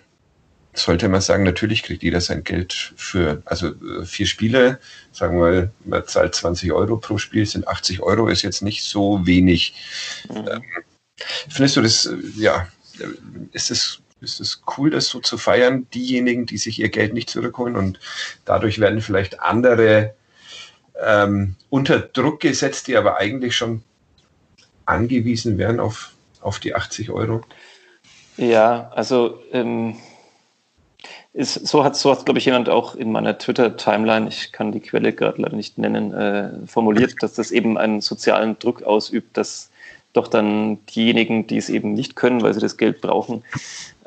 sollte 0.75 1.09
man 1.09 1.21
sagen, 1.21 1.45
natürlich 1.45 1.83
kriegt 1.83 2.03
jeder 2.03 2.21
sein 2.21 2.45
Geld 2.45 2.93
für, 2.97 3.43
also 3.45 3.69
äh, 3.69 4.05
vier 4.05 4.27
Spiele, 4.27 4.79
sagen 5.13 5.39
wir 5.39 5.51
mal, 5.51 5.71
man 5.85 6.07
zahlt 6.07 6.35
20 6.35 6.73
Euro 6.73 6.97
pro 6.97 7.19
Spiel, 7.19 7.47
sind 7.47 7.67
80 7.67 8.01
Euro, 8.01 8.29
ist 8.29 8.43
jetzt 8.43 8.63
nicht 8.63 8.85
so 8.85 9.27
wenig. 9.27 9.75
Mhm. 10.29 10.49
Ähm, 10.49 10.63
findest 11.49 11.77
du 11.77 11.83
das, 11.83 12.07
äh, 12.07 12.17
es, 13.53 13.71
ist 14.21 14.41
es 14.41 14.63
cool, 14.77 14.91
das 14.91 15.09
so 15.09 15.21
zu 15.21 15.39
feiern, 15.39 15.87
diejenigen, 15.95 16.47
die 16.47 16.59
sich 16.59 16.79
ihr 16.79 16.89
Geld 16.89 17.15
nicht 17.15 17.31
zurückholen 17.31 17.77
und 17.77 18.01
dadurch 18.45 18.79
werden 18.79 19.01
vielleicht 19.01 19.41
andere 19.41 20.15
ähm, 21.01 21.57
unter 21.71 22.01
Druck 22.01 22.41
gesetzt, 22.41 22.89
die 22.89 22.97
aber 22.97 23.19
eigentlich 23.19 23.57
schon 23.57 23.83
angewiesen 24.87 25.59
wären 25.59 25.81
auf, 25.81 26.13
auf 26.41 26.59
die 26.59 26.75
80 26.75 27.11
Euro? 27.11 27.43
Ja, 28.37 28.91
also 28.95 29.41
ähm, 29.53 29.97
ist, 31.33 31.67
so 31.67 31.85
hat, 31.85 31.97
so 31.97 32.11
hat 32.11 32.25
glaube 32.25 32.39
ich, 32.39 32.47
jemand 32.47 32.69
auch 32.69 32.95
in 32.95 33.13
meiner 33.13 33.39
Twitter-Timeline, 33.39 34.29
ich 34.29 34.53
kann 34.53 34.73
die 34.73 34.81
Quelle 34.81 35.13
gerade 35.13 35.43
leider 35.43 35.57
nicht 35.57 35.79
nennen, 35.79 36.13
äh, 36.13 36.67
formuliert, 36.67 37.15
dass 37.21 37.35
das 37.35 37.51
eben 37.51 37.79
einen 37.79 38.01
sozialen 38.01 38.59
Druck 38.59 38.83
ausübt, 38.83 39.37
dass 39.37 39.68
doch 40.13 40.29
dann 40.29 40.79
diejenigen, 40.87 41.47
die 41.47 41.59
es 41.59 41.69
eben 41.69 41.93
nicht 41.93 42.17
können, 42.17 42.43
weil 42.43 42.55
sie 42.55 42.61
das 42.61 42.77
Geld 42.77 43.01
brauchen, 43.01 43.45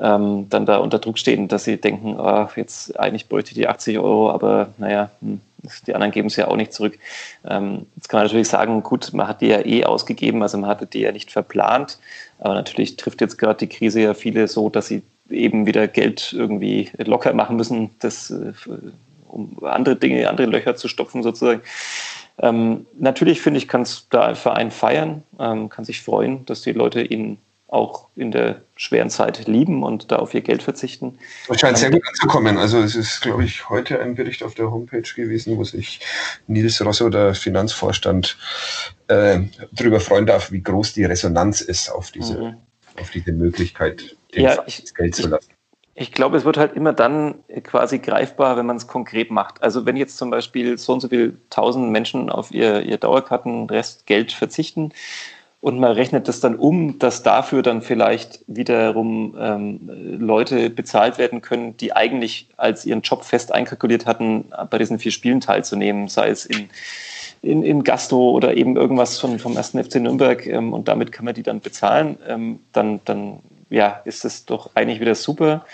ähm, 0.00 0.46
dann 0.50 0.66
da 0.66 0.78
unter 0.78 0.98
Druck 0.98 1.18
stehen, 1.18 1.48
dass 1.48 1.64
sie 1.64 1.76
denken, 1.76 2.18
ah, 2.18 2.50
jetzt 2.56 2.98
eigentlich 2.98 3.28
bräuchte 3.28 3.52
ich 3.52 3.56
die 3.56 3.68
80 3.68 3.98
Euro, 3.98 4.30
aber 4.30 4.68
naja, 4.78 5.10
hm, 5.20 5.40
die 5.86 5.94
anderen 5.94 6.12
geben 6.12 6.26
es 6.26 6.36
ja 6.36 6.48
auch 6.48 6.56
nicht 6.56 6.72
zurück. 6.72 6.98
Ähm, 7.48 7.86
jetzt 7.96 8.08
kann 8.08 8.18
man 8.18 8.26
natürlich 8.26 8.48
sagen, 8.48 8.82
gut, 8.82 9.12
man 9.12 9.28
hat 9.28 9.40
die 9.40 9.46
ja 9.46 9.64
eh 9.64 9.84
ausgegeben, 9.84 10.42
also 10.42 10.58
man 10.58 10.68
hatte 10.68 10.86
die 10.86 11.00
ja 11.00 11.12
nicht 11.12 11.30
verplant, 11.30 11.98
aber 12.40 12.54
natürlich 12.54 12.96
trifft 12.96 13.20
jetzt 13.20 13.38
gerade 13.38 13.58
die 13.58 13.68
Krise 13.68 14.00
ja 14.00 14.14
viele 14.14 14.48
so, 14.48 14.68
dass 14.70 14.88
sie 14.88 15.02
eben 15.30 15.66
wieder 15.66 15.86
Geld 15.88 16.32
irgendwie 16.32 16.90
locker 16.98 17.32
machen 17.32 17.56
müssen, 17.56 17.90
das, 18.00 18.30
äh, 18.30 18.52
um 19.28 19.56
andere 19.62 19.96
Dinge, 19.96 20.28
andere 20.28 20.48
Löcher 20.48 20.76
zu 20.76 20.88
stopfen 20.88 21.22
sozusagen. 21.22 21.62
Ähm, 22.38 22.86
natürlich 22.98 23.40
finde 23.40 23.58
ich, 23.58 23.68
kann 23.68 23.82
es 23.82 24.08
da 24.10 24.26
ein 24.26 24.36
Verein 24.36 24.70
feiern, 24.70 25.22
ähm, 25.38 25.68
kann 25.68 25.84
sich 25.84 26.02
freuen, 26.02 26.44
dass 26.46 26.62
die 26.62 26.72
Leute 26.72 27.02
ihn 27.02 27.38
auch 27.72 28.08
in 28.16 28.30
der 28.30 28.60
schweren 28.76 29.08
Zeit 29.08 29.46
lieben 29.46 29.82
und 29.82 30.12
da 30.12 30.16
auf 30.16 30.34
ihr 30.34 30.42
Geld 30.42 30.62
verzichten. 30.62 31.18
Das 31.48 31.58
scheint 31.58 31.78
sehr 31.78 31.90
gut 31.90 32.02
anzukommen. 32.06 32.58
Also 32.58 32.78
es 32.78 32.94
ist, 32.94 33.22
glaube 33.22 33.44
ich, 33.44 33.70
heute 33.70 33.98
ein 34.00 34.14
Bericht 34.14 34.42
auf 34.42 34.54
der 34.54 34.70
Homepage 34.70 35.00
gewesen, 35.00 35.56
wo 35.56 35.64
sich 35.64 36.00
Nils 36.46 36.84
Rosso, 36.84 37.08
der 37.08 37.34
Finanzvorstand, 37.34 38.36
äh, 39.08 39.40
darüber 39.72 40.00
freuen 40.00 40.26
darf, 40.26 40.52
wie 40.52 40.60
groß 40.62 40.92
die 40.92 41.04
Resonanz 41.04 41.62
ist 41.62 41.88
auf 41.88 42.10
diese, 42.10 42.38
mhm. 42.38 42.56
auf 43.00 43.10
diese 43.10 43.32
Möglichkeit, 43.32 44.16
dem 44.34 44.42
ja, 44.42 44.62
ich, 44.66 44.94
Geld 44.94 45.14
zu 45.14 45.28
lassen. 45.28 45.51
Ich 45.94 46.12
glaube, 46.12 46.38
es 46.38 46.44
wird 46.44 46.56
halt 46.56 46.74
immer 46.74 46.94
dann 46.94 47.34
quasi 47.64 47.98
greifbar, 47.98 48.56
wenn 48.56 48.64
man 48.64 48.76
es 48.76 48.86
konkret 48.86 49.30
macht. 49.30 49.62
Also 49.62 49.84
wenn 49.84 49.96
jetzt 49.96 50.16
zum 50.16 50.30
Beispiel 50.30 50.78
so 50.78 50.94
und 50.94 51.00
so 51.00 51.08
viele 51.08 51.34
tausend 51.50 51.90
Menschen 51.90 52.30
auf 52.30 52.50
ihr, 52.50 52.82
ihr 52.82 52.96
Dauerkartenrest 52.96 54.06
Geld 54.06 54.32
verzichten 54.32 54.92
und 55.60 55.78
man 55.78 55.92
rechnet 55.92 56.28
das 56.28 56.40
dann 56.40 56.56
um, 56.56 56.98
dass 56.98 57.22
dafür 57.22 57.62
dann 57.62 57.82
vielleicht 57.82 58.40
wiederum 58.46 59.36
ähm, 59.38 60.18
Leute 60.18 60.70
bezahlt 60.70 61.18
werden 61.18 61.42
können, 61.42 61.76
die 61.76 61.94
eigentlich 61.94 62.48
als 62.56 62.86
ihren 62.86 63.02
Job 63.02 63.22
fest 63.22 63.52
einkalkuliert 63.52 64.06
hatten, 64.06 64.46
bei 64.70 64.78
diesen 64.78 64.98
vier 64.98 65.12
Spielen 65.12 65.40
teilzunehmen, 65.40 66.08
sei 66.08 66.30
es 66.30 66.46
in 66.46 66.70
in, 67.42 67.64
in 67.64 67.82
Gasto 67.82 68.30
oder 68.30 68.56
eben 68.56 68.76
irgendwas 68.76 69.18
von, 69.18 69.38
vom 69.38 69.56
ersten 69.56 69.82
FC 69.82 69.96
Nürnberg 69.96 70.46
ähm, 70.46 70.72
und 70.72 70.86
damit 70.88 71.10
kann 71.10 71.24
man 71.24 71.34
die 71.34 71.42
dann 71.42 71.60
bezahlen, 71.60 72.16
ähm, 72.28 72.60
dann, 72.72 73.00
dann 73.04 73.40
ja, 73.72 74.02
ist 74.04 74.24
das 74.24 74.44
doch 74.44 74.70
eigentlich 74.74 75.00
wieder 75.00 75.14
super. 75.14 75.64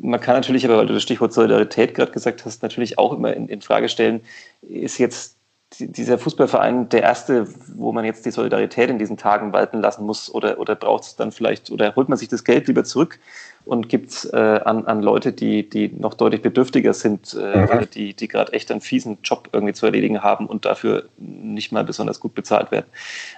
Man 0.00 0.20
kann 0.20 0.34
natürlich 0.34 0.64
aber, 0.64 0.78
weil 0.78 0.86
du 0.86 0.94
das 0.94 1.02
Stichwort 1.02 1.32
Solidarität 1.32 1.94
gerade 1.94 2.12
gesagt 2.12 2.44
hast, 2.44 2.62
natürlich 2.62 2.98
auch 2.98 3.12
immer 3.12 3.32
in, 3.34 3.48
in 3.48 3.62
Frage 3.62 3.88
stellen, 3.88 4.20
ist 4.62 4.98
jetzt 4.98 5.36
dieser 5.78 6.18
Fußballverein 6.18 6.88
der 6.88 7.02
erste, 7.02 7.48
wo 7.74 7.92
man 7.92 8.04
jetzt 8.04 8.24
die 8.24 8.30
Solidarität 8.30 8.90
in 8.90 8.98
diesen 8.98 9.16
Tagen 9.16 9.52
walten 9.52 9.80
lassen 9.80 10.04
muss? 10.04 10.32
Oder, 10.32 10.58
oder 10.58 10.74
braucht 10.74 11.04
es 11.04 11.16
dann 11.16 11.32
vielleicht, 11.32 11.70
oder 11.70 11.94
holt 11.96 12.08
man 12.08 12.18
sich 12.18 12.28
das 12.28 12.44
Geld 12.44 12.66
lieber 12.68 12.84
zurück 12.84 13.18
und 13.66 13.88
gibt 13.88 14.10
es 14.10 14.24
äh, 14.32 14.36
an, 14.36 14.86
an 14.86 15.02
Leute, 15.02 15.32
die, 15.32 15.68
die 15.68 15.88
noch 15.88 16.14
deutlich 16.14 16.40
bedürftiger 16.40 16.94
sind, 16.94 17.34
äh, 17.34 17.62
mhm. 17.62 17.90
die, 17.92 18.14
die 18.14 18.28
gerade 18.28 18.52
echt 18.52 18.70
einen 18.70 18.80
fiesen 18.80 19.18
Job 19.24 19.48
irgendwie 19.52 19.74
zu 19.74 19.86
erledigen 19.86 20.22
haben 20.22 20.46
und 20.46 20.64
dafür 20.64 21.08
nicht 21.18 21.72
mal 21.72 21.82
besonders 21.82 22.20
gut 22.20 22.34
bezahlt 22.34 22.70
werden? 22.70 22.86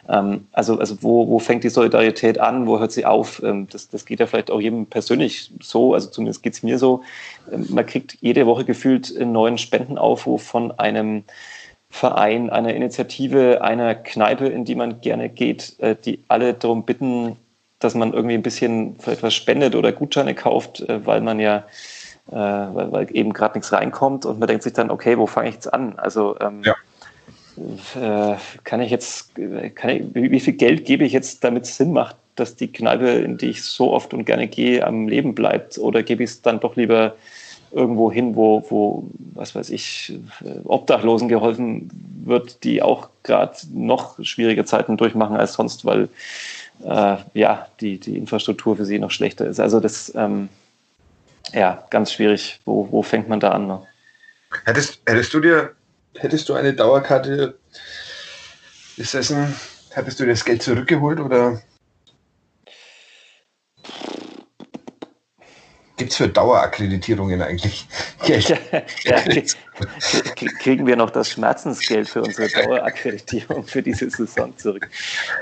Ähm, 0.06 0.46
also 0.52 0.78
also 0.78 1.02
wo, 1.02 1.28
wo 1.28 1.38
fängt 1.38 1.64
die 1.64 1.70
Solidarität 1.70 2.38
an, 2.38 2.66
wo 2.66 2.78
hört 2.78 2.92
sie 2.92 3.06
auf? 3.06 3.42
Ähm, 3.42 3.68
das, 3.70 3.88
das 3.88 4.04
geht 4.04 4.20
ja 4.20 4.26
vielleicht 4.26 4.50
auch 4.50 4.60
jedem 4.60 4.86
persönlich 4.86 5.50
so, 5.62 5.94
also 5.94 6.10
zumindest 6.10 6.42
geht 6.42 6.52
es 6.52 6.62
mir 6.62 6.78
so. 6.78 7.02
Ähm, 7.50 7.66
man 7.70 7.86
kriegt 7.86 8.18
jede 8.20 8.46
Woche 8.46 8.66
gefühlt 8.66 9.16
einen 9.16 9.32
neuen 9.32 9.56
Spendenaufruf 9.56 10.42
von 10.42 10.72
einem 10.72 11.24
Verein, 11.88 12.50
einer 12.50 12.74
Initiative, 12.74 13.62
einer 13.62 13.94
Kneipe, 13.94 14.46
in 14.46 14.66
die 14.66 14.74
man 14.74 15.00
gerne 15.00 15.30
geht, 15.30 15.74
äh, 15.78 15.96
die 15.96 16.22
alle 16.28 16.52
darum 16.52 16.84
bitten, 16.84 17.36
dass 17.78 17.94
man 17.94 18.12
irgendwie 18.12 18.34
ein 18.34 18.42
bisschen 18.42 18.96
für 18.98 19.12
etwas 19.12 19.34
spendet 19.34 19.74
oder 19.74 19.92
Gutscheine 19.92 20.34
kauft, 20.34 20.80
äh, 20.80 21.04
weil 21.06 21.20
man 21.20 21.38
ja, 21.40 21.64
äh, 22.30 22.34
weil, 22.34 22.92
weil 22.92 23.16
eben 23.16 23.32
gerade 23.32 23.58
nichts 23.58 23.72
reinkommt 23.72 24.26
und 24.26 24.38
man 24.38 24.48
denkt 24.48 24.64
sich 24.64 24.72
dann, 24.72 24.90
okay, 24.90 25.18
wo 25.18 25.26
fange 25.26 25.48
ich 25.48 25.54
jetzt 25.54 25.72
an? 25.72 25.98
Also 25.98 26.36
ähm, 26.40 26.62
ja. 26.64 26.74
kann 28.62 28.80
ich 28.80 28.90
jetzt, 28.90 29.34
kann 29.74 29.90
ich, 29.90 30.04
wie 30.14 30.40
viel 30.40 30.52
Geld 30.52 30.84
gebe 30.84 31.04
ich 31.04 31.12
jetzt, 31.12 31.42
damit 31.42 31.64
es 31.64 31.76
Sinn 31.76 31.92
macht, 31.92 32.16
dass 32.36 32.54
die 32.54 32.70
Kneipe, 32.70 33.08
in 33.08 33.36
die 33.36 33.50
ich 33.50 33.64
so 33.64 33.92
oft 33.92 34.14
und 34.14 34.24
gerne 34.24 34.46
gehe, 34.46 34.86
am 34.86 35.08
Leben 35.08 35.34
bleibt? 35.34 35.76
Oder 35.78 36.04
gebe 36.04 36.22
ich 36.22 36.30
es 36.30 36.42
dann 36.42 36.60
doch 36.60 36.76
lieber 36.76 37.14
irgendwo 37.72 38.10
hin, 38.12 38.36
wo, 38.36 38.64
wo, 38.70 39.10
was 39.34 39.54
weiß 39.54 39.70
ich, 39.70 40.18
Obdachlosen 40.64 41.28
geholfen 41.28 41.90
wird, 42.24 42.62
die 42.64 42.82
auch 42.82 43.08
gerade 43.22 43.56
noch 43.72 44.22
schwierige 44.24 44.64
Zeiten 44.64 44.96
durchmachen 44.96 45.36
als 45.36 45.54
sonst, 45.54 45.84
weil 45.84 46.08
äh, 46.84 47.16
ja, 47.34 47.68
die, 47.80 47.98
die 47.98 48.16
Infrastruktur 48.16 48.76
für 48.76 48.84
sie 48.84 48.98
noch 48.98 49.10
schlechter 49.10 49.46
ist. 49.46 49.60
Also 49.60 49.80
das, 49.80 50.12
ähm, 50.14 50.48
ja, 51.52 51.84
ganz 51.90 52.12
schwierig. 52.12 52.60
Wo, 52.64 52.88
wo 52.90 53.02
fängt 53.02 53.28
man 53.28 53.40
da 53.40 53.50
an? 53.50 53.66
Ne? 53.66 53.82
Hättest, 54.64 55.00
hättest 55.06 55.34
du 55.34 55.40
dir, 55.40 55.72
hättest 56.16 56.48
du 56.48 56.54
eine 56.54 56.72
Dauerkarte 56.74 57.58
besessen, 58.96 59.54
hättest 59.90 60.20
du 60.20 60.26
das 60.26 60.44
Geld 60.44 60.62
zurückgeholt 60.62 61.20
oder 61.20 61.60
Gibt 65.98 66.12
es 66.12 66.16
für 66.16 66.28
Dauerakkreditierungen 66.28 67.42
eigentlich 67.42 67.86
Geld? 68.24 68.56
Ja, 69.04 69.22
kriegen 70.58 70.86
wir 70.86 70.96
noch 70.96 71.10
das 71.10 71.30
Schmerzensgeld 71.30 72.08
für 72.08 72.22
unsere 72.22 72.48
Dauerakkreditierung 72.48 73.64
für 73.64 73.82
diese 73.82 74.10
Saison 74.10 74.56
zurück? 74.56 74.88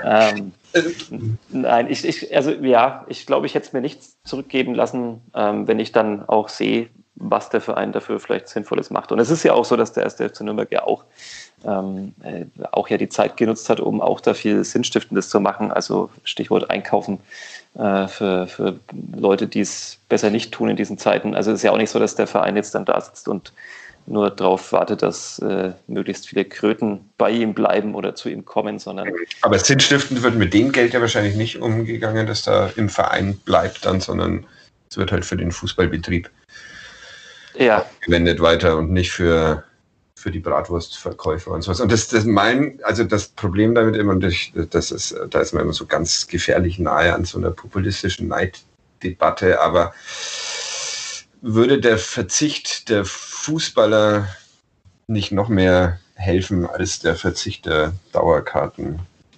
Ähm, 0.03 0.51
nein, 1.49 1.87
ich, 1.89 2.05
ich, 2.05 2.35
also 2.35 2.51
ja, 2.51 3.05
ich 3.07 3.25
glaube, 3.25 3.47
ich 3.47 3.55
hätte 3.55 3.67
es 3.67 3.73
mir 3.73 3.81
nicht 3.81 4.01
zurückgeben 4.27 4.75
lassen, 4.75 5.21
ähm, 5.33 5.67
wenn 5.67 5.79
ich 5.79 5.91
dann 5.91 6.27
auch 6.27 6.49
sehe, 6.49 6.89
was 7.19 7.49
der 7.49 7.61
Verein 7.61 7.91
dafür 7.91 8.19
vielleicht 8.19 8.47
Sinnvolles 8.47 8.89
macht. 8.89 9.11
Und 9.11 9.19
es 9.19 9.29
ist 9.29 9.43
ja 9.43 9.53
auch 9.53 9.65
so, 9.65 9.75
dass 9.75 9.93
der 9.93 10.03
erste 10.03 10.27
FC 10.29 10.41
Nürnberg 10.41 10.71
ja 10.71 10.83
auch, 10.83 11.03
ähm, 11.65 12.13
äh, 12.23 12.45
auch 12.71 12.89
ja 12.89 12.97
die 12.97 13.09
Zeit 13.09 13.37
genutzt 13.37 13.69
hat, 13.69 13.79
um 13.79 14.01
auch 14.01 14.21
da 14.21 14.33
viel 14.33 14.63
Sinnstiftendes 14.63 15.29
zu 15.29 15.39
machen. 15.39 15.71
Also 15.71 16.09
Stichwort 16.23 16.69
Einkaufen 16.69 17.19
äh, 17.75 18.07
für, 18.07 18.47
für 18.47 18.79
Leute, 19.15 19.47
die 19.47 19.61
es 19.61 19.99
besser 20.09 20.29
nicht 20.29 20.51
tun 20.51 20.69
in 20.69 20.75
diesen 20.75 20.97
Zeiten. 20.97 21.35
Also 21.35 21.51
es 21.51 21.57
ist 21.57 21.63
ja 21.63 21.71
auch 21.71 21.77
nicht 21.77 21.89
so, 21.89 21.99
dass 21.99 22.15
der 22.15 22.27
Verein 22.27 22.55
jetzt 22.55 22.75
dann 22.75 22.85
da 22.85 23.01
sitzt 23.01 23.27
und 23.27 23.51
nur 24.07 24.29
darauf 24.29 24.71
wartet, 24.71 25.01
dass 25.01 25.39
äh, 25.39 25.73
möglichst 25.87 26.27
viele 26.29 26.45
Kröten 26.45 27.09
bei 27.17 27.29
ihm 27.29 27.53
bleiben 27.53 27.93
oder 27.93 28.15
zu 28.15 28.29
ihm 28.29 28.45
kommen, 28.45 28.79
sondern. 28.79 29.09
Aber 29.41 29.59
sinnstiftend 29.59 30.23
wird 30.23 30.35
mit 30.35 30.53
dem 30.53 30.71
Geld 30.71 30.93
ja 30.93 31.01
wahrscheinlich 31.01 31.35
nicht 31.35 31.61
umgegangen, 31.61 32.25
dass 32.25 32.43
da 32.43 32.71
im 32.77 32.87
Verein 32.87 33.37
bleibt 33.37 33.85
dann, 33.85 33.99
sondern 33.99 34.45
es 34.89 34.97
wird 34.97 35.11
halt 35.11 35.25
für 35.25 35.35
den 35.35 35.51
Fußballbetrieb 35.51 36.29
ja. 37.57 37.85
gewendet 38.01 38.39
weiter 38.39 38.77
und 38.77 38.91
nicht 38.91 39.11
für 39.11 39.63
für 40.17 40.31
die 40.31 40.39
Bratwurstverkäufer 40.39 41.51
und 41.51 41.61
sowas. 41.61 41.79
Und 41.79 41.91
das, 41.91 42.07
das 42.07 42.25
mein, 42.25 42.79
also 42.81 43.03
das 43.03 43.27
Problem 43.27 43.75
damit 43.75 43.95
immer, 43.95 44.13
und 44.13 44.23
das, 44.71 44.91
ist, 44.91 45.15
da 45.29 45.39
ist 45.39 45.53
man 45.53 45.61
immer 45.63 45.73
so 45.73 45.85
ganz 45.85 46.25
gefährlich 46.25 46.79
nahe 46.79 47.13
an 47.13 47.23
so 47.23 47.37
einer 47.37 47.51
populistischen 47.51 48.27
Neiddebatte, 48.27 49.61
aber 49.61 49.93
würde 51.41 51.79
der 51.79 51.99
Verzicht 51.99 52.89
der 52.89 53.05
Fußballer 53.05 54.27
nicht 55.05 55.31
noch 55.31 55.49
mehr 55.49 55.99
helfen 56.15 56.65
als 56.65 56.99
der 56.99 57.15
Verzicht 57.15 57.67
der 57.67 57.93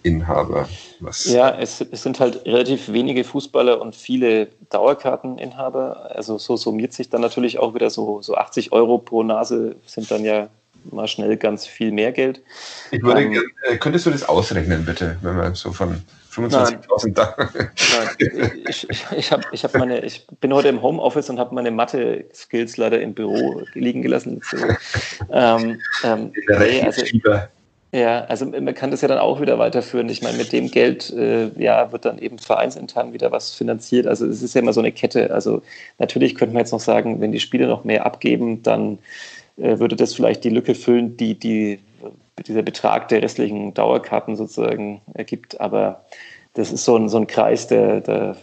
Dauerkarteninhaber? 0.03 0.69
Was 0.99 1.25
ja, 1.25 1.49
es, 1.59 1.81
es, 1.81 2.03
sind 2.03 2.19
halt 2.19 2.45
relativ 2.45 2.91
wenige 2.91 3.23
Fußballer 3.23 3.81
und 3.81 3.95
viele 3.95 4.47
Dauerkarteninhaber. 4.69 6.11
Also 6.15 6.37
so 6.37 6.57
summiert 6.57 6.93
sich 6.93 7.09
dann 7.09 7.21
natürlich 7.21 7.59
auch 7.59 7.73
wieder 7.73 7.89
so, 7.89 8.21
so 8.21 8.35
80 8.35 8.71
Euro 8.71 8.97
pro 8.97 9.23
Nase 9.23 9.75
sind 9.85 10.09
dann 10.11 10.23
ja 10.23 10.49
mal 10.91 11.07
schnell 11.07 11.35
ganz 11.37 11.65
viel 11.65 11.91
mehr 11.91 12.11
Geld. 12.11 12.41
Ich 12.91 13.03
würde, 13.03 13.23
ähm, 13.23 13.43
äh, 13.67 13.77
könntest 13.77 14.05
du 14.05 14.11
das 14.11 14.27
ausrechnen, 14.27 14.85
bitte, 14.85 15.17
wenn 15.21 15.35
man 15.35 15.53
so 15.53 15.73
von 15.73 16.01
25.000 16.31 17.13
da. 17.13 17.35
Nein, 17.37 18.51
ich, 18.67 18.89
ich, 18.89 19.05
ich, 19.17 19.31
hab, 19.31 19.41
ich, 19.51 19.63
hab 19.63 19.73
meine, 19.75 19.99
ich 20.05 20.25
bin 20.39 20.53
heute 20.53 20.69
im 20.69 20.81
Homeoffice 20.81 21.29
und 21.29 21.37
habe 21.37 21.53
meine 21.53 21.71
Mathe-Skills 21.71 22.77
leider 22.77 23.01
im 23.01 23.13
Büro 23.13 23.63
liegen 23.73 24.01
gelassen. 24.01 24.39
So, 24.49 24.57
ähm, 25.31 25.81
ähm, 26.03 26.31
nee, 26.47 26.81
also, 26.81 27.03
ja, 27.91 28.25
also 28.25 28.45
man 28.45 28.73
kann 28.73 28.91
das 28.91 29.01
ja 29.01 29.07
dann 29.07 29.17
auch 29.17 29.41
wieder 29.41 29.57
weiterführen. 29.57 30.09
Ich 30.09 30.21
meine, 30.21 30.37
mit 30.37 30.51
dem 30.51 30.69
Geld 30.69 31.09
äh, 31.11 31.49
ja, 31.59 31.91
wird 31.91 32.05
dann 32.05 32.19
eben 32.19 32.37
vereinsintern 32.37 33.13
wieder 33.13 33.31
was 33.31 33.55
finanziert. 33.55 34.05
Also 34.05 34.27
es 34.27 34.43
ist 34.43 34.53
ja 34.53 34.61
immer 34.61 34.73
so 34.73 34.79
eine 34.79 34.91
Kette. 34.91 35.33
Also 35.33 35.63
natürlich 35.97 36.35
könnte 36.35 36.53
man 36.53 36.61
jetzt 36.61 36.71
noch 36.71 36.79
sagen, 36.79 37.19
wenn 37.19 37.31
die 37.31 37.39
Spiele 37.39 37.67
noch 37.67 37.83
mehr 37.83 38.05
abgeben, 38.05 38.61
dann 38.61 38.99
äh, 39.57 39.79
würde 39.79 39.95
das 39.95 40.13
vielleicht 40.13 40.43
die 40.43 40.49
Lücke 40.49 40.75
füllen, 40.75 41.17
die, 41.17 41.33
die 41.33 41.79
dieser 42.47 42.61
Betrag 42.61 43.07
der 43.09 43.21
restlichen 43.21 43.73
Dauerkarten 43.73 44.35
sozusagen 44.35 45.01
ergibt. 45.13 45.59
Aber 45.59 46.05
das 46.53 46.71
ist 46.71 46.85
so 46.85 46.95
ein, 46.95 47.09
so 47.09 47.17
ein 47.17 47.27
Kreis, 47.27 47.67
der, 47.67 48.01
der 48.01 48.35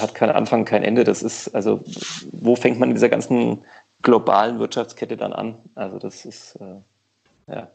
hat 0.00 0.14
keinen 0.14 0.30
Anfang, 0.30 0.64
kein 0.64 0.82
Ende. 0.82 1.04
Das 1.04 1.22
ist, 1.22 1.54
also, 1.54 1.80
wo 2.32 2.56
fängt 2.56 2.78
man 2.78 2.90
in 2.90 2.94
dieser 2.94 3.08
ganzen 3.08 3.64
globalen 4.02 4.58
Wirtschaftskette 4.58 5.16
dann 5.16 5.32
an? 5.32 5.56
Also, 5.74 5.98
das 5.98 6.24
ist, 6.24 6.56
äh, 6.56 7.52
ja. 7.52 7.68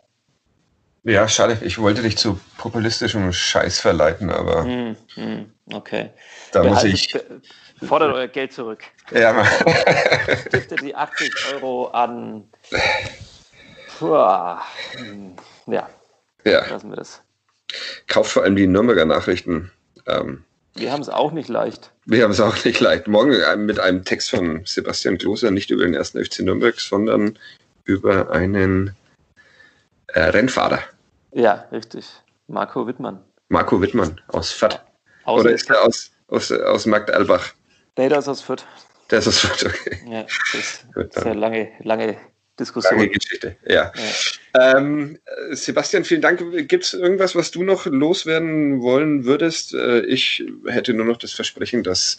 Ja, 1.10 1.28
schade. 1.28 1.58
Ich 1.62 1.80
wollte 1.80 2.04
dich 2.04 2.20
zu 2.20 2.40
populistischem 2.58 3.34
Scheiß 3.34 3.80
verleiten, 3.80 4.30
aber. 4.30 4.64
Mm, 4.64 4.96
mm, 5.16 5.54
okay. 5.74 6.12
Da 6.52 6.62
Behaltet, 6.62 6.92
muss 6.92 7.02
ich. 7.02 7.88
Fordert 7.88 8.14
euer 8.14 8.28
Geld 8.28 8.54
zurück. 8.54 8.84
Ja, 9.12 9.44
Stiftet 10.48 10.82
die 10.82 10.94
80 10.94 11.34
Euro 11.56 11.88
an. 11.88 12.44
Puh, 13.98 14.14
ja. 14.14 14.62
Ja. 15.66 15.90
Lassen 16.70 16.90
wir 16.92 16.98
das. 16.98 17.24
Kauft 18.08 18.32
vor 18.32 18.44
allem 18.44 18.56
die 18.56 18.68
Nürnberger 18.68 19.06
Nachrichten. 19.06 19.72
Ähm, 20.06 20.44
wir 20.76 20.92
haben 20.92 21.02
es 21.02 21.10
auch 21.10 21.32
nicht 21.32 21.50
leicht. 21.50 21.92
Wir 22.06 22.24
haben 22.24 22.32
es 22.32 22.40
auch 22.40 22.64
nicht 22.64 22.80
leicht. 22.80 23.08
Morgen 23.08 23.34
äh, 23.34 23.56
mit 23.56 23.80
einem 23.80 24.06
Text 24.06 24.30
von 24.30 24.62
Sebastian 24.64 25.18
Kloser, 25.18 25.50
nicht 25.50 25.72
über 25.72 25.86
den 25.86 25.96
ersten 25.96 26.24
FC 26.24 26.42
Nürnberg, 26.42 26.80
sondern 26.80 27.40
über 27.86 28.30
einen 28.30 28.96
äh, 30.08 30.20
Rennfahrer. 30.20 30.84
Ja, 31.32 31.68
richtig. 31.72 32.06
Marco 32.48 32.86
Wittmann. 32.88 33.24
Marco 33.50 33.82
Wittmann 33.82 34.20
aus 34.28 34.52
Fürth. 34.52 34.80
Oder 35.26 35.52
ist 35.52 35.70
er 35.70 35.84
aus, 35.84 36.12
aus, 36.28 36.52
aus 36.52 36.86
Magdalbach? 36.86 37.54
Nee, 37.98 38.10
der 38.10 38.20
ist 38.20 38.28
aus 38.28 38.42
Fürth. 38.42 38.66
Der 39.12 39.20
ist 39.20 39.28
aus 39.28 39.40
Fürth, 39.40 39.66
okay. 39.66 40.00
Ja, 40.08 40.24
das 40.24 40.54
ist, 40.54 40.94
Gut, 40.94 41.18
eine 41.18 41.34
lange, 41.34 41.72
lange 41.82 42.18
Diskussion. 42.60 42.98
Lange 42.98 43.10
Geschichte, 43.10 43.56
ja. 43.66 43.92
ja. 43.96 44.78
Ähm, 44.78 45.18
Sebastian, 45.52 46.04
vielen 46.04 46.22
Dank. 46.22 46.40
Gibt 46.68 46.84
es 46.84 46.94
irgendwas, 46.94 47.36
was 47.36 47.52
du 47.52 47.64
noch 47.64 47.86
loswerden 47.86 48.82
wollen 48.82 49.26
würdest? 49.26 49.74
Äh, 49.74 50.02
ich 50.02 50.44
hätte 50.66 50.94
nur 50.94 51.06
noch 51.06 51.18
das 51.18 51.32
Versprechen, 51.32 51.84
dass 51.84 52.18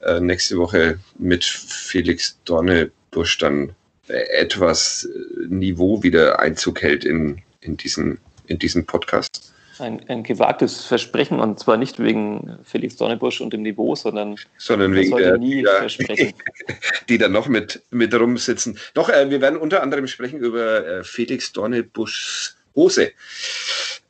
äh, 0.00 0.20
nächste 0.20 0.58
Woche 0.58 0.98
mit 1.18 1.44
Felix 1.44 2.38
Dornebusch 2.44 3.38
dann 3.38 3.74
etwas 4.08 5.08
Niveau 5.48 6.02
wieder 6.02 6.40
Einzug 6.40 6.82
hält 6.82 7.04
in, 7.04 7.42
in, 7.60 7.76
diesen, 7.76 8.18
in 8.50 8.58
diesen 8.58 8.84
Podcast 8.84 9.52
ein, 9.80 10.08
ein 10.08 10.22
gewagtes 10.22 10.84
Versprechen 10.84 11.40
und 11.40 11.58
zwar 11.58 11.76
nicht 11.76 11.98
wegen 11.98 12.58
Felix 12.64 12.96
Donnebusch 12.96 13.40
und 13.40 13.52
dem 13.52 13.62
Niveau, 13.62 13.94
sondern, 13.94 14.36
sondern 14.58 14.94
wegen 14.94 15.16
der, 15.16 15.38
der, 15.38 15.78
Versprechen. 15.78 16.34
die 17.08 17.18
da 17.18 17.28
noch 17.28 17.48
mit, 17.48 17.82
mit 17.90 18.14
rumsitzen. 18.14 18.78
Doch, 18.94 19.08
äh, 19.08 19.30
wir 19.30 19.40
werden 19.40 19.58
unter 19.58 19.82
anderem 19.82 20.06
sprechen 20.06 20.38
über 20.38 20.86
äh, 20.86 21.04
Felix 21.04 21.52
Dornebuschs 21.52 22.56
Hose. 22.76 23.12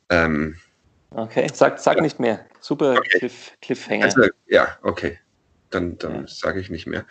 Ähm, 0.09 0.57
okay, 1.11 1.47
sag, 1.53 1.79
sag 1.79 1.97
ja. 1.97 2.03
nicht 2.03 2.19
mehr. 2.19 2.45
Super 2.59 2.97
okay. 2.97 3.19
Cliff, 3.19 3.51
Cliffhanger. 3.61 4.05
Also, 4.05 4.27
ja, 4.47 4.77
okay. 4.83 5.17
Dann, 5.71 5.97
dann 5.97 6.21
ja. 6.21 6.27
sage 6.27 6.59
ich 6.59 6.69
nicht 6.69 6.85
mehr. 6.85 7.05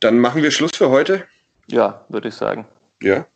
Dann 0.00 0.18
machen 0.18 0.42
wir 0.42 0.50
Schluss 0.50 0.74
für 0.74 0.88
heute. 0.88 1.26
Ja, 1.66 2.06
würde 2.08 2.28
ich 2.28 2.34
sagen. 2.34 2.66
Ja. 3.02 3.26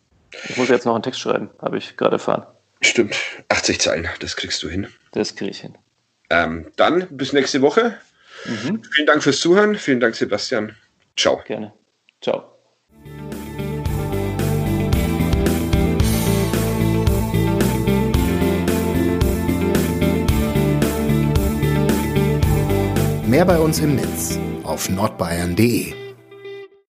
Ich 0.49 0.57
muss 0.57 0.70
jetzt 0.70 0.86
noch 0.86 0.95
einen 0.95 1.03
Text 1.03 1.20
schreiben, 1.20 1.51
habe 1.61 1.76
ich 1.76 1.97
gerade 1.99 2.14
erfahren. 2.14 2.47
Stimmt, 2.83 3.16
80 3.49 3.80
Zeilen, 3.80 4.09
das 4.18 4.37
kriegst 4.37 4.62
du 4.62 4.68
hin. 4.68 4.89
Das 5.12 5.37
kriege 5.37 5.51
ich 5.51 5.61
hin. 5.61 5.78
Ähm, 6.30 6.72
dann 6.76 7.07
bis 7.11 7.33
nächste 7.33 7.62
Woche. 7.62 7.99
Mhm. 8.45 8.83
Vielen 8.93 9.07
Dank 9.07 9.22
fürs 9.22 9.41
Zuhören. 9.41 9.76
Vielen 9.76 10.01
Dank, 10.01 10.14
Sebastian. 10.14 10.76
Ciao. 11.16 11.43
Gerne. 11.47 11.72
Ciao. 12.20 12.49
Mehr 23.26 23.45
bei 23.47 23.59
uns 23.59 23.78
im 23.78 23.97
Netz 23.97 24.39
auf 24.62 24.91
nordbayern.de 24.91 26.01